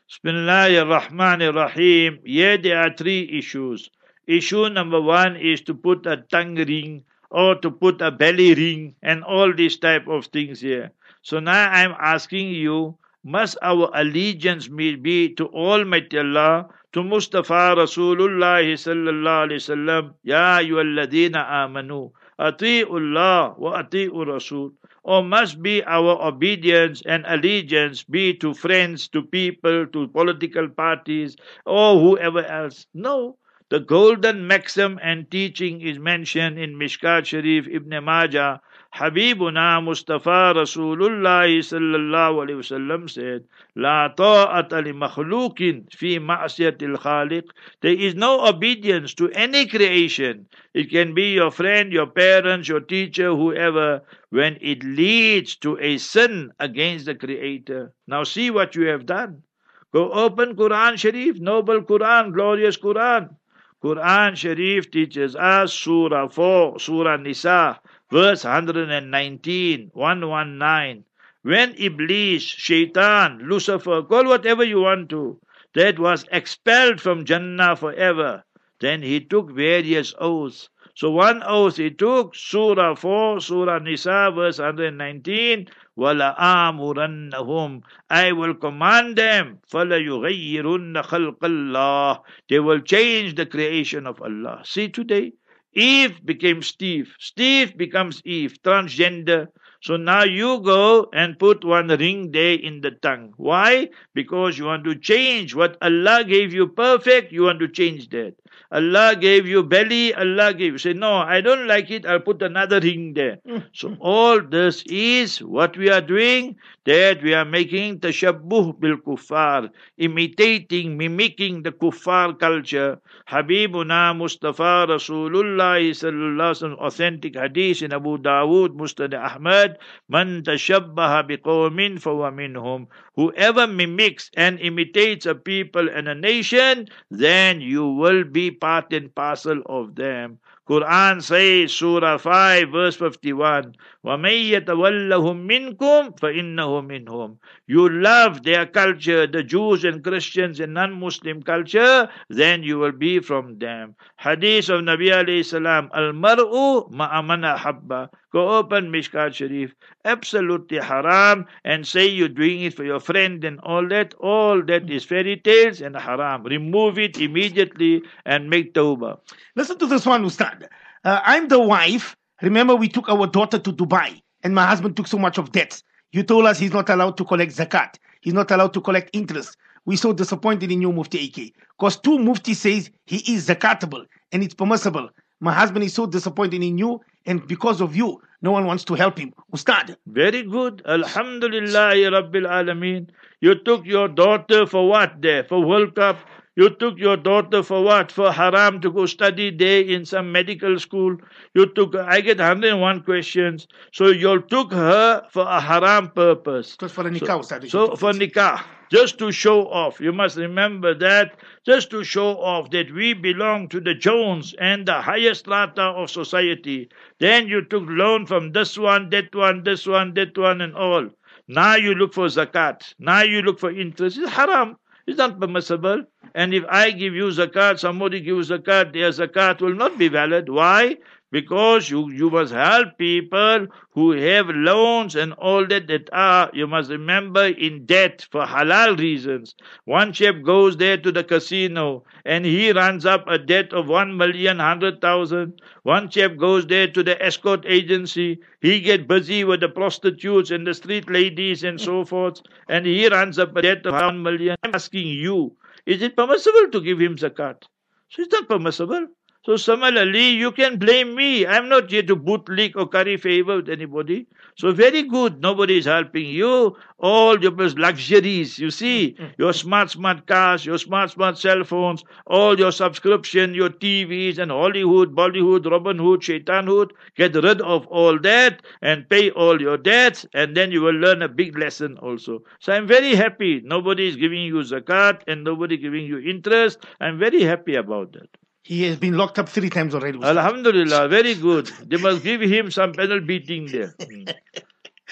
Bismillah 0.08 0.80
ar-Rahman 0.80 1.42
ar-Rahim. 1.42 2.18
Yeah, 2.24 2.56
there 2.56 2.80
are 2.80 2.92
three 2.92 3.38
issues. 3.38 3.88
Issue 4.26 4.68
number 4.68 5.00
one 5.00 5.36
is 5.36 5.60
to 5.60 5.74
put 5.74 6.06
a 6.06 6.16
tongue 6.16 6.56
ring 6.56 7.04
or 7.30 7.54
to 7.56 7.70
put 7.70 8.00
a 8.02 8.10
belly 8.10 8.54
ring 8.54 8.94
and 9.02 9.24
all 9.24 9.52
these 9.54 9.78
type 9.78 10.06
of 10.08 10.26
things 10.26 10.60
here. 10.60 10.90
So 11.22 11.40
now 11.40 11.70
I'm 11.70 11.94
asking 11.98 12.50
you, 12.50 12.96
must 13.24 13.58
our 13.62 13.90
allegiance 13.94 14.68
be 14.68 15.34
to 15.36 15.46
Almighty 15.48 16.18
Allah, 16.18 16.68
to 16.92 17.04
Mustafa 17.04 17.76
Rasulullah 17.76 18.64
sallallahu 18.64 19.46
alaihi 19.46 19.62
wasallam, 19.62 20.14
Ya 20.24 20.58
ayyuhalladhina 20.58 21.46
amanu, 21.46 22.10
ati'ullah 22.38 23.58
wa 23.58 23.82
ati'ur 23.82 24.26
Rasul. 24.26 24.72
Or 25.02 25.22
must 25.24 25.62
be 25.62 25.82
our 25.84 26.20
obedience 26.20 27.02
and 27.06 27.24
allegiance 27.26 28.02
be 28.02 28.34
to 28.34 28.52
friends, 28.52 29.08
to 29.08 29.22
people, 29.22 29.86
to 29.86 30.08
political 30.08 30.68
parties, 30.68 31.36
or 31.64 32.00
whoever 32.00 32.44
else? 32.44 32.86
No. 32.92 33.36
The 33.70 33.78
golden 33.78 34.48
maxim 34.48 34.98
and 35.00 35.30
teaching 35.30 35.80
is 35.80 35.96
mentioned 35.96 36.58
in 36.58 36.74
Mishkat 36.74 37.26
Sharif 37.26 37.68
Ibn 37.68 38.02
Majah. 38.02 38.60
Habibuna 38.92 39.80
Mustafa 39.80 40.54
Rasulullah 40.56 41.46
sallallahu 41.46 42.42
alayhi 42.42 42.58
wasallam 42.58 43.08
said, 43.08 43.44
La 43.76 44.08
ta'ata 44.08 44.82
li 44.82 44.90
makhlukin 44.90 45.86
fi 45.94 46.18
ma'siyatil 46.18 46.98
khaliq. 46.98 47.44
There 47.80 47.94
is 47.94 48.16
no 48.16 48.44
obedience 48.44 49.14
to 49.14 49.30
any 49.30 49.66
creation. 49.66 50.46
It 50.74 50.90
can 50.90 51.14
be 51.14 51.34
your 51.34 51.52
friend, 51.52 51.92
your 51.92 52.08
parents, 52.08 52.68
your 52.68 52.80
teacher, 52.80 53.36
whoever, 53.36 54.02
when 54.30 54.58
it 54.60 54.82
leads 54.82 55.54
to 55.58 55.78
a 55.78 55.98
sin 55.98 56.52
against 56.58 57.04
the 57.04 57.14
Creator. 57.14 57.92
Now 58.08 58.24
see 58.24 58.50
what 58.50 58.74
you 58.74 58.88
have 58.88 59.06
done. 59.06 59.44
Go 59.92 60.10
open 60.10 60.56
Quran 60.56 60.98
Sharif, 60.98 61.38
noble 61.38 61.82
Quran, 61.82 62.34
glorious 62.34 62.76
Quran. 62.76 63.36
Quran 63.82 64.36
Sharif 64.36 64.90
teaches 64.90 65.34
us 65.34 65.72
Surah 65.72 66.28
4, 66.28 66.78
Surah 66.78 67.16
Nisa, 67.16 67.80
verse 68.10 68.44
119, 68.44 69.90
119. 69.94 71.04
When 71.42 71.74
Iblis, 71.78 72.42
Shaitan, 72.42 73.38
Lucifer, 73.48 74.02
call 74.02 74.26
whatever 74.26 74.64
you 74.64 74.82
want 74.82 75.08
to, 75.10 75.40
that 75.72 75.98
was 75.98 76.26
expelled 76.30 77.00
from 77.00 77.24
Jannah 77.24 77.74
forever, 77.74 78.44
then 78.80 79.00
he 79.02 79.20
took 79.20 79.50
various 79.50 80.14
oaths. 80.18 80.68
So 80.99 81.11
one 81.11 81.41
oath 81.43 81.77
he 81.77 81.89
took, 81.89 82.35
Surah 82.35 82.95
4, 82.95 83.39
Surah 83.41 83.79
Nisa, 83.79 84.31
verse 84.33 84.59
119, 84.59 85.67
وَلَآمُرَنَّهُمْ 85.97 87.81
I 88.09 88.31
will 88.31 88.53
command 88.53 89.17
them 89.17 89.59
فَلَيُغَيِّرُنَّ 89.71 91.01
خَلْقَ 91.03 91.39
اللَّهِ 91.39 92.21
They 92.49 92.59
will 92.59 92.79
change 92.79 93.35
the 93.35 93.45
creation 93.45 94.07
of 94.07 94.21
Allah. 94.21 94.61
See 94.63 94.89
today, 94.89 95.33
Eve 95.73 96.25
became 96.25 96.61
Steve. 96.61 97.13
Steve 97.19 97.77
becomes 97.77 98.21
Eve, 98.25 98.55
transgender. 98.63 99.47
So 99.82 99.96
now 99.96 100.24
you 100.24 100.60
go 100.60 101.08
and 101.12 101.38
put 101.38 101.64
one 101.64 101.88
ring 101.88 102.32
there 102.32 102.54
in 102.54 102.82
the 102.82 102.90
tongue. 102.90 103.32
Why? 103.38 103.88
Because 104.14 104.58
you 104.58 104.66
want 104.66 104.84
to 104.84 104.94
change 104.94 105.54
what 105.54 105.78
Allah 105.80 106.22
gave 106.24 106.52
you 106.52 106.68
perfect, 106.68 107.32
you 107.32 107.44
want 107.44 107.60
to 107.60 107.68
change 107.68 108.10
that. 108.10 108.34
Allah 108.72 109.16
gave 109.18 109.48
you 109.48 109.64
belly, 109.64 110.14
Allah 110.14 110.54
gave 110.54 110.72
you. 110.72 110.78
Say, 110.78 110.92
no, 110.92 111.14
I 111.14 111.40
don't 111.40 111.66
like 111.66 111.90
it, 111.90 112.06
I'll 112.06 112.20
put 112.20 112.40
another 112.42 112.78
ring 112.78 113.14
there. 113.14 113.38
Mm. 113.46 113.64
so 113.72 113.96
all 113.98 114.40
this 114.40 114.84
is 114.86 115.42
what 115.42 115.76
we 115.76 115.90
are 115.90 116.00
doing, 116.00 116.56
that 116.84 117.22
we 117.22 117.34
are 117.34 117.44
making 117.44 117.98
tashabbuh 118.00 118.78
bil 118.78 118.96
kuffar, 118.98 119.70
imitating, 119.98 120.96
mimicking 120.96 121.62
the 121.62 121.72
kuffar 121.72 122.38
culture. 122.38 123.00
Habibuna 123.28 124.16
Mustafa 124.16 124.86
Rasulullah 124.88 125.80
sallallahu 125.90 126.78
authentic 126.78 127.34
hadith 127.34 127.82
in 127.82 127.92
Abu 127.92 128.18
Dawood, 128.18 128.76
Musnad 128.76 129.14
Ahmad, 129.14 129.69
man 130.08 130.42
tashabbaha 130.42 131.28
biqawmin 131.28 131.98
minhum. 132.34 132.86
Whoever 133.16 133.66
mimics 133.66 134.30
and 134.36 134.58
imitates 134.60 135.26
a 135.26 135.34
people 135.34 135.88
and 135.88 136.08
a 136.08 136.14
nation, 136.14 136.88
then 137.10 137.60
you 137.60 137.86
will 137.86 138.24
be 138.24 138.50
part 138.50 138.92
and 138.92 139.14
parcel 139.14 139.62
of 139.66 139.94
them. 139.94 140.38
Quran 140.68 141.20
says, 141.20 141.72
Surah 141.72 142.18
5, 142.18 142.70
verse 142.70 142.96
51, 142.96 143.74
وَمَن 144.05 144.31
يَتَوَلَّهُم 144.53 145.47
مِّنكُمْ 145.47 146.19
فَإِنَّهُ 146.19 146.81
مِنْهُمْ 146.87 147.37
You 147.67 147.89
love 147.89 148.43
their 148.43 148.65
culture, 148.65 149.27
the 149.27 149.43
Jews 149.43 149.83
and 149.83 150.03
Christians 150.03 150.59
and 150.59 150.73
non-Muslim 150.73 151.43
culture, 151.43 152.09
then 152.29 152.63
you 152.63 152.77
will 152.77 152.91
be 152.91 153.19
from 153.19 153.59
them. 153.59 153.95
Hadith 154.17 154.69
of 154.69 154.81
Nabi 154.81 155.09
alayhi 155.11 155.45
salam, 155.45 155.89
Al-mar'u 155.93 156.91
ma'amana 156.91 157.57
habba. 157.57 158.09
Go 158.35 158.57
open 158.57 158.91
Mishkat 158.91 159.33
Sharif. 159.33 159.73
Absolutely 160.03 160.79
haram 160.79 161.45
and 161.63 161.87
say 161.87 162.05
you're 162.05 162.27
doing 162.27 162.63
it 162.63 162.73
for 162.73 162.83
your 162.83 162.99
friend 162.99 163.45
and 163.45 163.61
all 163.61 163.87
that. 163.87 164.13
All 164.15 164.61
that 164.63 164.89
is 164.89 165.05
fairy 165.05 165.37
tales 165.37 165.79
and 165.79 165.95
haram. 165.95 166.43
Remove 166.43 166.99
it 166.99 167.17
immediately 167.17 168.03
and 168.25 168.49
make 168.49 168.73
tawbah. 168.73 169.19
Listen 169.55 169.77
to 169.77 169.87
this 169.87 170.05
one, 170.05 170.25
Ustad. 170.25 170.67
Uh, 171.05 171.21
I'm 171.23 171.47
the 171.47 171.59
wife. 171.61 172.17
Remember, 172.42 172.74
we 172.74 172.88
took 172.88 173.08
our 173.08 173.26
daughter 173.26 173.58
to 173.58 173.72
Dubai, 173.72 174.22
and 174.42 174.54
my 174.54 174.66
husband 174.66 174.96
took 174.96 175.06
so 175.06 175.18
much 175.18 175.38
of 175.38 175.52
debt. 175.52 175.82
You 176.12 176.22
told 176.22 176.46
us 176.46 176.58
he's 176.58 176.72
not 176.72 176.88
allowed 176.88 177.16
to 177.18 177.24
collect 177.24 177.54
zakat. 177.54 177.96
He's 178.20 178.34
not 178.34 178.50
allowed 178.50 178.72
to 178.74 178.80
collect 178.80 179.10
interest. 179.12 179.56
We're 179.84 179.96
so 179.96 180.12
disappointed 180.12 180.70
in 180.70 180.80
you, 180.80 180.92
Mufti 180.92 181.26
AK. 181.26 181.52
Because 181.78 181.96
two 181.98 182.18
Mufti 182.18 182.54
says 182.54 182.90
he 183.06 183.18
is 183.34 183.48
zakatable 183.48 184.04
and 184.32 184.42
it's 184.42 184.54
permissible. 184.54 185.08
My 185.40 185.52
husband 185.52 185.84
is 185.84 185.94
so 185.94 186.06
disappointed 186.06 186.62
in 186.62 186.76
you, 186.76 187.00
and 187.26 187.46
because 187.46 187.80
of 187.80 187.96
you, 187.96 188.20
no 188.42 188.52
one 188.52 188.66
wants 188.66 188.84
to 188.84 188.94
help 188.94 189.18
him. 189.18 189.32
Ustad. 189.54 189.96
Very 190.06 190.42
good. 190.42 190.82
Alhamdulillah, 190.86 191.94
Rabbil 191.94 192.46
Alameen. 192.46 193.08
You 193.40 193.54
took 193.54 193.86
your 193.86 194.08
daughter 194.08 194.66
for 194.66 194.86
what 194.88 195.22
there? 195.22 195.44
For 195.44 195.64
World 195.64 195.94
Cup? 195.94 196.18
You 196.56 196.68
took 196.70 196.98
your 196.98 197.16
daughter 197.16 197.62
for 197.62 197.82
what? 197.84 198.10
For 198.10 198.32
haram 198.32 198.80
to 198.80 198.90
go 198.90 199.06
study 199.06 199.50
there 199.50 199.82
in 199.82 200.04
some 200.04 200.32
medical 200.32 200.78
school. 200.80 201.16
You 201.54 201.66
took, 201.66 201.94
I 201.94 202.20
get 202.20 202.38
101 202.38 203.02
questions. 203.04 203.68
So 203.92 204.08
you 204.08 204.42
took 204.42 204.72
her 204.72 205.22
for 205.30 205.46
a 205.46 205.60
haram 205.60 206.10
purpose. 206.10 206.76
Just 206.76 206.94
for 206.94 207.04
the 207.04 207.10
nikah, 207.10 207.44
So, 207.70 207.86
so 207.90 207.96
for 207.96 208.12
nikah, 208.12 208.62
just 208.90 209.18
to 209.20 209.30
show 209.30 209.68
off. 209.68 210.00
You 210.00 210.12
must 210.12 210.36
remember 210.36 210.92
that, 210.94 211.38
just 211.64 211.90
to 211.90 212.02
show 212.02 212.40
off 212.40 212.70
that 212.70 212.92
we 212.92 213.14
belong 213.14 213.68
to 213.68 213.80
the 213.80 213.94
Jones 213.94 214.52
and 214.58 214.86
the 214.86 215.00
highest 215.00 215.40
strata 215.40 215.82
of 215.82 216.10
society. 216.10 216.90
Then 217.20 217.46
you 217.46 217.64
took 217.64 217.84
loan 217.86 218.26
from 218.26 218.50
this 218.52 218.76
one, 218.76 219.08
that 219.10 219.34
one, 219.34 219.62
this 219.62 219.86
one, 219.86 220.14
that 220.14 220.36
one, 220.36 220.60
and 220.60 220.74
all. 220.74 221.08
Now 221.46 221.76
you 221.76 221.94
look 221.94 222.12
for 222.12 222.26
zakat. 222.26 222.94
Now 222.98 223.22
you 223.22 223.42
look 223.42 223.60
for 223.60 223.70
interest. 223.70 224.18
It's 224.18 224.30
haram. 224.30 224.76
It's 225.10 225.18
not 225.18 225.40
permissible. 225.40 226.04
And 226.36 226.54
if 226.54 226.62
I 226.68 226.92
give 226.92 227.14
you 227.14 227.24
zakat, 227.30 227.80
somebody 227.80 228.20
gives 228.20 228.50
zakat, 228.50 228.92
their 228.92 229.10
zakat 229.10 229.60
will 229.60 229.74
not 229.74 229.98
be 229.98 230.06
valid. 230.06 230.48
Why? 230.48 230.98
Because 231.30 231.90
you, 231.90 232.10
you 232.10 232.30
must 232.30 232.52
help 232.52 232.98
people 232.98 233.66
who 233.90 234.12
have 234.12 234.48
loans 234.48 235.14
and 235.14 235.32
all 235.34 235.66
that 235.66 235.86
that 235.88 236.08
are, 236.12 236.50
you 236.52 236.66
must 236.66 236.90
remember, 236.90 237.46
in 237.46 237.86
debt 237.86 238.26
for 238.30 238.44
halal 238.44 238.98
reasons. 238.98 239.54
One 239.84 240.12
chap 240.12 240.42
goes 240.44 240.76
there 240.76 240.96
to 240.96 241.12
the 241.12 241.24
casino 241.24 242.04
and 242.24 242.44
he 242.44 242.72
runs 242.72 243.06
up 243.06 243.24
a 243.28 243.38
debt 243.38 243.72
of 243.72 243.88
one 243.88 244.16
million 244.16 244.58
hundred 244.58 245.00
thousand. 245.00 245.60
One 245.82 246.10
chap 246.10 246.36
goes 246.36 246.66
there 246.66 246.88
to 246.88 247.02
the 247.02 247.20
escort 247.22 247.64
agency. 247.66 248.40
He 248.60 248.80
get 248.80 249.08
busy 249.08 249.44
with 249.44 249.60
the 249.60 249.68
prostitutes 249.68 250.50
and 250.50 250.66
the 250.66 250.74
street 250.74 251.10
ladies 251.10 251.64
and 251.64 251.80
so 251.80 252.04
forth. 252.04 252.42
And 252.68 252.86
he 252.86 253.08
runs 253.08 253.38
up 253.38 253.56
a 253.56 253.62
debt 253.62 253.86
of 253.86 253.94
one 253.94 254.22
million. 254.22 254.56
I'm 254.62 254.74
asking 254.74 255.06
you, 255.06 255.56
is 255.86 256.02
it 256.02 256.16
permissible 256.16 256.68
to 256.72 256.80
give 256.80 257.00
him 257.00 257.16
zakat? 257.16 257.62
So 258.10 258.22
it's 258.22 258.32
not 258.32 258.48
permissible. 258.48 259.06
So 259.50 259.56
similarly, 259.56 260.28
you 260.28 260.52
can 260.52 260.78
blame 260.78 261.16
me. 261.16 261.44
I'm 261.44 261.68
not 261.68 261.90
here 261.90 262.04
to 262.04 262.14
bootlick 262.14 262.76
or 262.76 262.86
curry 262.86 263.16
favor 263.16 263.56
with 263.56 263.68
anybody. 263.68 264.28
So 264.54 264.70
very 264.70 265.02
good. 265.02 265.40
Nobody 265.40 265.78
is 265.78 265.86
helping 265.86 266.26
you. 266.26 266.76
All 267.00 267.36
your 267.42 267.50
luxuries, 267.50 268.60
you 268.60 268.70
see, 268.70 269.16
mm-hmm. 269.18 269.32
your 269.38 269.52
smart, 269.52 269.90
smart 269.90 270.28
cars, 270.28 270.64
your 270.64 270.78
smart, 270.78 271.10
smart 271.10 271.36
cell 271.36 271.64
phones, 271.64 272.04
all 272.28 272.60
your 272.60 272.70
subscription, 272.70 273.52
your 273.52 273.70
TVs 273.70 274.38
and 274.38 274.52
Hollywood, 274.52 275.16
Bollywood, 275.16 275.68
Robin 275.68 275.98
Hood, 275.98 276.22
Shaitan 276.22 276.68
Hood. 276.68 276.92
Get 277.16 277.34
rid 277.34 277.60
of 277.60 277.88
all 277.88 278.20
that 278.20 278.62
and 278.82 279.08
pay 279.08 279.32
all 279.32 279.60
your 279.60 279.78
debts 279.78 280.26
and 280.32 280.56
then 280.56 280.70
you 280.70 280.82
will 280.82 280.94
learn 280.94 281.22
a 281.22 281.28
big 281.28 281.58
lesson 281.58 281.98
also. 281.98 282.44
So 282.60 282.72
I'm 282.72 282.86
very 282.86 283.16
happy. 283.16 283.62
Nobody 283.64 284.06
is 284.06 284.14
giving 284.14 284.42
you 284.42 284.60
zakat 284.60 285.22
and 285.26 285.42
nobody 285.42 285.76
giving 285.76 286.06
you 286.06 286.18
interest. 286.18 286.86
I'm 287.00 287.18
very 287.18 287.42
happy 287.42 287.74
about 287.74 288.12
that. 288.12 288.39
He 288.62 288.84
has 288.84 288.96
been 288.98 289.16
locked 289.16 289.38
up 289.38 289.48
three 289.48 289.70
times 289.70 289.94
already. 289.94 290.18
Ustad. 290.18 290.36
Alhamdulillah, 290.36 291.08
very 291.08 291.34
good. 291.34 291.66
They 291.86 291.96
must 291.96 292.22
give 292.22 292.40
him 292.40 292.70
some 292.70 292.92
penal 292.92 293.20
beating 293.20 293.66
there. 293.66 293.94
Mm. 293.98 294.34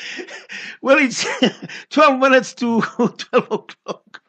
well, 0.82 0.98
it's 0.98 1.26
12 1.90 2.20
minutes 2.20 2.54
to 2.54 2.80
12 2.96 3.16
o'clock. 3.32 4.22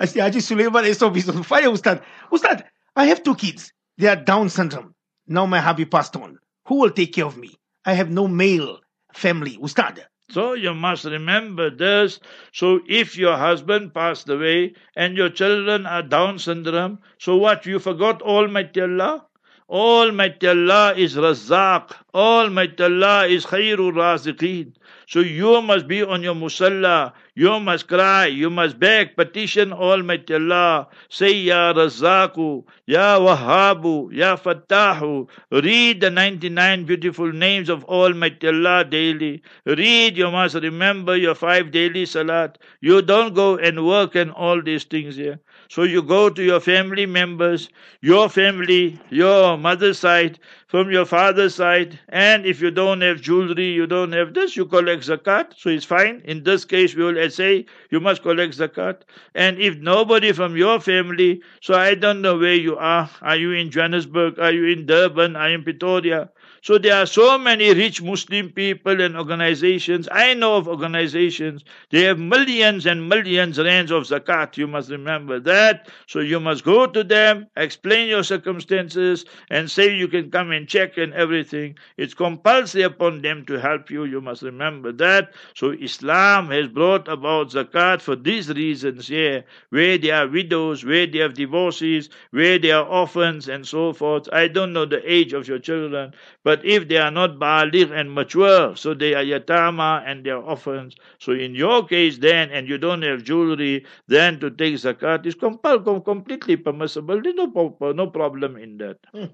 I 0.00 0.06
see 0.06 0.20
Haji 0.20 0.40
Suleiman 0.40 0.84
is 0.84 1.02
on 1.02 1.42
fire, 1.42 1.68
Ustad. 1.70 2.02
Ustad, 2.32 2.64
I 2.94 3.06
have 3.06 3.22
two 3.22 3.34
kids. 3.34 3.72
They 3.98 4.08
are 4.08 4.16
Down 4.16 4.48
syndrome. 4.48 4.94
Now 5.26 5.46
my 5.46 5.60
hubby 5.60 5.84
passed 5.84 6.16
on. 6.16 6.38
Who 6.66 6.76
will 6.76 6.90
take 6.90 7.12
care 7.14 7.26
of 7.26 7.36
me? 7.36 7.54
I 7.84 7.94
have 7.94 8.10
no 8.10 8.28
male 8.28 8.80
family, 9.12 9.58
Ustad. 9.60 10.06
So 10.28 10.54
you 10.54 10.74
must 10.74 11.04
remember 11.04 11.70
this. 11.70 12.20
So 12.52 12.80
if 12.88 13.16
your 13.16 13.36
husband 13.36 13.94
passed 13.94 14.28
away 14.28 14.74
and 14.94 15.16
your 15.16 15.30
children 15.30 15.86
are 15.86 16.02
Down 16.02 16.38
syndrome, 16.38 17.00
so 17.18 17.36
what? 17.36 17.66
You 17.66 17.78
forgot 17.78 18.22
Almighty 18.22 18.80
Allah? 18.80 19.26
Almighty 19.68 20.46
Allah 20.46 20.94
is 20.96 21.16
Razak. 21.16 21.90
Almighty 22.14 22.84
Allah 22.84 23.26
is 23.26 23.44
Khairul 23.44 23.92
Raziqeen. 23.94 24.72
So 25.08 25.20
you 25.20 25.60
must 25.60 25.88
be 25.88 26.02
on 26.04 26.22
your 26.22 26.36
musalla. 26.36 27.12
You 27.34 27.58
must 27.58 27.88
cry. 27.88 28.26
You 28.26 28.48
must 28.48 28.78
beg, 28.78 29.16
petition 29.16 29.72
Almighty 29.72 30.34
Allah. 30.34 30.88
Say, 31.08 31.32
Ya 31.34 31.72
Razaku, 31.72 32.64
Ya 32.86 33.18
Wahabu, 33.18 34.12
Ya 34.12 34.36
Fattahu. 34.36 35.28
Read 35.50 36.00
the 36.00 36.10
99 36.10 36.84
beautiful 36.84 37.32
names 37.32 37.68
of 37.68 37.84
Almighty 37.84 38.46
Allah 38.48 38.84
daily. 38.84 39.42
Read, 39.64 40.16
you 40.16 40.30
must 40.30 40.54
remember 40.54 41.16
your 41.16 41.34
five 41.34 41.72
daily 41.72 42.06
salat. 42.06 42.58
You 42.80 43.02
don't 43.02 43.34
go 43.34 43.56
and 43.56 43.84
work 43.84 44.14
and 44.14 44.30
all 44.30 44.62
these 44.62 44.84
things 44.84 45.16
here. 45.16 45.40
So 45.68 45.82
you 45.82 46.02
go 46.02 46.30
to 46.30 46.42
your 46.42 46.60
family 46.60 47.06
members, 47.06 47.68
your 48.00 48.28
family, 48.28 49.00
your 49.10 49.56
mother's 49.58 49.98
side, 49.98 50.38
from 50.68 50.90
your 50.90 51.04
father's 51.04 51.54
side, 51.54 51.98
and 52.08 52.44
if 52.44 52.60
you 52.60 52.70
don't 52.70 53.00
have 53.00 53.20
jewelry, 53.20 53.66
you 53.66 53.86
don't 53.86 54.12
have 54.12 54.34
this, 54.34 54.56
you 54.56 54.66
collect 54.66 55.04
zakat, 55.06 55.52
so 55.56 55.70
it's 55.70 55.84
fine. 55.84 56.22
In 56.24 56.42
this 56.42 56.64
case, 56.64 56.94
we 56.94 57.04
will 57.04 57.30
say 57.30 57.66
you 57.90 58.00
must 58.00 58.22
collect 58.22 58.58
zakat. 58.58 59.02
And 59.34 59.58
if 59.60 59.76
nobody 59.78 60.32
from 60.32 60.56
your 60.56 60.80
family, 60.80 61.42
so 61.60 61.74
I 61.74 61.94
don't 61.94 62.20
know 62.20 62.36
where 62.36 62.54
you 62.54 62.76
are. 62.76 63.08
Are 63.22 63.36
you 63.36 63.52
in 63.52 63.70
Johannesburg? 63.70 64.38
Are 64.38 64.52
you 64.52 64.66
in 64.66 64.86
Durban? 64.86 65.36
Are 65.36 65.48
you 65.48 65.54
in 65.56 65.62
Pretoria? 65.64 66.30
So 66.62 66.78
there 66.78 66.96
are 66.96 67.06
so 67.06 67.38
many 67.38 67.72
rich 67.72 68.02
Muslim 68.02 68.50
people 68.50 69.00
and 69.00 69.16
organizations. 69.16 70.08
I 70.10 70.34
know 70.34 70.56
of 70.56 70.68
organizations. 70.68 71.64
They 71.90 72.02
have 72.02 72.18
millions 72.18 72.86
and 72.86 73.08
millions 73.08 73.58
rands 73.58 73.90
of 73.90 74.04
zakat. 74.04 74.56
You 74.56 74.66
must 74.66 74.90
remember 74.90 75.38
that. 75.40 75.88
So 76.06 76.20
you 76.20 76.40
must 76.40 76.64
go 76.64 76.86
to 76.86 77.04
them, 77.04 77.46
explain 77.56 78.08
your 78.08 78.22
circumstances, 78.22 79.24
and 79.50 79.70
say 79.70 79.94
you 79.94 80.08
can 80.08 80.30
come 80.30 80.50
and 80.50 80.66
check 80.68 80.96
and 80.96 81.12
everything. 81.14 81.76
It's 81.96 82.14
compulsory 82.14 82.82
upon 82.82 83.22
them 83.22 83.44
to 83.46 83.60
help 83.60 83.90
you. 83.90 84.04
You 84.04 84.20
must 84.20 84.42
remember 84.42 84.92
that. 84.92 85.32
So 85.54 85.70
Islam 85.70 86.48
has 86.50 86.68
brought 86.68 87.08
about 87.08 87.50
zakat 87.50 88.00
for 88.00 88.16
these 88.16 88.48
reasons 88.48 89.08
here, 89.08 89.44
where 89.70 89.98
they 89.98 90.10
are 90.10 90.26
widows, 90.28 90.84
where 90.84 91.06
they 91.06 91.18
have 91.18 91.34
divorces, 91.34 92.08
where 92.30 92.58
they 92.58 92.70
are 92.70 92.84
orphans, 92.84 93.48
and 93.48 93.66
so 93.66 93.92
forth. 93.92 94.28
I 94.32 94.48
don't 94.48 94.72
know 94.72 94.86
the 94.86 95.02
age 95.10 95.32
of 95.32 95.46
your 95.48 95.58
children, 95.58 96.12
but 96.44 96.55
if 96.64 96.88
they 96.88 96.96
are 96.96 97.10
not 97.10 97.38
baligh 97.38 97.90
and 97.92 98.12
mature, 98.12 98.76
so 98.76 98.94
they 98.94 99.14
are 99.14 99.24
yatama 99.24 100.02
and 100.06 100.24
they 100.24 100.30
are 100.30 100.42
orphans. 100.42 100.96
So 101.18 101.32
in 101.32 101.54
your 101.54 101.86
case, 101.86 102.18
then, 102.18 102.50
and 102.50 102.68
you 102.68 102.78
don't 102.78 103.02
have 103.02 103.22
jewelry, 103.24 103.84
then 104.06 104.40
to 104.40 104.50
take 104.50 104.74
zakat 104.74 105.26
is 105.26 105.34
compul- 105.34 106.04
completely 106.04 106.56
permissible. 106.56 107.20
There's 107.22 107.34
no, 107.34 107.76
no 107.80 108.06
problem 108.08 108.56
in 108.56 108.78
that. 108.78 108.98
Hmm. 109.12 109.26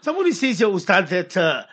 Somebody 0.00 0.32
says 0.32 0.58
here, 0.58 0.68
Ustad, 0.68 1.08
that 1.08 1.36
uh, 1.36 1.64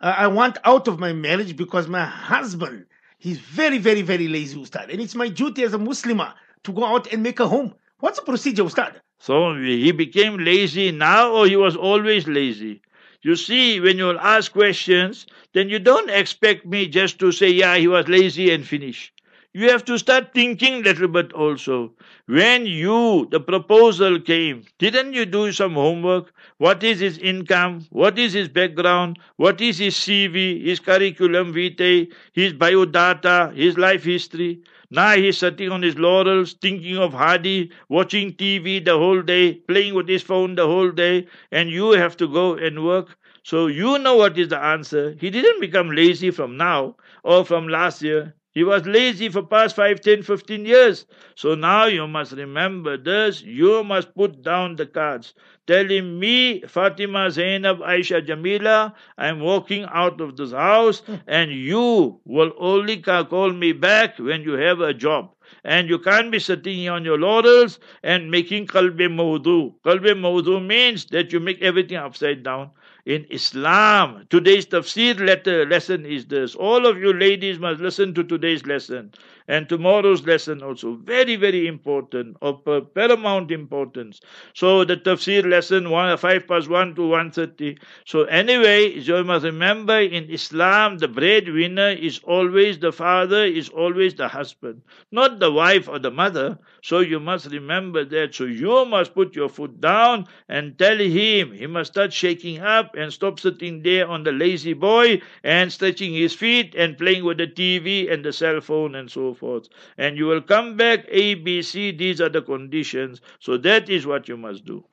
I 0.00 0.26
want 0.26 0.58
out 0.64 0.88
of 0.88 0.98
my 0.98 1.12
marriage 1.12 1.56
because 1.56 1.88
my 1.88 2.04
husband, 2.04 2.86
he's 3.18 3.38
very, 3.38 3.78
very, 3.78 4.02
very 4.02 4.28
lazy, 4.28 4.60
Ustad. 4.60 4.90
And 4.90 5.00
it's 5.00 5.14
my 5.14 5.28
duty 5.28 5.62
as 5.62 5.74
a 5.74 5.78
Muslimah 5.78 6.34
to 6.64 6.72
go 6.72 6.84
out 6.84 7.12
and 7.12 7.22
make 7.22 7.40
a 7.40 7.46
home. 7.46 7.74
What's 8.00 8.18
the 8.18 8.24
procedure, 8.24 8.64
Ustad? 8.64 9.00
So 9.18 9.54
he 9.54 9.92
became 9.92 10.38
lazy 10.38 10.90
now 10.90 11.30
or 11.30 11.46
he 11.46 11.54
was 11.54 11.76
always 11.76 12.26
lazy? 12.26 12.82
You 13.22 13.36
see, 13.36 13.80
when 13.80 13.98
you 13.98 14.16
ask 14.18 14.52
questions, 14.52 15.26
then 15.54 15.68
you 15.68 15.78
don't 15.78 16.10
expect 16.10 16.66
me 16.66 16.86
just 16.86 17.18
to 17.20 17.32
say, 17.32 17.50
yeah, 17.50 17.76
he 17.76 17.88
was 17.88 18.06
lazy 18.08 18.50
and 18.52 18.66
finish. 18.66 19.12
You 19.54 19.70
have 19.70 19.84
to 19.86 19.98
start 19.98 20.32
thinking 20.32 20.82
little 20.82 21.08
bit 21.08 21.32
also. 21.32 21.94
When 22.26 22.64
you, 22.66 23.28
the 23.30 23.40
proposal 23.40 24.18
came, 24.20 24.64
didn't 24.78 25.12
you 25.14 25.26
do 25.26 25.52
some 25.52 25.74
homework? 25.74 26.32
What 26.58 26.82
is 26.82 27.00
his 27.00 27.18
income? 27.18 27.86
What 27.90 28.18
is 28.18 28.32
his 28.32 28.48
background? 28.48 29.18
What 29.36 29.60
is 29.60 29.78
his 29.78 29.94
CV, 29.94 30.62
his 30.64 30.80
curriculum 30.80 31.52
vitae, 31.52 32.08
his 32.32 32.52
biodata, 32.54 33.54
his 33.54 33.76
life 33.76 34.04
history? 34.04 34.60
Now 34.92 35.16
he's 35.16 35.38
sitting 35.38 35.72
on 35.72 35.82
his 35.82 35.98
laurels, 35.98 36.52
thinking 36.52 36.96
of 36.96 37.14
Hadi, 37.14 37.72
watching 37.88 38.32
TV 38.36 38.78
the 38.78 38.96
whole 38.96 39.20
day, 39.20 39.54
playing 39.54 39.94
with 39.94 40.06
his 40.06 40.22
phone 40.22 40.54
the 40.54 40.68
whole 40.68 40.92
day, 40.92 41.26
and 41.50 41.68
you 41.68 41.90
have 41.90 42.16
to 42.18 42.28
go 42.28 42.54
and 42.54 42.84
work. 42.84 43.18
So 43.42 43.66
you 43.66 43.98
know 43.98 44.14
what 44.14 44.38
is 44.38 44.50
the 44.50 44.60
answer. 44.62 45.16
He 45.18 45.30
didn't 45.30 45.60
become 45.60 45.90
lazy 45.90 46.30
from 46.30 46.56
now 46.56 46.94
or 47.24 47.44
from 47.44 47.66
last 47.66 48.02
year. 48.02 48.36
He 48.54 48.64
was 48.64 48.84
lazy 48.86 49.30
for 49.30 49.42
past 49.42 49.74
5, 49.76 50.00
10, 50.02 50.22
15 50.22 50.66
years. 50.66 51.06
So 51.34 51.54
now 51.54 51.86
you 51.86 52.06
must 52.06 52.32
remember 52.32 52.98
this. 52.98 53.42
You 53.42 53.82
must 53.82 54.14
put 54.14 54.42
down 54.42 54.76
the 54.76 54.84
cards. 54.84 55.32
Telling 55.66 56.20
me, 56.20 56.60
Fatima, 56.62 57.30
Zainab, 57.30 57.78
Aisha, 57.80 58.24
Jamila, 58.26 58.94
I'm 59.16 59.40
walking 59.40 59.86
out 59.90 60.20
of 60.20 60.36
this 60.36 60.52
house 60.52 61.00
and 61.26 61.50
you 61.50 62.20
will 62.26 62.52
only 62.58 62.98
call 62.98 63.52
me 63.52 63.72
back 63.72 64.18
when 64.18 64.42
you 64.42 64.52
have 64.52 64.80
a 64.80 64.92
job. 64.92 65.30
And 65.64 65.88
you 65.88 65.98
can't 65.98 66.30
be 66.30 66.38
sitting 66.38 66.76
here 66.76 66.92
on 66.92 67.04
your 67.04 67.18
laurels 67.18 67.78
and 68.02 68.30
making 68.30 68.66
qalbi 68.66 69.08
mawdu. 69.08 69.72
Qalbi 69.84 70.12
mawdu 70.14 70.64
means 70.66 71.06
that 71.06 71.32
you 71.32 71.40
make 71.40 71.62
everything 71.62 71.96
upside 71.96 72.42
down 72.42 72.70
in 73.04 73.26
Islam. 73.30 74.26
Today's 74.30 74.66
tafsir 74.66 75.18
letter 75.18 75.66
lesson 75.66 76.06
is 76.06 76.26
this. 76.26 76.54
All 76.54 76.86
of 76.86 76.98
you 76.98 77.12
ladies 77.12 77.58
must 77.58 77.80
listen 77.80 78.14
to 78.14 78.24
today's 78.24 78.64
lesson 78.66 79.12
and 79.48 79.68
tomorrow's 79.68 80.26
lesson 80.26 80.62
also. 80.62 80.94
Very, 80.96 81.36
very 81.36 81.66
important, 81.66 82.36
of 82.42 82.64
paramount 82.94 83.50
importance. 83.50 84.20
So 84.54 84.84
the 84.84 84.96
tafsir 84.96 85.48
lesson 85.48 85.90
one, 85.90 86.16
5 86.16 86.46
past 86.48 86.68
1 86.68 86.94
to 86.96 87.02
130. 87.08 87.78
So 88.06 88.24
anyway, 88.24 88.98
you 88.98 89.24
must 89.24 89.44
remember 89.44 89.98
in 90.00 90.30
Islam, 90.30 90.98
the 90.98 91.08
breadwinner 91.08 91.90
is 91.90 92.20
always 92.24 92.78
the 92.78 92.92
father, 92.92 93.44
is 93.44 93.68
always 93.68 94.14
the 94.14 94.28
husband, 94.28 94.82
not 95.10 95.38
the 95.40 95.50
wife 95.50 95.88
or 95.88 95.98
the 95.98 96.10
mother. 96.10 96.58
So 96.82 97.00
you 97.00 97.20
must 97.20 97.50
remember 97.50 98.04
that. 98.04 98.34
So 98.34 98.44
you 98.44 98.84
must 98.84 99.14
put 99.14 99.34
your 99.36 99.48
foot 99.48 99.80
down 99.80 100.26
and 100.48 100.78
tell 100.78 100.98
him, 100.98 101.52
he 101.52 101.66
must 101.66 101.92
start 101.92 102.12
shaking 102.12 102.58
up 102.60 102.94
and 102.96 103.12
stop 103.12 103.40
sitting 103.40 103.82
there 103.82 104.08
on 104.08 104.22
the 104.24 104.32
lazy 104.32 104.72
boy 104.74 105.20
and 105.44 105.72
stretching 105.72 106.12
his 106.14 106.34
feet 106.34 106.74
and 106.74 106.96
playing 106.98 107.24
with 107.24 107.38
the 107.38 107.46
TV 107.46 108.12
and 108.12 108.24
the 108.24 108.32
cell 108.32 108.60
phone 108.60 108.94
and 108.94 109.10
so 109.10 109.31
forth. 109.33 109.67
And 109.97 110.17
you 110.17 110.25
will 110.25 110.41
come 110.41 110.77
back, 110.77 111.05
A, 111.09 111.35
B, 111.35 111.61
C, 111.61 111.91
these 111.91 112.21
are 112.21 112.29
the 112.29 112.41
conditions. 112.41 113.21
So 113.39 113.57
that 113.57 113.89
is 113.89 114.05
what 114.05 114.27
you 114.27 114.37
must 114.37 114.65
do. 114.65 114.83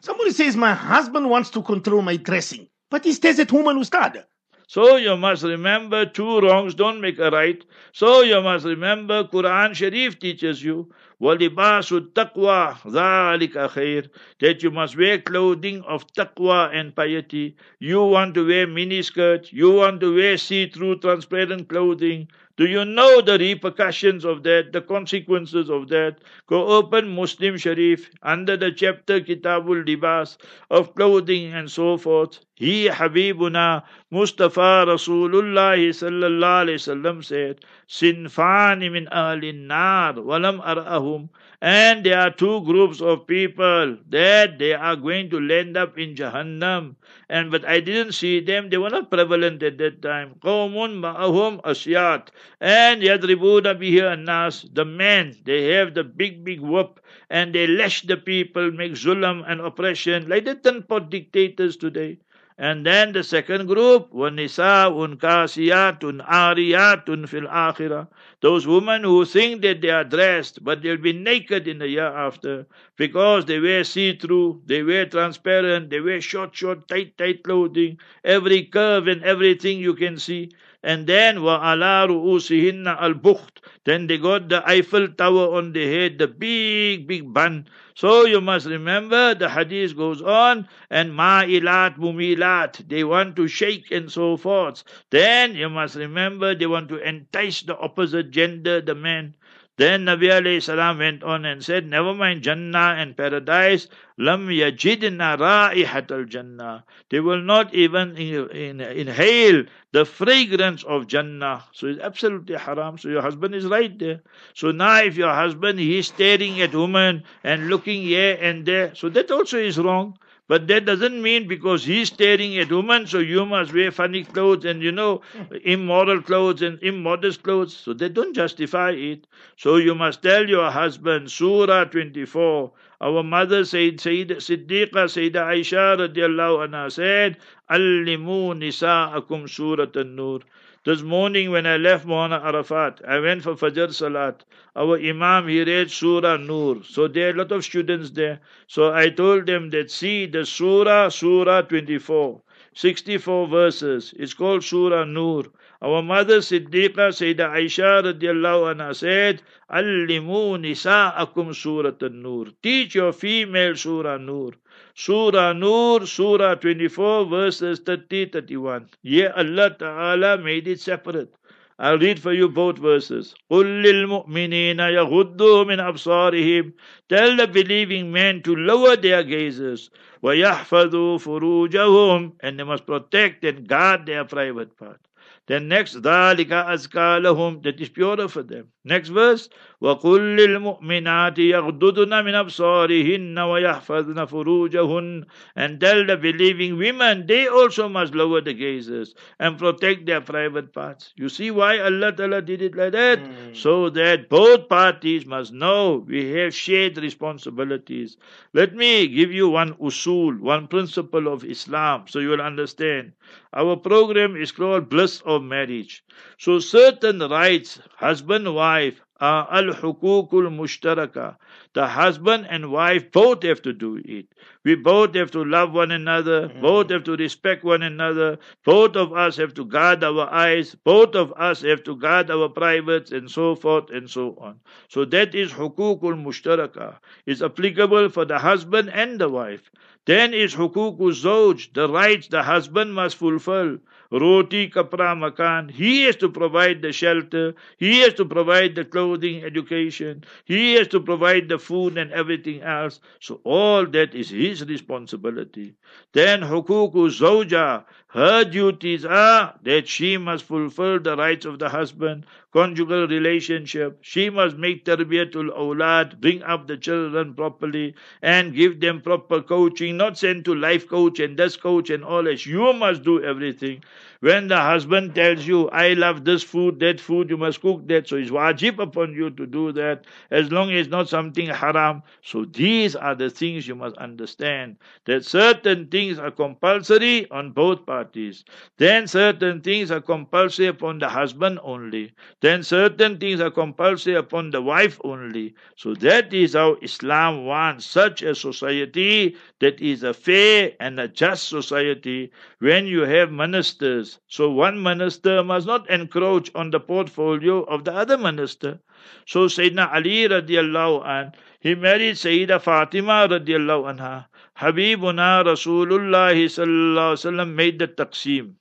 Somebody 0.00 0.32
says 0.32 0.56
my 0.56 0.74
husband 0.74 1.30
wants 1.30 1.50
to 1.50 1.62
control 1.62 2.02
my 2.02 2.16
dressing, 2.16 2.68
but 2.90 3.04
he 3.04 3.12
stays 3.12 3.38
at 3.38 3.50
home 3.50 3.68
and 3.68 3.78
ustad. 3.78 4.24
So 4.66 4.96
you 4.96 5.16
must 5.16 5.42
remember 5.42 6.06
two 6.06 6.40
wrongs 6.40 6.74
don't 6.76 7.00
make 7.00 7.18
a 7.18 7.30
right. 7.30 7.64
So 7.92 8.20
you 8.22 8.40
must 8.40 8.64
remember 8.64 9.24
Quran 9.24 9.74
Sharif 9.74 10.20
teaches 10.20 10.62
you 10.62 10.92
وَلِبَاسُ 11.20 11.92
التَّقْوَى 11.92 12.76
ذَلِكَ 12.86 13.68
خَيْرٌ 13.68 14.08
That 14.38 14.62
you 14.62 14.70
must 14.70 14.96
wear 14.96 15.18
clothing 15.18 15.82
of 15.82 16.06
taqwa 16.14 16.74
and 16.74 16.94
piety. 16.94 17.56
You 17.78 18.04
want 18.04 18.34
to 18.34 18.46
wear 18.46 18.66
miniskirt. 18.66 19.52
You 19.52 19.72
want 19.72 20.00
to 20.00 20.14
wear 20.14 20.38
see-through 20.38 21.00
transparent 21.00 21.68
clothing. 21.68 22.28
Do 22.57 22.65
you 22.67 22.85
know 22.85 23.19
the 23.19 23.37
repercussions 23.37 24.23
of 24.23 24.43
that, 24.43 24.71
the 24.71 24.81
consequences 24.81 25.69
of 25.69 25.89
that? 25.89 26.19
Go 26.47 26.67
open 26.67 27.09
Muslim 27.13 27.57
Sharif 27.57 28.09
under 28.23 28.55
the 28.55 28.71
chapter 28.71 29.19
Kitabul 29.19 29.85
Libas 29.85 30.37
of 30.69 30.95
clothing 30.95 31.53
and 31.53 31.69
so 31.69 31.97
forth. 31.97 32.39
He 32.55 32.87
Habibuna 32.87 33.83
Mustafa 34.09 34.85
Rasulullah 34.87 35.75
sallallahu 35.75 36.63
alayhi 36.63 36.79
wasallam 36.79 37.25
said, 37.25 37.59
Sinfani 37.89 38.89
min 38.89 39.07
ahlin 39.11 39.67
nar 39.67 40.13
walam 40.13 40.63
ar'ahum. 40.63 41.27
And 41.61 42.05
there 42.05 42.19
are 42.19 42.31
two 42.31 42.61
groups 42.65 43.01
of 43.01 43.27
people 43.27 43.97
that 44.09 44.59
they 44.59 44.73
are 44.73 44.95
going 44.95 45.29
to 45.29 45.39
land 45.39 45.77
up 45.77 45.97
in 45.97 46.15
Jahannam. 46.15 46.95
And 47.29 47.51
but 47.51 47.65
I 47.65 47.79
didn't 47.79 48.11
see 48.13 48.39
them. 48.39 48.69
They 48.69 48.77
were 48.77 48.89
not 48.89 49.09
prevalent 49.09 49.63
at 49.63 49.77
that 49.77 50.01
time. 50.01 50.35
Qawmun 50.43 50.99
ma'ahum 50.99 51.61
asyat. 51.61 52.27
And 52.59 53.01
yadribuna 53.01 53.79
bihi 53.79 54.23
nas. 54.23 54.65
The 54.71 54.85
men, 54.85 55.35
they 55.45 55.71
have 55.73 55.93
the 55.93 56.03
big, 56.03 56.43
big 56.43 56.59
whoop 56.59 56.99
and 57.29 57.53
they 57.53 57.67
lash 57.67 58.03
the 58.03 58.17
people, 58.17 58.71
make 58.71 58.93
zulam 58.93 59.43
and 59.47 59.61
oppression 59.61 60.27
like 60.29 60.45
the 60.45 60.55
ten 60.55 60.83
pot 60.83 61.09
dictators 61.09 61.77
today. 61.77 62.17
And 62.56 62.84
then 62.84 63.12
the 63.12 63.24
second 63.24 63.66
group, 63.68 64.12
وَنِسَاءٌ 64.12 65.16
كَاسِيَاتٌ 65.18 66.26
عَارِيَاتٌ 66.26 67.28
fil 67.28 67.46
akhirah. 67.46 68.08
Those 68.42 68.66
women 68.66 69.02
who 69.02 69.24
think 69.24 69.62
that 69.62 69.80
they 69.80 69.88
are 69.88 70.04
dressed, 70.04 70.62
but 70.62 70.82
they'll 70.82 70.98
be 70.98 71.14
naked 71.14 71.66
in 71.66 71.78
the 71.78 71.88
year 71.88 72.06
after 72.06 72.66
because 72.96 73.46
they 73.46 73.58
wear 73.58 73.82
see-through, 73.82 74.62
they 74.66 74.82
wear 74.82 75.06
transparent, 75.06 75.88
they 75.88 76.00
wear 76.00 76.20
short, 76.20 76.54
short, 76.54 76.86
tight, 76.86 77.16
tight 77.16 77.42
clothing, 77.42 77.98
every 78.22 78.64
curve 78.64 79.08
and 79.08 79.24
everything 79.24 79.78
you 79.78 79.94
can 79.94 80.18
see. 80.18 80.50
and 80.85 81.07
then 81.07 81.41
wa 81.41 81.57
ala 81.71 82.07
ru'usihinna 82.07 83.01
al 83.01 83.15
bukht 83.15 83.55
then 83.85 84.07
they 84.07 84.17
got 84.17 84.49
the 84.49 84.67
Eiffel 84.67 85.09
Tower 85.09 85.55
on 85.57 85.71
the 85.71 85.85
head, 85.85 86.17
the 86.17 86.27
big, 86.27 87.07
big 87.07 87.31
bun. 87.31 87.67
So 87.93 88.25
you 88.25 88.41
must 88.41 88.65
remember 88.65 89.35
the 89.35 89.47
hadith 89.47 89.95
goes 89.95 90.23
on 90.23 90.67
and 90.89 91.11
ma'ilat 91.13 91.97
mumilat. 91.97 92.89
They 92.89 93.03
want 93.03 93.35
to 93.35 93.47
shake 93.47 93.91
and 93.91 94.11
so 94.11 94.37
forth. 94.37 94.83
Then 95.11 95.53
you 95.55 95.69
must 95.69 95.95
remember 95.95 96.55
they 96.55 96.65
want 96.65 96.89
to 96.89 96.97
entice 96.97 97.61
the 97.61 97.77
opposite 97.77 98.31
gender, 98.31 98.81
the 98.81 98.95
man. 98.95 99.35
Then 99.77 100.05
Nabi 100.05 100.61
salam 100.61 100.99
went 100.99 101.21
on 101.21 101.43
and 101.43 101.61
said, 101.61 101.85
Never 101.85 102.13
mind 102.13 102.43
Jannah 102.43 102.95
and 102.97 103.17
paradise, 103.17 103.87
lam 104.17 104.47
yajidna 104.47 105.37
ra'ihat 105.37 106.11
al 106.11 106.23
Jannah. 106.23 106.85
They 107.09 107.19
will 107.19 107.41
not 107.41 107.73
even 107.73 108.15
inhale 108.15 109.65
the 109.91 110.05
fragrance 110.05 110.83
of 110.85 111.07
Jannah. 111.07 111.65
So 111.73 111.87
it's 111.87 111.99
absolutely 111.99 112.55
haram. 112.55 112.97
So 112.97 113.09
your 113.09 113.21
husband 113.21 113.53
is 113.53 113.65
right 113.65 113.97
there. 113.99 114.21
So 114.53 114.71
now 114.71 115.03
if 115.03 115.17
your 115.17 115.33
husband 115.33 115.79
he's 115.79 116.07
staring 116.07 116.61
at 116.61 116.73
women 116.73 117.23
and 117.43 117.67
looking 117.67 118.03
here 118.03 118.37
and 118.39 118.65
there, 118.65 118.95
so 118.95 119.09
that 119.09 119.29
also 119.29 119.57
is 119.57 119.77
wrong. 119.77 120.17
But 120.47 120.67
that 120.67 120.85
doesn't 120.85 121.21
mean 121.21 121.47
because 121.47 121.85
he's 121.85 122.09
staring 122.09 122.57
at 122.57 122.71
women, 122.71 123.07
so 123.07 123.19
you 123.19 123.45
must 123.45 123.73
wear 123.73 123.91
funny 123.91 124.23
clothes 124.23 124.63
and 124.65 124.81
you 124.83 124.91
know 124.91 125.21
immoral 125.63 126.21
clothes 126.21 126.61
and 126.61 126.77
immodest 126.83 127.41
clothes. 127.43 127.75
So 127.75 127.93
they 127.93 128.09
don't 128.09 128.33
justify 128.35 128.91
it. 128.91 129.25
So 129.57 129.77
you 129.77 129.95
must 129.95 130.21
tell 130.21 130.47
your 130.47 130.69
husband, 130.69 131.31
Surah 131.31 131.85
24. 131.85 132.71
Our 133.01 133.23
mother 133.23 133.65
said, 133.65 133.99
Sayyid 133.99 134.29
Siddiqa, 134.29 135.05
Sayyida 135.15 135.41
Aisha 135.53 135.97
radiallahu 135.97 136.67
anha 136.67 136.91
said, 136.91 137.37
Allimu 137.69 138.53
nisa'akum 138.57 139.49
surat 139.49 139.95
an-nur. 139.95 140.41
This 140.85 141.01
morning 141.01 141.49
when 141.49 141.65
I 141.65 141.77
left 141.77 142.05
Mohana 142.05 142.43
Arafat, 142.43 143.01
I 143.07 143.17
went 143.17 143.41
for 143.41 143.55
Fajr 143.55 143.91
Salat. 143.91 144.45
Our 144.75 144.99
Imam, 144.99 145.47
he 145.47 145.63
read 145.63 145.89
Surah 145.89 146.37
Nur. 146.37 146.83
So 146.83 147.07
there 147.07 147.29
are 147.29 147.31
a 147.31 147.37
lot 147.37 147.51
of 147.51 147.63
students 147.65 148.11
there. 148.11 148.39
So 148.67 148.93
I 148.93 149.09
told 149.09 149.47
them 149.47 149.71
that 149.71 149.89
see 149.89 150.27
the 150.27 150.45
Surah, 150.45 151.09
Surah 151.09 151.63
24, 151.63 152.39
64 152.75 153.47
verses. 153.47 154.13
It's 154.15 154.35
called 154.35 154.63
Surah 154.63 155.05
Nur. 155.05 155.45
Our 155.81 156.03
mother 156.03 156.37
Siddiqa 156.37 157.09
Sayyida 157.09 157.49
Aisha 157.49 158.03
radiallahu 158.03 158.75
anha 158.75 158.95
said, 158.95 159.41
Allimu 159.71 160.59
nisa'akum 160.61 161.55
Surah 161.55 162.09
Nur. 162.09 162.49
Teach 162.61 162.93
your 162.93 163.11
female 163.11 163.75
Surah 163.75 164.17
Nur. 164.17 164.51
Surah 164.94 165.52
Nur, 165.52 166.06
Surah 166.06 166.54
24, 166.56 167.26
verses 167.26 167.78
30 167.80 168.26
31. 168.26 168.88
Yeah, 169.02 169.32
Allah 169.36 169.70
Ta'ala 169.70 170.38
made 170.38 170.68
it 170.68 170.80
separate. 170.80 171.34
I'll 171.82 171.98
read 171.98 172.20
for 172.20 172.34
you 172.34 172.50
both 172.50 172.76
verses. 172.76 173.34
قُلْ 173.50 173.82
لِلْمُؤْمِنِينَ 173.82 174.76
يَغُضُّوا 174.76 175.64
مِنْ 175.64 175.80
أَبْصَارِهِمْ 175.80 176.74
Tell 177.08 177.36
the 177.38 177.46
believing 177.46 178.12
men 178.12 178.42
to 178.42 178.54
lower 178.54 178.96
their 178.96 179.22
gazes. 179.22 179.88
وَيَحْفَظُوا 180.22 181.18
فُرُوجَهُمْ 181.18 182.32
And 182.40 182.58
they 182.58 182.64
must 182.64 182.84
protect 182.84 183.44
and 183.44 183.66
guard 183.66 184.04
their 184.04 184.26
private 184.26 184.76
part. 184.76 185.00
Then 185.46 185.68
next, 185.68 185.94
ذَلِكَ 185.96 186.48
أَزْكَى 186.48 187.22
لَهُمْ 187.22 187.62
That 187.62 187.80
is 187.80 187.88
purer 187.88 188.28
for 188.28 188.42
them. 188.42 188.68
Next 188.84 189.08
verse, 189.08 189.48
وَقُلْ 189.80 190.36
لِلْمُؤْمِنَاتِ 190.36 191.38
يَغْضُضْنَ 191.38 192.24
مِنْ 192.24 192.34
أَبْصَارِهِنَّ 192.34 193.38
وَيَحْفَظْنَ 193.38 194.26
فُرُوجَهُنَّ 194.26 195.24
And 195.56 195.80
tell 195.80 196.04
the 196.06 196.18
believing 196.18 196.76
women, 196.76 197.26
they 197.26 197.46
also 197.46 197.88
must 197.88 198.14
lower 198.14 198.42
the 198.42 198.52
gazes 198.52 199.14
and 199.38 199.58
protect 199.58 200.04
their 200.04 200.20
private 200.20 200.74
parts. 200.74 201.14
You 201.16 201.30
see 201.30 201.50
why 201.50 201.78
Allah 201.78 202.12
Ta'ala 202.12 202.42
did 202.42 202.60
it 202.60 202.76
like 202.76 202.92
that? 202.92 203.20
Mm. 203.20 203.56
So 203.56 203.88
that 203.90 204.28
both 204.28 204.68
parties 204.68 205.24
must 205.24 205.52
know 205.52 206.04
we 206.06 206.30
have 206.32 206.54
shared 206.54 206.98
responsibilities. 206.98 208.18
Let 208.52 208.74
me 208.74 209.08
give 209.08 209.32
you 209.32 209.48
one 209.48 209.74
usul, 209.74 210.40
one 210.40 210.68
principle 210.68 211.26
of 211.32 211.42
Islam, 211.44 212.04
so 212.06 212.18
you 212.18 212.28
will 212.28 212.42
understand. 212.42 213.12
Our 213.54 213.76
program 213.76 214.36
is 214.36 214.52
called 214.52 214.90
Bliss 214.90 215.22
of 215.22 215.42
Marriage. 215.42 216.04
So 216.38 216.58
certain 216.58 217.20
rights, 217.20 217.80
husband, 217.96 218.54
wife, 218.54 219.00
are 219.19 219.47
al-hukukul 219.51 220.49
mushtaraka. 220.49 221.37
The 221.73 221.87
husband 221.87 222.47
and 222.49 222.71
wife 222.71 223.11
both 223.11 223.43
have 223.43 223.61
to 223.61 223.73
do 223.73 224.01
it. 224.03 224.27
We 224.63 224.75
both 224.75 225.15
have 225.15 225.31
to 225.31 225.43
love 225.43 225.73
one 225.73 225.91
another, 225.91 226.49
mm. 226.49 226.61
both 226.61 226.89
have 226.89 227.03
to 227.05 227.15
respect 227.15 227.63
one 227.63 227.81
another, 227.81 228.39
both 228.65 228.95
of 228.95 229.13
us 229.13 229.37
have 229.37 229.53
to 229.53 229.65
guard 229.65 230.03
our 230.03 230.27
eyes, 230.31 230.75
both 230.83 231.15
of 231.15 231.33
us 231.37 231.61
have 231.61 231.83
to 231.83 231.95
guard 231.95 232.29
our 232.29 232.49
privates 232.49 233.11
and 233.11 233.29
so 233.29 233.55
forth 233.55 233.89
and 233.89 234.09
so 234.09 234.37
on. 234.39 234.59
So 234.89 235.05
that 235.05 235.33
is 235.33 235.51
hukukul 235.53 236.21
mushtaraka. 236.21 236.97
It's 237.25 237.41
applicable 237.41 238.09
for 238.09 238.25
the 238.25 238.39
husband 238.39 238.89
and 238.89 239.19
the 239.19 239.29
wife. 239.29 239.69
Then 240.05 240.35
is 240.35 240.53
hukuku 240.53 241.13
zoj, 241.13 241.73
the 241.73 241.89
rights 241.89 242.27
the 242.27 242.43
husband 242.43 242.93
must 242.93 243.15
fulfill. 243.15 243.79
Roti, 244.11 244.69
kapra, 244.69 245.15
makan. 245.17 245.71
He 245.71 246.03
has 246.03 246.15
to 246.17 246.29
provide 246.29 246.81
the 246.81 246.91
shelter. 246.91 247.55
He 247.77 247.99
has 248.01 248.13
to 248.15 248.25
provide 248.25 248.75
the 248.75 248.85
clothing, 248.85 249.43
education. 249.43 250.23
He 250.45 250.73
has 250.75 250.87
to 250.89 250.99
provide 250.99 251.49
the 251.49 251.59
food 251.59 251.97
and 251.97 252.11
everything 252.11 252.61
else. 252.61 252.99
So 253.19 253.41
all 253.43 253.85
that 253.87 254.15
is 254.15 254.29
his 254.29 254.63
responsibility. 254.65 255.75
Then 256.13 256.41
hukuku 256.41 257.09
zoja. 257.09 257.83
Her 258.15 258.43
duties 258.45 259.05
are 259.05 259.59
that 259.61 259.87
she 259.87 260.17
must 260.17 260.45
fulfill 260.45 260.99
the 260.99 261.15
rights 261.15 261.45
of 261.45 261.59
the 261.59 261.69
husband, 261.69 262.25
conjugal 262.51 263.07
relationship. 263.07 263.99
She 264.01 264.31
must 264.31 264.57
make 264.57 264.85
tarbiyatul 264.85 265.55
awlad, 265.55 266.19
bring 266.19 266.41
up 266.41 266.65
the 266.65 266.77
children 266.77 267.35
properly, 267.35 267.93
and 268.23 268.55
give 268.55 268.79
them 268.79 269.01
proper 269.01 269.43
coaching, 269.43 269.97
not 269.97 270.17
send 270.17 270.45
to 270.45 270.55
life 270.55 270.87
coach 270.89 271.19
and 271.19 271.37
desk 271.37 271.59
coach 271.59 271.91
and 271.91 272.03
all 272.03 272.23
that. 272.23 272.43
You 272.47 272.73
must 272.73 273.03
do 273.03 273.21
everything. 273.23 273.83
When 274.25 274.47
the 274.47 274.57
husband 274.59 275.13
tells 275.13 275.45
you, 275.45 275.69
I 275.69 275.93
love 275.93 276.25
this 276.25 276.41
food, 276.41 276.79
that 276.79 276.99
food, 276.99 277.29
you 277.29 277.37
must 277.37 277.61
cook 277.61 277.87
that, 277.89 278.07
so 278.07 278.15
it's 278.15 278.31
wajib 278.31 278.79
upon 278.79 279.13
you 279.13 279.29
to 279.29 279.45
do 279.45 279.71
that, 279.73 280.05
as 280.31 280.51
long 280.51 280.71
as 280.71 280.87
it's 280.87 280.89
not 280.89 281.07
something 281.09 281.45
haram. 281.45 282.01
So 282.23 282.45
these 282.45 282.95
are 282.95 283.13
the 283.13 283.29
things 283.29 283.67
you 283.67 283.75
must 283.75 283.95
understand, 283.97 284.77
that 285.05 285.25
certain 285.25 285.89
things 285.89 286.17
are 286.17 286.31
compulsory 286.31 287.29
on 287.29 287.51
both 287.51 287.85
parties. 287.85 288.43
Then 288.77 289.05
certain 289.07 289.61
things 289.61 289.91
are 289.91 290.01
compulsory 290.01 290.65
upon 290.65 290.97
the 290.97 291.09
husband 291.09 291.59
only. 291.61 292.13
Then 292.41 292.63
certain 292.63 293.19
things 293.19 293.39
are 293.41 293.51
compulsory 293.51 294.15
upon 294.15 294.49
the 294.49 294.61
wife 294.63 294.99
only. 295.03 295.53
So 295.75 295.93
that 295.95 296.33
is 296.33 296.53
how 296.55 296.77
Islam 296.81 297.45
wants 297.45 297.85
such 297.85 298.23
a 298.23 298.33
society 298.33 299.35
that 299.59 299.79
is 299.79 300.01
a 300.01 300.15
fair 300.15 300.71
and 300.79 300.99
a 300.99 301.07
just 301.07 301.47
society 301.47 302.31
when 302.57 302.87
you 302.87 303.01
have 303.01 303.31
ministers. 303.31 304.14
So 304.27 304.49
one 304.49 304.81
minister 304.81 305.43
must 305.43 305.67
not 305.67 305.89
encroach 305.89 306.49
on 306.55 306.71
the 306.71 306.79
portfolio 306.79 307.63
of 307.63 307.83
the 307.83 307.93
other 307.93 308.17
minister. 308.17 308.79
So 309.25 309.47
Sayyidina 309.47 309.93
Ali 309.93 310.27
radiallahu 310.27 311.05
an, 311.05 311.33
he 311.59 311.75
married 311.75 312.15
Sayyida 312.15 312.61
Fatima 312.61 313.27
radiallahu 313.29 313.97
anha. 313.97 314.25
Habibuna 314.57 315.43
Rasulullah 315.43 316.33
sallallahu 316.33 317.19
sallam 317.19 317.53
made 317.55 317.79
the 317.79 317.87
taqsim. 317.87 318.53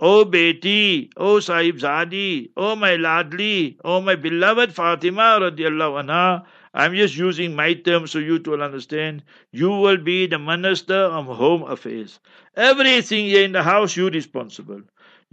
O 0.00 0.24
Beti, 0.24 1.10
O 1.16 1.40
Sahib 1.40 1.78
Zadi, 1.78 2.50
O 2.56 2.76
my 2.76 2.96
ladli, 2.96 3.76
O 3.84 4.00
my 4.00 4.14
beloved 4.14 4.72
Fatima 4.72 5.38
radiallahu 5.40 6.04
anha, 6.04 6.44
I'm 6.74 6.94
just 6.94 7.16
using 7.16 7.56
my 7.56 7.74
terms 7.74 8.12
so 8.12 8.20
you 8.20 8.38
two 8.38 8.52
will 8.52 8.62
understand. 8.62 9.24
You 9.50 9.70
will 9.70 9.96
be 9.96 10.26
the 10.26 10.38
minister 10.38 10.94
of 10.94 11.26
home 11.26 11.64
affairs. 11.64 12.20
Everything 12.56 13.24
here 13.24 13.44
in 13.44 13.52
the 13.52 13.62
house, 13.64 13.96
you're 13.96 14.10
responsible. 14.10 14.82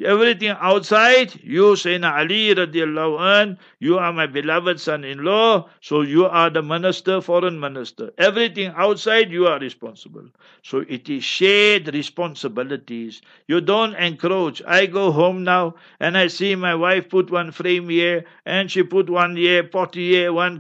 Everything 0.04 0.50
outside, 0.60 1.34
you 1.41 1.72
Sayyidina 1.72 2.18
Ali 2.18 2.54
radiallahu 2.54 3.18
an, 3.18 3.58
you 3.80 3.98
are 3.98 4.12
my 4.12 4.28
beloved 4.28 4.78
son-in-law, 4.82 5.70
so 5.80 6.02
you 6.02 6.26
are 6.26 6.50
the 6.50 6.62
minister, 6.62 7.22
foreign 7.22 7.58
minister. 7.58 8.12
Everything 8.18 8.74
outside, 8.76 9.32
you 9.32 9.48
are 9.48 9.58
responsible. 9.58 10.28
So 10.64 10.84
it 10.89 11.08
is 11.08 11.24
shared 11.24 11.93
responsibilities. 11.93 13.22
You 13.48 13.62
don't 13.62 13.96
encroach. 13.96 14.62
I 14.68 14.86
go 14.86 15.14
home 15.14 15.46
now 15.46 15.76
and 16.02 16.18
I 16.18 16.28
see 16.28 16.56
my 16.56 16.76
wife 16.76 17.08
put 17.08 17.32
one 17.32 17.52
frame 17.52 17.88
here 17.88 18.26
and 18.46 18.70
she 18.70 18.84
put 18.84 19.10
one 19.10 19.38
here, 19.38 19.64
potty 19.64 20.10
here, 20.10 20.34
one 20.34 20.60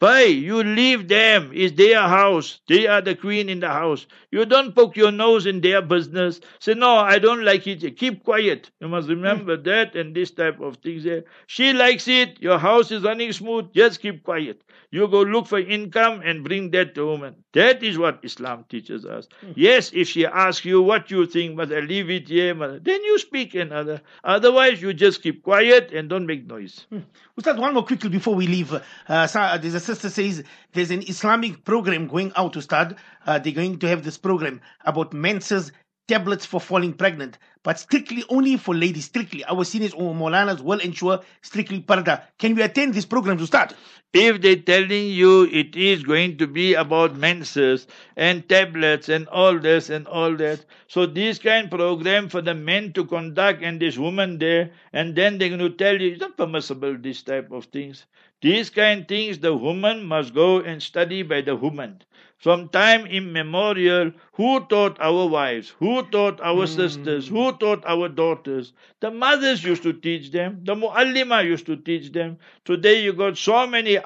why? 0.00 0.24
You 0.24 0.62
leave 0.62 1.08
them. 1.08 1.50
It's 1.52 1.76
their 1.76 2.00
house. 2.02 2.60
They 2.68 2.86
are 2.86 3.00
the 3.00 3.16
queen 3.16 3.48
in 3.48 3.58
the 3.60 3.68
house. 3.68 4.06
You 4.30 4.44
don't 4.44 4.74
poke 4.74 4.96
your 4.96 5.10
nose 5.10 5.46
in 5.46 5.60
their 5.60 5.82
business. 5.82 6.40
Say, 6.60 6.74
no, 6.74 6.96
I 6.96 7.18
don't 7.18 7.44
like 7.44 7.66
it. 7.66 7.96
Keep 7.96 8.22
quiet. 8.22 8.70
You 8.80 8.88
must 8.88 9.08
remember 9.08 9.56
mm. 9.56 9.64
that 9.64 9.96
and 9.96 10.14
this 10.14 10.30
type 10.30 10.60
of 10.60 10.76
things 10.76 11.02
there. 11.02 11.24
She 11.48 11.72
likes 11.72 12.06
it. 12.06 12.40
Your 12.40 12.58
house 12.58 12.92
is 12.92 13.02
running 13.02 13.32
smooth. 13.32 13.72
Just 13.74 14.00
keep 14.00 14.22
quiet. 14.22 14.62
You 14.90 15.08
go 15.08 15.22
look 15.22 15.46
for 15.46 15.58
income 15.58 16.22
and 16.24 16.44
bring 16.44 16.70
that 16.70 16.94
to 16.94 17.04
woman. 17.04 17.34
That 17.52 17.82
is 17.82 17.98
what 17.98 18.20
Islam 18.22 18.64
teaches 18.68 19.04
us. 19.04 19.28
Mm. 19.44 19.54
Yes, 19.56 19.90
if 19.92 20.08
she 20.08 20.24
asks 20.26 20.64
you 20.64 20.80
what 20.80 21.10
you 21.10 21.26
think, 21.26 21.56
must 21.56 21.72
I 21.72 21.80
leave 21.80 22.08
it 22.08 22.28
here? 22.28 22.54
Then 22.54 23.02
you 23.04 23.18
speak 23.18 23.54
another. 23.54 24.00
Otherwise, 24.22 24.80
you 24.80 24.94
just 24.94 25.22
keep 25.22 25.42
quiet 25.42 25.92
and 25.92 26.08
don't 26.08 26.26
make 26.26 26.46
noise. 26.46 26.86
Mm. 26.92 27.02
Ustad, 27.36 27.58
one 27.58 27.74
more 27.74 27.84
quickly 27.84 28.08
before 28.08 28.34
we 28.34 28.46
leave. 28.46 28.72
Uh, 29.08 29.58
there's 29.58 29.74
a 29.74 29.80
sister 29.88 30.10
says 30.10 30.44
there's 30.74 30.90
an 30.90 31.02
Islamic 31.08 31.64
program 31.64 32.06
going 32.08 32.30
out 32.36 32.52
to 32.52 32.60
start. 32.62 32.94
Uh, 33.26 33.38
they're 33.38 33.52
going 33.52 33.78
to 33.78 33.88
have 33.88 34.04
this 34.04 34.18
program 34.18 34.60
about 34.84 35.14
menses 35.14 35.72
tablets 36.08 36.44
for 36.44 36.60
falling 36.60 36.92
pregnant, 36.92 37.38
but 37.62 37.78
strictly 37.78 38.22
only 38.28 38.56
for 38.56 38.74
ladies. 38.74 39.06
Strictly, 39.06 39.44
our 39.44 39.64
seniors 39.64 39.94
or 39.94 40.14
Molanas 40.14 40.60
will 40.60 40.78
ensure 40.80 41.20
strictly 41.42 41.80
parda. 41.80 42.22
Can 42.38 42.54
we 42.54 42.62
attend 42.62 42.94
this 42.94 43.06
program 43.06 43.38
to 43.38 43.46
start? 43.46 43.74
If 44.14 44.40
they're 44.40 44.56
telling 44.56 45.08
you 45.08 45.44
it 45.44 45.76
is 45.76 46.02
going 46.02 46.38
to 46.38 46.46
be 46.46 46.72
about 46.72 47.16
menses 47.16 47.86
and 48.16 48.48
tablets 48.48 49.10
and 49.10 49.28
all 49.28 49.58
this 49.58 49.90
and 49.90 50.06
all 50.06 50.34
that, 50.36 50.64
so 50.86 51.04
this 51.04 51.38
kind 51.38 51.66
of 51.66 51.70
program 51.70 52.30
for 52.30 52.40
the 52.40 52.54
men 52.54 52.94
to 52.94 53.04
conduct 53.04 53.62
and 53.62 53.78
this 53.78 53.98
woman 53.98 54.38
there, 54.38 54.70
and 54.94 55.14
then 55.14 55.36
they're 55.36 55.50
going 55.50 55.60
to 55.60 55.68
tell 55.68 56.00
you 56.00 56.12
it's 56.12 56.20
not 56.20 56.38
permissible. 56.38 56.96
This 56.96 57.22
type 57.22 57.52
of 57.52 57.66
things. 57.66 58.06
These 58.40 58.70
kind 58.70 59.02
of 59.02 59.08
things, 59.08 59.40
the 59.40 59.54
woman 59.54 60.04
must 60.04 60.32
go 60.32 60.60
and 60.60 60.82
study 60.82 61.22
by 61.22 61.42
the 61.42 61.56
woman. 61.56 62.00
From 62.38 62.68
time 62.68 63.04
immemorial, 63.04 64.12
who 64.34 64.64
taught 64.66 64.96
our 65.00 65.26
wives? 65.26 65.70
Who 65.80 66.04
taught 66.04 66.40
our 66.40 66.66
mm. 66.66 66.68
sisters? 66.68 67.26
Who 67.26 67.52
taught 67.58 67.84
our 67.84 68.08
daughters? 68.08 68.72
The 69.00 69.10
mothers 69.10 69.64
used 69.64 69.82
to 69.82 69.92
teach 69.92 70.30
them. 70.30 70.60
The 70.62 70.76
muallima 70.76 71.44
used 71.44 71.66
to 71.66 71.74
teach 71.74 72.12
them. 72.12 72.38
Today 72.64 73.02
you 73.02 73.12
got 73.12 73.36
so 73.36 73.66
many 73.66 73.97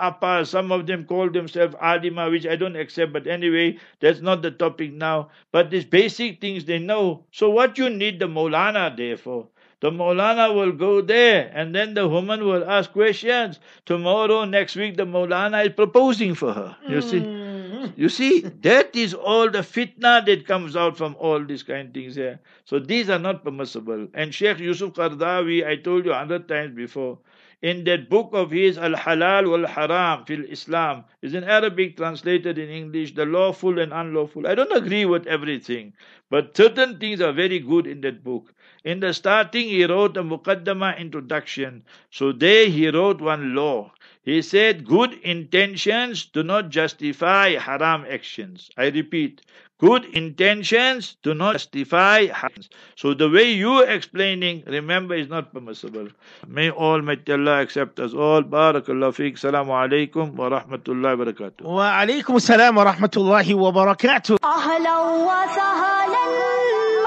Some 0.45 0.73
of 0.73 0.87
them 0.87 1.05
call 1.05 1.31
themselves 1.31 1.75
alima, 1.81 2.31
which 2.31 2.47
I 2.47 2.57
don't 2.57 2.77
accept. 2.77 3.13
But 3.13 3.27
anyway, 3.27 3.79
that's 4.01 4.21
not 4.21 4.43
the 4.43 4.51
topic 4.51 4.93
now. 4.93 5.31
But 5.51 5.71
these 5.71 5.85
basic 5.85 6.41
things 6.41 6.65
they 6.65 6.79
know. 6.79 7.25
So 7.33 7.51
what 7.51 7.79
you 7.79 7.91
need 7.91 8.19
the 8.19 8.27
Maulana 8.27 8.97
there 8.97 9.17
for? 9.17 9.49
The 9.81 9.91
Maulana 9.91 10.55
will 10.55 10.71
go 10.71 11.01
there 11.01 11.51
and 11.53 11.75
then 11.75 11.95
the 11.95 12.07
woman 12.07 12.45
will 12.45 12.65
ask 12.71 12.93
questions. 12.93 13.59
Tomorrow, 13.85 14.45
next 14.45 14.77
week, 14.77 14.97
the 14.97 15.05
Maulana 15.05 15.67
is 15.67 15.73
proposing 15.75 16.37
for 16.37 16.53
her. 16.53 16.77
You 16.89 16.99
mm. 16.99 17.11
see? 17.11 17.93
You 17.97 18.09
see, 18.09 18.43
that 18.63 18.95
is 18.95 19.13
all 19.13 19.51
the 19.51 19.59
fitna 19.59 20.25
that 20.25 20.47
comes 20.47 20.77
out 20.77 20.97
from 20.97 21.17
all 21.19 21.45
these 21.45 21.65
kind 21.65 21.89
of 21.89 21.95
things 21.95 22.15
here. 22.15 22.39
So 22.65 22.79
these 22.79 23.11
are 23.11 23.19
not 23.19 23.43
permissible. 23.43 24.07
And 24.15 24.33
Sheikh 24.33 24.61
Yusuf 24.61 24.93
Qardawi, 24.93 25.67
I 25.67 25.75
told 25.75 26.05
you 26.05 26.13
a 26.13 26.17
hundred 26.17 26.47
times 26.47 26.77
before, 26.77 27.19
in 27.63 27.85
that 27.85 28.11
book 28.11 28.31
of 28.33 28.51
his 28.51 28.77
Al 28.77 28.93
Halal 28.93 29.49
wal 29.49 29.67
Haram 29.67 30.25
fil 30.27 30.45
Islam 30.45 31.05
is 31.23 31.33
in 31.33 31.45
Arabic 31.45 31.97
translated 31.97 32.59
in 32.59 32.69
English 32.69 33.15
the 33.15 33.25
lawful 33.25 33.79
and 33.79 33.93
unlawful. 33.93 34.47
I 34.47 34.55
don't 34.57 34.77
agree 34.77 35.05
with 35.05 35.27
everything, 35.27 35.93
but 36.29 36.57
certain 36.57 36.99
things 36.99 37.21
are 37.21 37.33
very 37.33 37.61
good 37.61 37.87
in 37.87 38.01
that 38.03 38.25
book. 38.25 38.53
In 38.85 38.99
the 38.99 39.15
starting, 39.15 39.69
he 39.69 39.85
wrote 39.85 40.17
a 40.17 40.25
Muqaddama 40.25 40.99
introduction. 40.99 41.85
So 42.11 42.33
there 42.33 42.67
he 42.67 42.89
wrote 42.91 43.21
one 43.21 43.55
law. 43.55 43.93
He 44.25 44.43
said, 44.43 44.85
Good 44.85 45.15
intentions 45.23 46.27
do 46.27 46.43
not 46.43 46.69
justify 46.71 47.51
haram 47.51 48.05
actions. 48.09 48.71
I 48.77 48.89
repeat, 48.89 49.43
good 49.83 50.05
intentions 50.15 51.17
do 51.23 51.35
not 51.35 51.55
justify 51.55 52.27
haram. 52.27 52.63
So 52.95 53.15
the 53.15 53.29
way 53.29 53.51
you 53.51 53.81
explaining, 53.83 54.63
remember, 54.67 55.15
is 55.15 55.29
not 55.29 55.53
permissible. 55.53 56.09
May 56.47 56.71
Almighty 56.71 57.33
Allah 57.33 57.61
accept 57.63 57.99
us 57.99 58.15
all. 58.15 58.43
Barakallah 58.43 59.11
fiqh. 59.19 59.43
Salamu 59.43 59.75
alaikum 59.83 60.35
wa 60.37 60.51
rahmatullahi 60.55 61.19
wa 61.19 61.25
barakatuh. 61.25 61.63
Wa 61.63 61.91
alaikum 62.01 62.41
salam 62.41 62.77
wa 62.77 62.85
rahmatullahi 62.93 63.55
wa 63.59 63.73
barakatuh. 63.73 64.39
Ahlan 64.39 65.27
wa 65.27 65.41
sahlan 65.59 66.33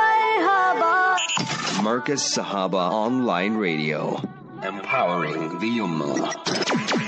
marhaba. 0.01 1.15
Markaz 1.87 2.27
Sahaba 2.35 2.91
Online 2.91 3.55
Radio, 3.55 4.19
empowering 4.63 5.59
the 5.59 5.79
Ummah. 5.79 7.04